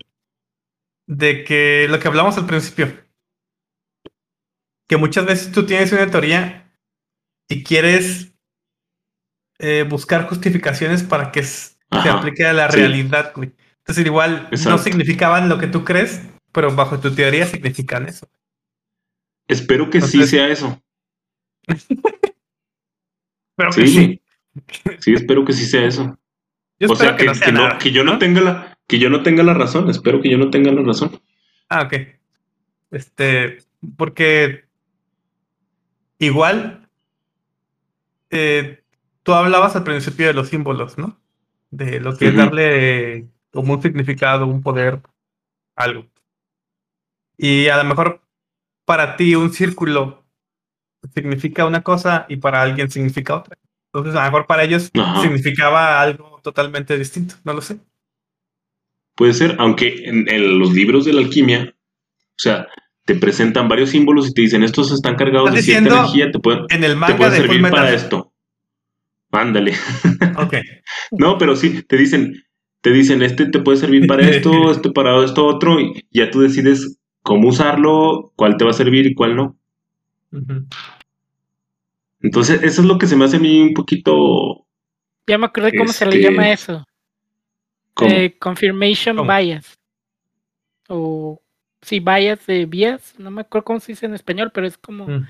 de 1.08 1.44
que 1.44 1.88
lo 1.90 2.00
que 2.00 2.08
hablamos 2.08 2.38
al 2.38 2.46
principio, 2.46 2.94
que 4.88 4.98
muchas 4.98 5.26
veces 5.26 5.52
tú 5.52 5.66
tienes 5.66 5.92
una 5.92 6.10
teoría 6.12 6.72
y 7.50 7.64
quieres 7.64 8.34
eh, 9.60 9.86
buscar 9.90 10.28
justificaciones 10.28 11.02
para 11.02 11.32
que 11.32 11.42
se 11.44 11.76
aplique 11.90 12.46
a 12.46 12.54
la 12.54 12.70
sí. 12.70 12.78
realidad, 12.78 13.34
güey. 13.36 13.52
Entonces 13.80 14.06
igual 14.06 14.50
no 14.66 14.78
significaban 14.78 15.50
lo 15.50 15.58
que 15.58 15.68
tú 15.68 15.84
crees, 15.84 16.22
pero 16.52 16.74
bajo 16.76 17.00
tu 17.00 17.14
teoría 17.16 17.48
significan 17.48 18.08
eso. 18.08 18.30
Espero 19.48 19.90
que 19.90 20.02
sí 20.02 20.26
sea 20.28 20.48
eso. 20.48 20.80
Pero 23.58 23.72
que 23.72 23.86
Sí, 23.88 24.22
sí. 25.00 25.14
espero 25.14 25.46
que 25.46 25.54
sí 25.54 25.66
sea 25.66 25.86
eso. 25.86 26.18
Yo 26.80 26.92
o 26.92 26.96
sea, 26.96 27.16
que, 27.16 27.24
que, 27.24 27.26
no 27.26 27.36
sea 27.36 27.46
que 27.46 27.52
no- 27.52 27.62
nada, 27.68 27.78
que 27.78 27.92
yo 27.92 28.04
no 28.04 28.18
tenga 28.18 28.42
la, 28.42 28.71
que 28.92 29.00
yo 29.00 29.10
no 29.10 29.24
tenga 29.24 29.42
la 29.42 29.54
razón. 29.54 29.90
Espero 29.90 30.22
que 30.22 30.30
yo 30.30 30.38
no 30.38 30.50
tenga 30.50 30.70
la 30.70 30.82
razón. 30.82 31.22
Ah, 31.70 31.84
ok. 31.84 31.94
Este, 32.92 33.60
porque 33.96 34.66
igual 36.20 36.90
eh, 38.30 38.84
tú 39.24 39.32
hablabas 39.32 39.78
al 39.78 39.86
principio 39.86 40.28
de 40.28 40.34
los 40.34 40.50
símbolos, 40.50 40.98
¿no? 40.98 41.18
De 41.70 42.02
lo 42.02 42.18
que 42.18 42.28
es 42.28 42.36
darle 42.36 43.30
como 43.54 43.76
un 43.76 43.82
significado, 43.82 44.46
un 44.46 44.62
poder, 44.62 45.00
algo. 45.78 46.06
Y 47.38 47.70
a 47.70 47.78
lo 47.78 47.86
mejor 47.86 48.20
para 48.84 49.16
ti 49.16 49.36
un 49.36 49.54
círculo 49.54 50.26
significa 51.16 51.66
una 51.66 51.82
cosa 51.82 52.26
y 52.28 52.36
para 52.36 52.62
alguien 52.62 52.92
significa 52.92 53.38
otra. 53.38 53.58
Entonces, 53.86 54.16
a 54.16 54.26
lo 54.26 54.32
mejor 54.32 54.48
para 54.48 54.64
ellos 54.66 54.92
Ajá. 55.00 55.22
significaba 55.22 56.02
algo 56.02 56.42
totalmente 56.44 56.98
distinto, 56.98 57.36
no 57.46 57.54
lo 57.54 57.62
sé. 57.62 57.80
Puede 59.16 59.34
ser, 59.34 59.56
aunque 59.60 60.04
en, 60.06 60.30
en 60.30 60.60
los 60.60 60.74
libros 60.74 61.06
de 61.06 61.14
la 61.14 61.22
alquimia, 61.22 61.76
o 61.76 62.40
sea, 62.40 62.68
te 63.06 63.16
presentan 63.16 63.68
varios 63.68 63.90
símbolos 63.90 64.30
y 64.30 64.34
te 64.34 64.42
dicen 64.42 64.64
estos 64.64 64.92
están 64.92 65.16
cargados 65.16 65.50
¿Estás 65.50 65.66
de 65.66 65.72
cierta 65.74 66.00
energía, 66.00 66.32
te 66.32 66.40
pueden, 66.40 66.66
En 66.70 66.84
el 66.84 66.92
te 66.92 66.96
manga 66.96 67.18
pueden 67.18 67.34
de 67.34 67.40
Full 67.40 67.48
servir 67.48 67.72
para 67.72 67.94
esto. 67.94 68.34
Ándale. 69.32 69.74
Ok. 70.38 70.56
No, 71.12 71.38
pero 71.38 71.56
sí, 71.56 71.84
te 71.84 71.98
dicen, 71.98 72.44
te 72.82 72.92
dicen, 72.92 73.22
este 73.22 73.46
te 73.48 73.60
puede 73.60 73.78
servir 73.78 74.08
para 74.08 74.28
esto, 74.28 74.52
este 74.72 74.92
para 74.92 75.24
esto 75.24 75.46
otro, 75.46 75.80
y 75.80 76.06
ya 76.12 76.32
tú 76.32 76.40
decides 76.42 76.98
cómo 77.22 77.50
usarlo, 77.50 78.32
cuál 78.36 78.58
te 78.58 78.64
va 78.64 78.72
a 78.72 78.76
servir 78.76 79.06
y 79.06 79.14
cuál 79.14 79.36
no. 79.36 79.58
Entonces, 82.22 82.64
eso 82.64 82.82
es 82.82 82.88
lo 82.88 82.98
que 82.98 83.08
se 83.08 83.16
me 83.16 83.26
hace 83.26 83.38
a 83.38 83.40
mí 83.40 83.62
un 83.62 83.74
poquito 83.74 84.66
Ya 85.28 85.38
me 85.38 85.48
acordé 85.48 85.78
cómo 85.78 85.92
se 85.92 86.06
le 86.06 86.16
Este, 86.16 86.32
llama 86.32 86.52
eso. 86.52 86.86
Eh, 88.02 88.38
confirmation 88.40 89.18
¿Cómo? 89.18 89.32
bias. 89.32 89.78
O 90.88 91.42
sí, 91.82 92.00
bias 92.00 92.46
de 92.48 92.66
bias. 92.66 93.16
No 93.20 93.32
me 93.32 93.42
acuerdo 93.42 93.66
cómo 93.66 93.80
se 93.80 93.92
dice 93.94 94.06
en 94.06 94.14
español, 94.14 94.52
pero 94.54 94.68
es 94.68 94.78
como 94.78 95.08
Mm. 95.08 95.28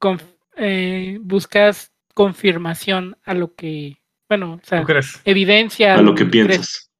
conf- 0.00 0.36
eh, 0.56 1.18
buscas 1.20 1.92
confirmación 2.14 3.16
a 3.24 3.34
lo 3.34 3.54
que, 3.54 3.98
bueno, 4.28 4.54
o 4.62 4.66
sea, 4.66 4.84
evidencia 5.24 5.94
a 5.94 6.02
lo 6.02 6.14
que 6.14 6.28
crees. 6.28 6.46
piensas. 6.46 6.90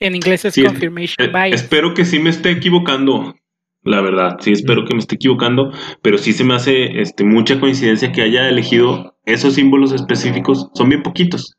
En 0.00 0.16
inglés 0.16 0.44
es 0.44 0.54
Sí, 0.54 0.62
confirmation 0.62 1.16
Eh, 1.26 1.28
bias. 1.32 1.62
espero 1.62 1.94
que 1.94 2.04
sí 2.04 2.18
me 2.18 2.30
esté 2.30 2.50
equivocando, 2.50 3.34
la 3.82 4.00
verdad, 4.00 4.36
sí 4.40 4.50
espero 4.52 4.84
que 4.84 4.94
me 4.94 5.00
esté 5.00 5.14
equivocando, 5.14 5.70
pero 6.02 6.18
sí 6.18 6.32
se 6.32 6.44
me 6.44 6.54
hace 6.54 7.00
este, 7.00 7.24
mucha 7.24 7.60
coincidencia 7.60 8.10
que 8.12 8.22
haya 8.22 8.48
elegido 8.48 9.16
esos 9.24 9.54
símbolos 9.54 9.92
específicos, 9.92 10.70
son 10.74 10.88
bien 10.88 11.02
poquitos, 11.04 11.54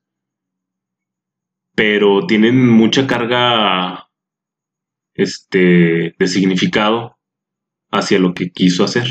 pero 1.75 2.25
tienen 2.27 2.69
mucha 2.69 3.07
carga 3.07 4.09
este, 5.13 6.15
de 6.17 6.27
significado 6.27 7.17
hacia 7.91 8.19
lo 8.19 8.33
que 8.33 8.51
quiso 8.51 8.83
hacer. 8.83 9.07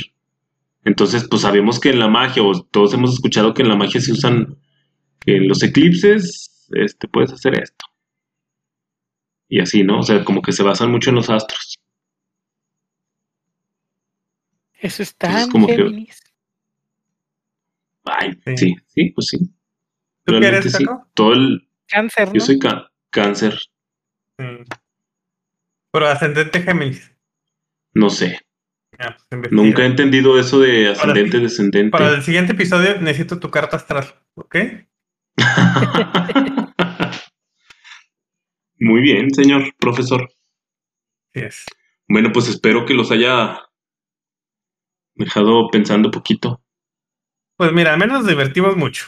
Entonces, 0.84 1.26
pues 1.28 1.42
sabemos 1.42 1.78
que 1.78 1.90
en 1.90 2.00
la 2.00 2.08
magia, 2.08 2.42
o 2.42 2.64
todos 2.64 2.92
hemos 2.94 3.14
escuchado 3.14 3.54
que 3.54 3.62
en 3.62 3.68
la 3.68 3.76
magia 3.76 4.00
se 4.00 4.12
usan, 4.12 4.58
que 5.20 5.36
en 5.36 5.48
los 5.48 5.62
eclipses, 5.62 6.68
este, 6.72 7.06
puedes 7.08 7.32
hacer 7.32 7.58
esto. 7.60 7.84
Y 9.48 9.60
así, 9.60 9.84
¿no? 9.84 10.00
O 10.00 10.02
sea, 10.02 10.24
como 10.24 10.42
que 10.42 10.52
se 10.52 10.62
basan 10.62 10.90
mucho 10.90 11.10
en 11.10 11.16
los 11.16 11.30
astros. 11.30 11.78
Eso 14.74 15.02
es 15.02 15.12
Entonces, 15.12 15.40
tan 15.42 15.50
como 15.50 15.66
que-. 15.68 16.06
Ay, 18.04 18.32
Sí. 18.44 18.56
sí, 18.56 18.74
sí, 18.88 19.10
pues 19.10 19.26
sí. 19.28 19.38
¿Tú 20.24 20.32
Realmente 20.32 20.56
eres, 20.58 20.72
sí. 20.72 20.84
Taco? 20.84 21.06
Todo 21.14 21.32
el, 21.34 21.68
Cáncer, 21.92 22.28
¿no? 22.28 22.34
yo 22.34 22.40
soy 22.40 22.58
cáncer, 23.10 23.58
Mm. 24.38 24.64
Pero 25.92 26.06
ascendente 26.08 26.62
Géminis. 26.62 27.14
no 27.94 28.08
sé. 28.08 28.40
Ah, 28.98 29.16
pues. 29.28 29.52
Nunca 29.52 29.82
he 29.82 29.86
entendido 29.86 30.38
eso 30.38 30.58
de 30.58 30.88
ascendente, 30.88 31.38
descendente. 31.38 31.90
Para 31.90 32.14
el 32.14 32.22
siguiente 32.22 32.52
episodio 32.52 32.98
necesito 33.00 33.38
tu 33.38 33.50
carta 33.50 33.76
astral, 33.76 34.06
¿ok? 34.34 34.56
Muy 38.78 39.00
bien, 39.02 39.32
señor 39.34 39.74
profesor. 39.78 40.28
Sí 41.34 41.40
es. 41.40 41.64
Bueno, 42.08 42.30
pues 42.32 42.48
espero 42.48 42.84
que 42.84 42.94
los 42.94 43.10
haya 43.12 43.60
dejado 45.14 45.68
pensando 45.70 46.10
poquito. 46.10 46.62
Pues 47.56 47.72
mira, 47.72 47.92
al 47.92 47.98
menos 47.98 48.20
nos 48.20 48.28
divertimos 48.28 48.76
mucho. 48.76 49.06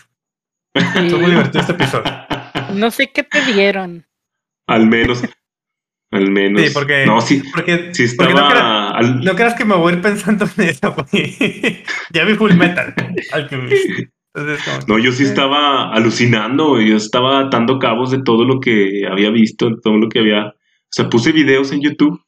Sí. 0.76 0.84
Estuvo 0.96 1.20
muy 1.20 1.30
divertido 1.30 1.60
este 1.60 1.72
episodio. 1.72 2.23
No 2.74 2.90
sé 2.90 3.10
qué 3.12 3.22
te 3.22 3.40
dieron. 3.52 4.06
Al 4.66 4.86
menos, 4.86 5.22
al 6.10 6.30
menos. 6.30 6.62
Sí, 6.62 6.70
porque- 6.72 7.04
No, 7.06 7.20
sí, 7.20 7.42
Porque, 7.52 7.90
sí 7.94 8.06
porque 8.16 8.32
no, 8.32 8.38
creas, 8.48 8.52
estaba... 8.54 8.90
al- 8.90 9.20
no 9.24 9.34
creas 9.34 9.54
que 9.54 9.64
me 9.64 9.74
voy 9.74 9.92
a 9.92 9.96
ir 9.96 10.02
pensando 10.02 10.48
en 10.56 10.64
eso, 10.68 10.94
ya 12.12 12.24
vi 12.24 12.34
Full 12.34 12.54
Metal. 12.54 12.94
Entonces, 14.36 14.88
No, 14.88 14.98
yo 14.98 15.12
sí 15.12 15.24
estaba 15.24 15.92
alucinando, 15.92 16.80
yo 16.80 16.96
estaba 16.96 17.40
atando 17.40 17.78
cabos 17.78 18.10
de 18.10 18.22
todo 18.22 18.44
lo 18.44 18.60
que 18.60 19.06
había 19.10 19.30
visto, 19.30 19.70
de 19.70 19.76
todo 19.82 19.96
lo 19.98 20.08
que 20.08 20.18
había... 20.20 20.46
O 20.46 20.54
sea, 20.96 21.08
puse 21.08 21.32
videos 21.32 21.72
en 21.72 21.80
YouTube 21.82 22.20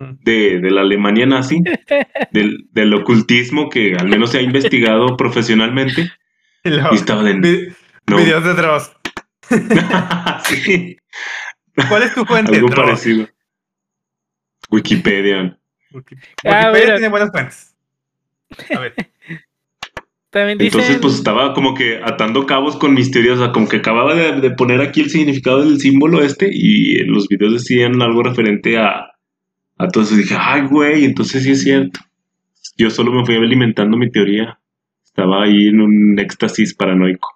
Mm. 0.00 0.12
de, 0.22 0.60
de 0.60 0.70
la 0.70 0.82
Alemania 0.82 1.26
nazi, 1.26 1.60
del, 2.30 2.68
del 2.70 2.94
ocultismo 2.94 3.68
que 3.68 3.96
al 3.96 4.06
menos 4.08 4.30
se 4.30 4.38
ha 4.38 4.42
investigado 4.42 5.16
profesionalmente, 5.16 6.12
Y 6.64 6.70
luego, 6.70 6.90
y 6.92 6.94
estaba 6.94 7.24
de... 7.24 7.32
vi- 7.34 7.66
No. 8.06 8.16
Videos 8.18 8.44
de 8.44 8.54
Dross. 8.54 8.92
sí, 10.44 10.96
¿Cuál 11.88 12.02
es 12.02 12.14
tu 12.14 12.24
fuente? 12.24 12.56
algo 12.56 12.68
parecido. 12.68 13.28
Wikipedia. 14.70 15.58
Wikipedia 15.92 16.28
Ah, 16.44 16.72
tiene 16.72 17.08
buenas 17.08 17.30
fuentes. 17.30 17.74
A 18.74 18.80
ver. 18.80 18.94
También 20.30 20.58
dicen. 20.58 20.80
Entonces, 20.80 21.00
pues 21.00 21.14
estaba 21.14 21.54
como 21.54 21.74
que 21.74 22.00
atando 22.04 22.44
cabos 22.44 22.76
con 22.76 22.92
mis 22.92 23.10
teorías, 23.10 23.38
o 23.38 23.44
sea, 23.44 23.52
como 23.52 23.66
que 23.68 23.78
acababa 23.78 24.14
de, 24.14 24.40
de 24.40 24.50
poner 24.50 24.80
aquí 24.82 25.00
el 25.00 25.10
significado 25.10 25.62
del 25.64 25.80
símbolo 25.80 26.22
este 26.22 26.50
y 26.52 26.98
los 27.04 27.28
videos 27.28 27.54
decían 27.54 28.02
algo 28.02 28.22
referente 28.22 28.76
a, 28.76 29.12
a 29.78 29.88
todo 29.88 30.04
eso. 30.04 30.14
Y 30.14 30.18
dije, 30.18 30.36
ay, 30.38 30.62
güey, 30.66 31.04
entonces 31.06 31.44
sí 31.44 31.52
es 31.52 31.62
cierto. 31.62 32.00
Yo 32.76 32.90
solo 32.90 33.10
me 33.12 33.24
fui 33.24 33.36
alimentando 33.36 33.96
mi 33.96 34.10
teoría. 34.10 34.60
Estaba 35.02 35.44
ahí 35.44 35.68
en 35.68 35.80
un 35.80 36.18
éxtasis 36.18 36.74
paranoico. 36.74 37.28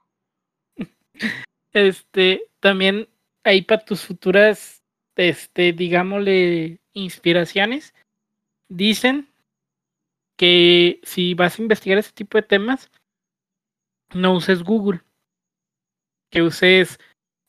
Este, 1.73 2.49
también 2.61 3.09
ahí 3.45 3.63
para 3.63 3.85
tus 3.85 4.03
futuras, 4.03 4.83
este, 5.17 5.73
digámosle, 5.73 6.81
inspiraciones, 6.93 7.95
dicen 8.69 9.29
que 10.37 11.01
si 11.03 11.35
vas 11.35 11.59
a 11.59 11.63
investigar 11.63 11.99
ese 11.99 12.13
tipo 12.13 12.39
de 12.39 12.43
temas, 12.43 12.91
no 14.15 14.35
uses 14.35 14.63
Google, 14.63 15.01
que 16.31 16.43
uses 16.43 16.99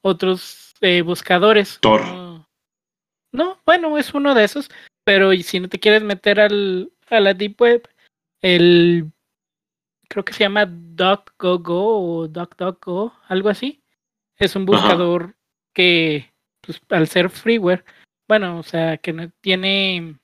otros 0.01 0.73
eh, 0.81 1.01
buscadores. 1.01 1.79
Tor. 1.81 2.01
No, 3.31 3.59
bueno, 3.65 3.97
es 3.97 4.13
uno 4.13 4.35
de 4.35 4.43
esos, 4.43 4.69
pero 5.03 5.33
si 5.33 5.59
no 5.59 5.67
te 5.67 5.79
quieres 5.79 6.03
meter 6.03 6.39
al, 6.39 6.91
a 7.09 7.19
la 7.19 7.33
Deep 7.33 7.59
Web, 7.59 7.89
el 8.41 9.11
creo 10.07 10.23
que 10.23 10.33
se 10.33 10.43
llama 10.43 10.67
DuckGoGo 10.67 12.19
o 12.19 12.27
DuckDuckGo, 12.27 13.13
algo 13.27 13.49
así. 13.49 13.82
Es 14.43 14.55
un 14.57 14.63
Ajá. 14.63 14.71
buscador 14.71 15.35
que, 15.73 16.33
pues, 16.61 16.81
al 16.89 17.07
ser 17.07 17.29
freeware, 17.29 17.85
bueno, 18.27 18.59
o 18.59 18.63
sea, 18.63 18.97
que 18.97 19.13
no 19.13 19.29
tiene 19.41 20.17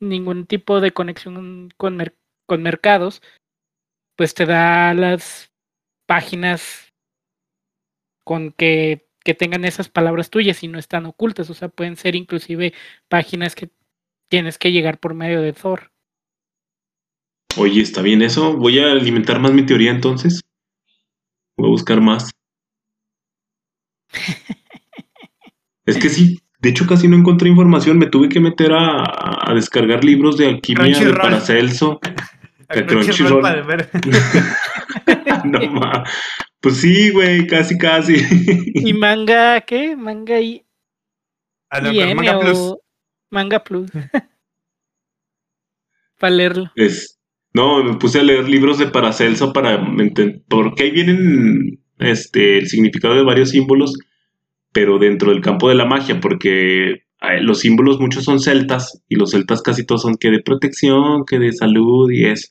ningún 0.00 0.46
tipo 0.46 0.80
de 0.80 0.92
conexión 0.92 1.72
con, 1.76 1.96
mer- 1.96 2.16
con 2.46 2.62
mercados, 2.62 3.22
pues 4.16 4.34
te 4.34 4.46
da 4.46 4.94
las 4.94 5.52
páginas 6.06 6.92
con 8.24 8.52
que 8.52 9.06
que 9.24 9.32
tengan 9.32 9.64
esas 9.64 9.88
palabras 9.88 10.28
tuyas 10.28 10.62
y 10.62 10.68
no 10.68 10.78
están 10.78 11.06
ocultas. 11.06 11.48
O 11.48 11.54
sea, 11.54 11.68
pueden 11.68 11.96
ser 11.96 12.14
inclusive 12.14 12.74
páginas 13.08 13.54
que 13.54 13.70
tienes 14.28 14.58
que 14.58 14.70
llegar 14.70 14.98
por 14.98 15.14
medio 15.14 15.40
de 15.40 15.54
Thor. 15.54 15.90
Oye, 17.56 17.80
está 17.80 18.02
bien 18.02 18.20
eso. 18.20 18.54
Voy 18.54 18.80
a 18.80 18.92
alimentar 18.92 19.40
más 19.40 19.54
mi 19.54 19.64
teoría 19.64 19.92
entonces. 19.92 20.42
Voy 21.56 21.68
a 21.68 21.70
buscar 21.70 22.02
más. 22.02 22.30
Es 25.86 25.98
que 25.98 26.08
sí, 26.08 26.40
de 26.60 26.70
hecho 26.70 26.86
casi 26.86 27.08
no 27.08 27.16
encontré 27.16 27.48
información. 27.48 27.98
Me 27.98 28.06
tuve 28.06 28.28
que 28.28 28.40
meter 28.40 28.72
a, 28.72 29.50
a 29.50 29.54
descargar 29.54 30.04
libros 30.04 30.36
de 30.36 30.48
alquimia 30.48 30.98
de. 30.98 31.12
Paracelso. 31.12 32.00
De 32.74 32.86
Crunchyroll 32.86 33.42
no 35.44 35.72
ma. 35.72 36.04
Pues 36.60 36.78
sí, 36.78 37.10
güey, 37.10 37.46
casi, 37.46 37.76
casi. 37.76 38.16
¿Y 38.74 38.94
manga 38.94 39.60
qué? 39.60 39.96
Manga 39.96 40.40
y, 40.40 40.64
A 41.68 41.80
lo 41.80 41.92
y 41.92 41.96
que 41.96 42.02
M 42.02 42.14
Manga 42.14 42.40
Plus. 42.40 42.74
Manga 43.30 43.64
Plus. 43.64 43.90
Para 46.18 46.34
leerlo. 46.34 46.72
Es, 46.74 47.18
no, 47.52 47.84
me 47.84 47.98
puse 47.98 48.20
a 48.20 48.22
leer 48.22 48.48
libros 48.48 48.78
de 48.78 48.86
Paracelso 48.86 49.52
para 49.52 49.86
porque 50.48 50.84
ahí 50.84 50.90
vienen 50.90 51.83
este 51.98 52.58
el 52.58 52.68
significado 52.68 53.14
de 53.14 53.22
varios 53.22 53.50
símbolos, 53.50 53.96
pero 54.72 54.98
dentro 54.98 55.30
del 55.30 55.40
campo 55.40 55.68
de 55.68 55.74
la 55.74 55.84
magia, 55.84 56.20
porque 56.20 57.02
los 57.40 57.60
símbolos 57.60 58.00
muchos 58.00 58.24
son 58.24 58.40
celtas 58.40 59.02
y 59.08 59.16
los 59.16 59.30
celtas 59.30 59.62
casi 59.62 59.84
todos 59.84 60.02
son 60.02 60.16
que 60.16 60.30
de 60.30 60.42
protección, 60.42 61.24
que 61.24 61.38
de 61.38 61.52
salud 61.52 62.10
y 62.10 62.26
eso. 62.26 62.48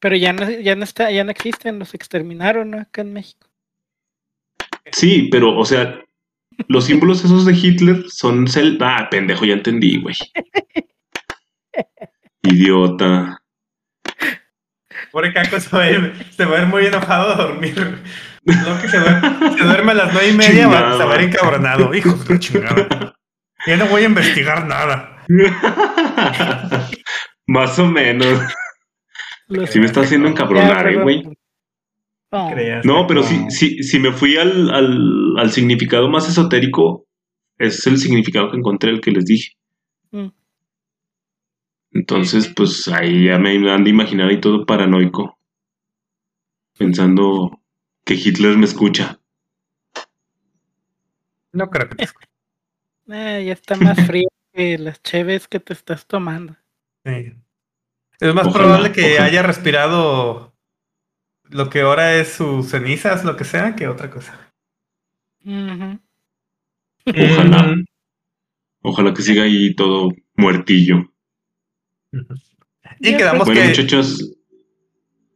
Pero 0.00 0.16
ya 0.16 0.32
no, 0.32 0.48
ya 0.48 0.74
no 0.74 0.84
está, 0.84 1.10
ya 1.10 1.24
no 1.24 1.30
existen, 1.30 1.78
los 1.78 1.94
exterminaron 1.94 2.70
¿no? 2.70 2.80
acá 2.80 3.02
en 3.02 3.12
México. 3.12 3.48
Sí, 4.92 5.28
pero 5.30 5.56
o 5.56 5.64
sea, 5.64 6.02
los 6.68 6.84
símbolos 6.84 7.24
esos 7.24 7.44
de 7.44 7.52
Hitler 7.52 8.04
son 8.08 8.48
celtas. 8.48 9.02
Ah, 9.02 9.08
pendejo, 9.10 9.44
ya 9.44 9.54
entendí, 9.54 10.00
güey. 10.00 10.16
Idiota. 12.42 13.42
Pobre 15.12 15.32
Caco 15.32 15.60
se 15.60 15.76
va, 15.76 15.82
a 15.82 15.90
ir, 15.90 16.26
se 16.30 16.44
va 16.44 16.58
a 16.58 16.62
ir 16.62 16.68
muy 16.68 16.86
enojado 16.86 17.32
a 17.32 17.36
dormir. 17.36 17.98
No, 18.44 18.80
que 18.80 18.88
se, 18.88 18.98
duerme, 18.98 19.58
se 19.58 19.64
duerme 19.64 19.92
a 19.92 19.94
las 19.94 20.12
nueve 20.12 20.28
y 20.30 20.36
media, 20.36 20.66
va, 20.66 20.72
Chingada. 20.76 20.96
se 20.98 21.04
va 21.04 21.12
a 21.14 21.16
ir 21.22 21.28
encabronado. 21.28 21.94
Hijo 21.94 22.12
de 22.14 22.34
la 22.34 22.40
chingada. 22.40 23.14
Ya 23.66 23.76
no 23.76 23.86
voy 23.86 24.02
a 24.02 24.06
investigar 24.06 24.66
nada. 24.66 25.24
Más 27.46 27.78
o 27.78 27.86
menos. 27.86 28.40
Sí 29.68 29.78
me 29.80 29.86
está 29.86 30.00
haciendo 30.02 30.28
Ya, 30.28 30.32
encabronar, 30.32 30.88
eh, 30.88 31.02
güey. 31.02 31.22
No, 32.84 33.06
pero 33.08 33.20
no. 33.20 33.26
si, 33.26 33.50
si, 33.50 33.82
si 33.82 33.98
me 33.98 34.12
fui 34.12 34.36
al, 34.36 34.70
al, 34.70 35.38
al 35.38 35.50
significado 35.50 36.08
más 36.08 36.28
esotérico, 36.28 37.06
es 37.58 37.84
el 37.88 37.98
significado 37.98 38.50
que 38.50 38.56
encontré, 38.56 38.90
el 38.90 39.00
que 39.00 39.10
les 39.10 39.24
dije. 39.24 39.52
Mm. 40.12 40.28
Entonces, 41.92 42.52
pues 42.54 42.86
ahí 42.88 43.26
ya 43.26 43.38
me 43.38 43.50
han 43.70 43.82
de 43.82 43.90
imaginar 43.90 44.30
y 44.30 44.40
todo 44.40 44.64
paranoico. 44.64 45.36
Pensando 46.78 47.59
que 48.04 48.14
Hitler 48.14 48.56
me 48.58 48.66
escucha. 48.66 49.20
No 51.52 51.68
creo 51.70 51.88
que 51.88 51.96
te 51.96 52.04
eh, 53.08 53.44
ya 53.46 53.52
está 53.52 53.76
más 53.76 54.00
frío 54.06 54.28
que 54.52 54.78
las 54.78 55.02
cheves 55.02 55.48
que 55.48 55.60
te 55.60 55.72
estás 55.72 56.06
tomando. 56.06 56.56
Sí. 57.04 57.32
Es 58.20 58.34
más 58.34 58.46
Ojalá, 58.46 58.52
probable 58.52 58.92
que 58.92 59.14
ojalá. 59.14 59.24
haya 59.24 59.42
respirado 59.42 60.54
lo 61.44 61.70
que 61.70 61.80
ahora 61.82 62.16
es 62.16 62.32
sus 62.32 62.68
cenizas, 62.70 63.24
lo 63.24 63.36
que 63.36 63.44
sea, 63.44 63.74
que 63.74 63.88
otra 63.88 64.10
cosa. 64.10 64.52
Ojalá. 67.06 67.62
Mm. 67.62 67.84
Ojalá 68.82 69.14
que 69.14 69.22
siga 69.22 69.44
ahí 69.44 69.74
todo 69.74 70.10
muertillo. 70.36 71.12
Y 73.00 73.16
quedamos 73.16 73.46
Bueno, 73.46 73.60
que, 73.62 73.68
muchachos, 73.68 74.36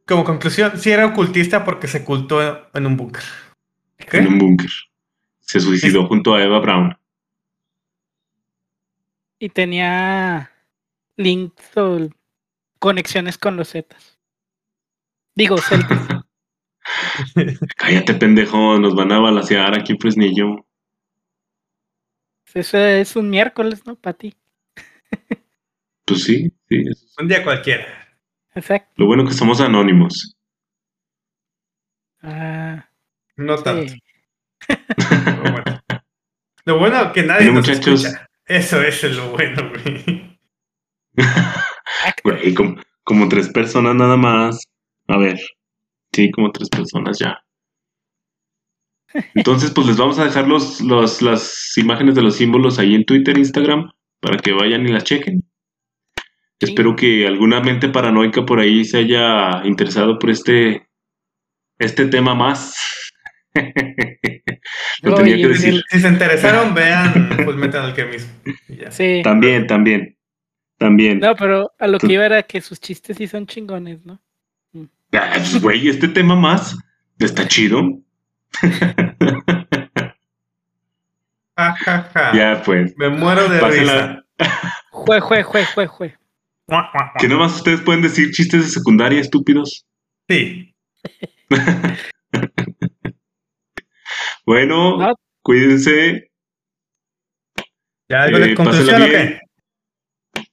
como 0.07 0.23
conclusión, 0.23 0.77
sí 0.79 0.91
era 0.91 1.05
ocultista 1.07 1.63
porque 1.65 1.87
se 1.87 1.99
ocultó 1.99 2.41
en 2.73 2.85
un 2.85 2.97
búnker. 2.97 3.23
En 4.11 4.27
un 4.27 4.37
búnker. 4.39 4.69
Se 5.39 5.59
suicidó 5.59 6.07
junto 6.07 6.33
a 6.35 6.43
Eva 6.43 6.59
Brown. 6.59 6.97
Y 9.39 9.49
tenía 9.49 10.51
links 11.17 11.77
o 11.77 12.09
conexiones 12.79 13.37
con 13.37 13.57
los 13.57 13.71
Zetas. 13.71 14.17
Digo, 15.35 15.57
celtas. 15.57 15.99
Cállate, 17.77 18.13
pendejo, 18.13 18.77
nos 18.79 18.95
van 18.95 19.11
a 19.11 19.19
balasear 19.19 19.77
aquí 19.77 19.93
en 19.93 19.99
Fresnillo. 19.99 20.65
Eso 22.53 22.77
es 22.77 23.15
un 23.15 23.29
miércoles, 23.29 23.85
¿no? 23.85 23.95
Para 23.95 24.15
ti. 24.17 24.33
Pues 26.05 26.23
sí, 26.23 26.51
sí. 26.69 26.83
es- 26.89 27.13
Un 27.19 27.27
día 27.27 27.43
cualquiera. 27.43 28.04
Exacto. 28.55 28.93
Lo 28.97 29.05
bueno 29.07 29.25
que 29.25 29.33
somos 29.33 29.59
anónimos. 29.61 30.35
Ah, 32.21 32.87
No 33.37 33.55
tanto. 33.57 33.93
sí. 33.93 33.99
pero 34.97 35.41
bueno. 35.51 35.81
Lo 36.65 36.79
bueno 36.79 37.11
que 37.13 37.23
nadie 37.23 37.45
Bueno, 37.45 37.59
nos 37.61 37.67
muchachos. 37.69 38.05
escucha. 38.05 38.27
Eso 38.47 38.81
es 38.81 39.03
lo 39.15 39.31
bueno, 39.31 39.69
güey. 39.69 40.39
Exacto. 41.17 42.21
Güey, 42.23 42.53
como, 42.53 42.75
como 43.03 43.27
tres 43.29 43.49
personas 43.49 43.95
nada 43.95 44.17
más. 44.17 44.63
A 45.07 45.17
ver. 45.17 45.39
Sí, 46.13 46.31
como 46.31 46.51
tres 46.51 46.69
personas 46.69 47.19
ya. 47.19 47.39
Entonces, 49.33 49.71
pues 49.71 49.87
les 49.87 49.97
vamos 49.97 50.19
a 50.19 50.25
dejar 50.25 50.47
los, 50.47 50.81
los, 50.81 51.21
las 51.21 51.77
imágenes 51.77 52.15
de 52.15 52.21
los 52.21 52.35
símbolos 52.35 52.79
ahí 52.79 52.95
en 52.95 53.05
Twitter, 53.05 53.37
Instagram, 53.37 53.91
para 54.19 54.37
que 54.37 54.51
vayan 54.51 54.85
y 54.87 54.91
las 54.91 55.03
chequen. 55.05 55.43
Sí. 56.59 56.67
Espero 56.69 56.95
que 56.95 57.27
alguna 57.27 57.59
mente 57.61 57.89
paranoica 57.89 58.45
por 58.45 58.59
ahí 58.59 58.85
se 58.85 58.99
haya 58.99 59.61
interesado 59.65 60.17
por 60.19 60.29
este, 60.29 60.87
este 61.79 62.05
tema 62.07 62.33
más. 62.33 62.75
Lo 65.03 65.11
No, 65.11 65.17
tenía 65.17 65.35
y 65.35 65.39
que 65.41 65.45
el- 65.47 65.53
decir. 65.53 65.81
Si 65.89 65.99
se 65.99 66.07
interesaron, 66.07 66.73
vean 66.73 67.29
Full 67.43 67.55
Metal 67.55 67.85
Alchemist. 67.85 68.29
Y 68.69 68.77
ya. 68.77 68.91
Sí. 68.91 69.21
También, 69.23 69.67
también. 69.67 70.17
También. 70.77 71.19
No, 71.19 71.35
pero 71.35 71.71
a 71.79 71.87
lo 71.87 71.99
que 71.99 72.11
iba 72.13 72.25
era 72.25 72.43
que 72.43 72.59
sus 72.61 72.79
chistes 72.79 73.17
sí 73.17 73.27
son 73.27 73.47
chingones, 73.47 74.05
¿no? 74.05 74.19
Ah, 75.13 75.31
pues, 75.35 75.61
güey, 75.61 75.87
este 75.87 76.07
tema 76.09 76.35
más 76.35 76.77
está 77.19 77.47
chido. 77.47 77.99
Ja, 81.57 81.73
ja, 81.85 82.09
ja. 82.13 82.33
Ya, 82.35 82.61
pues. 82.65 82.93
Me 82.97 83.07
muero 83.09 83.47
de 83.47 83.59
Pásenla. 83.59 84.23
risa. 84.37 84.51
Jue, 84.91 85.19
jue, 85.21 85.43
jue, 85.43 85.65
jue, 85.65 85.87
jue. 85.87 86.17
Que 87.19 87.27
nomás 87.27 87.55
ustedes 87.55 87.81
pueden 87.81 88.01
decir 88.01 88.31
chistes 88.31 88.63
de 88.63 88.69
secundaria, 88.69 89.19
estúpidos. 89.21 89.85
Sí. 90.29 90.73
Bueno, 94.45 94.97
No. 94.97 95.13
cuídense. 95.41 96.29
¿Ya 98.09 98.23
algo 98.23 98.37
de 98.39 98.51
Eh, 98.51 98.55
conclusión 98.55 99.01
o 99.01 99.05
qué? 99.07 99.39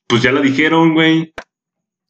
Pues 0.09 0.23
ya 0.23 0.33
la 0.33 0.41
dijeron, 0.41 0.95
güey. 0.95 1.33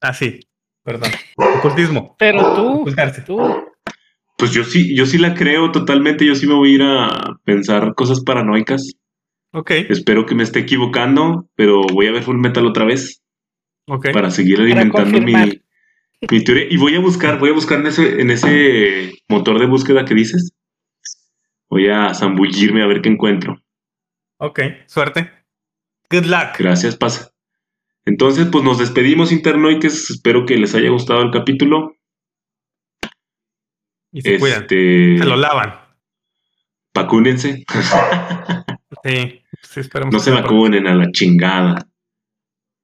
Ah, 0.01 0.13
sí. 0.15 0.41
Perdón. 0.85 1.11
Ocultismo. 1.37 2.15
Pero 2.19 2.55
tú, 2.55 2.81
Ocultarse. 2.83 3.23
tú, 3.23 3.39
Pues 4.39 4.53
yo 4.53 4.65
sí, 4.65 4.97
yo 4.97 5.07
sí 5.07 5.19
la 5.19 5.35
creo 5.35 5.71
totalmente. 5.73 6.25
Yo 6.27 6.35
sí 6.35 6.47
me 6.47 6.55
voy 6.55 6.73
a 6.73 6.75
ir 6.75 6.83
a 6.83 7.37
pensar 7.45 7.95
cosas 7.95 8.23
paranoicas. 8.25 8.93
Ok. 9.53 9.71
Espero 9.89 10.25
que 10.27 10.35
me 10.35 10.43
esté 10.45 10.61
equivocando, 10.61 11.49
pero 11.57 11.83
voy 11.93 12.07
a 12.07 12.13
ver 12.13 12.23
Full 12.23 12.39
Metal 12.39 12.67
otra 12.67 12.85
vez 12.85 13.22
Para 14.13 14.31
seguir 14.31 14.61
alimentando 14.61 15.21
mi, 15.21 15.35
mi 16.31 16.45
teoría. 16.45 16.67
Y 16.71 16.77
voy 16.77 16.95
a 16.95 17.01
buscar, 17.01 17.39
voy 17.39 17.51
a 17.51 17.55
buscar 17.55 17.81
en 17.81 17.87
ese, 17.89 18.21
en 18.21 18.31
ese 18.31 19.13
motor 19.29 19.59
de 19.59 19.67
búsqueda 19.67 20.05
que 20.05 20.15
dices. 20.15 20.53
Voy 21.69 21.89
a 21.89 22.15
zambullirme 22.15 22.83
a 22.83 22.87
ver 22.87 23.01
qué 23.03 23.09
encuentro. 23.09 23.61
Ok. 24.39 24.61
Suerte. 24.87 25.31
Good 26.11 26.27
luck. 26.27 26.59
Gracias, 26.59 26.97
pasa. 26.97 27.31
Entonces, 28.05 28.49
pues 28.51 28.65
nos 28.65 28.79
despedimos, 28.79 29.33
internoiques. 29.33 30.11
Espero 30.11 30.45
que 30.45 30.57
les 30.57 30.75
haya 30.75 30.91
gustado 30.91 31.23
el 31.23 31.31
capítulo. 31.31 31.97
Y 34.13 34.21
se 34.21 34.39
cuidan. 34.39 34.63
Este, 34.63 35.19
Se 35.19 35.25
lo 35.25 35.37
lavan. 35.37 35.75
vacúnense. 36.95 37.65
Sí. 39.05 39.43
Sí, 39.63 39.81
esperemos 39.81 40.13
No 40.13 40.21
se 40.21 40.31
vacunen 40.31 40.87
a 40.87 40.95
la 40.95 41.11
chingada. 41.11 41.89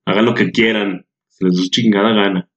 Hagan 0.09 0.25
lo 0.25 0.35
que 0.35 0.51
quieran. 0.51 1.07
Se 1.29 1.45
les 1.45 1.57
su 1.57 1.69
chingada 1.71 2.13
gana. 2.13 2.49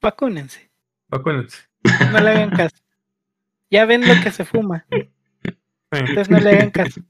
vacúnense. 0.00 0.68
Vacúnense. 1.08 1.58
No 2.10 2.18
le 2.20 2.30
hagan 2.30 2.50
caso. 2.50 2.76
Ya 3.70 3.84
ven 3.86 4.06
lo 4.06 4.14
que 4.22 4.30
se 4.32 4.44
fuma. 4.44 4.84
Entonces 5.90 6.28
no 6.28 6.40
le 6.40 6.50
hagan 6.50 6.70
caso. 6.72 7.00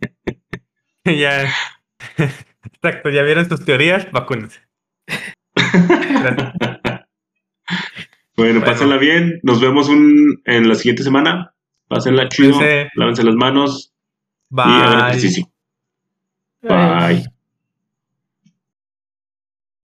ya. 1.05 1.51
Exacto. 2.64 3.09
Ya 3.11 3.22
vieron 3.22 3.49
sus 3.49 3.64
teorías. 3.64 4.11
Vacúnense. 4.12 4.61
Bueno, 8.34 8.61
Bueno. 8.61 8.64
pásenla 8.72 8.97
bien. 8.97 9.40
Nos 9.43 9.61
vemos 9.61 9.88
un, 9.90 10.40
en 10.47 10.66
la 10.68 10.74
siguiente 10.74 11.03
semana. 11.03 11.55
Pásenla 11.86 12.28
chido. 12.28 12.59
Lávense 12.95 13.22
las 13.24 13.34
manos. 13.34 13.93
Y 14.51 14.61
hagan 14.61 14.99
Bye. 15.01 15.09
ejercicio. 15.11 15.53
Ay. 16.68 17.16
Bye. 17.16 17.32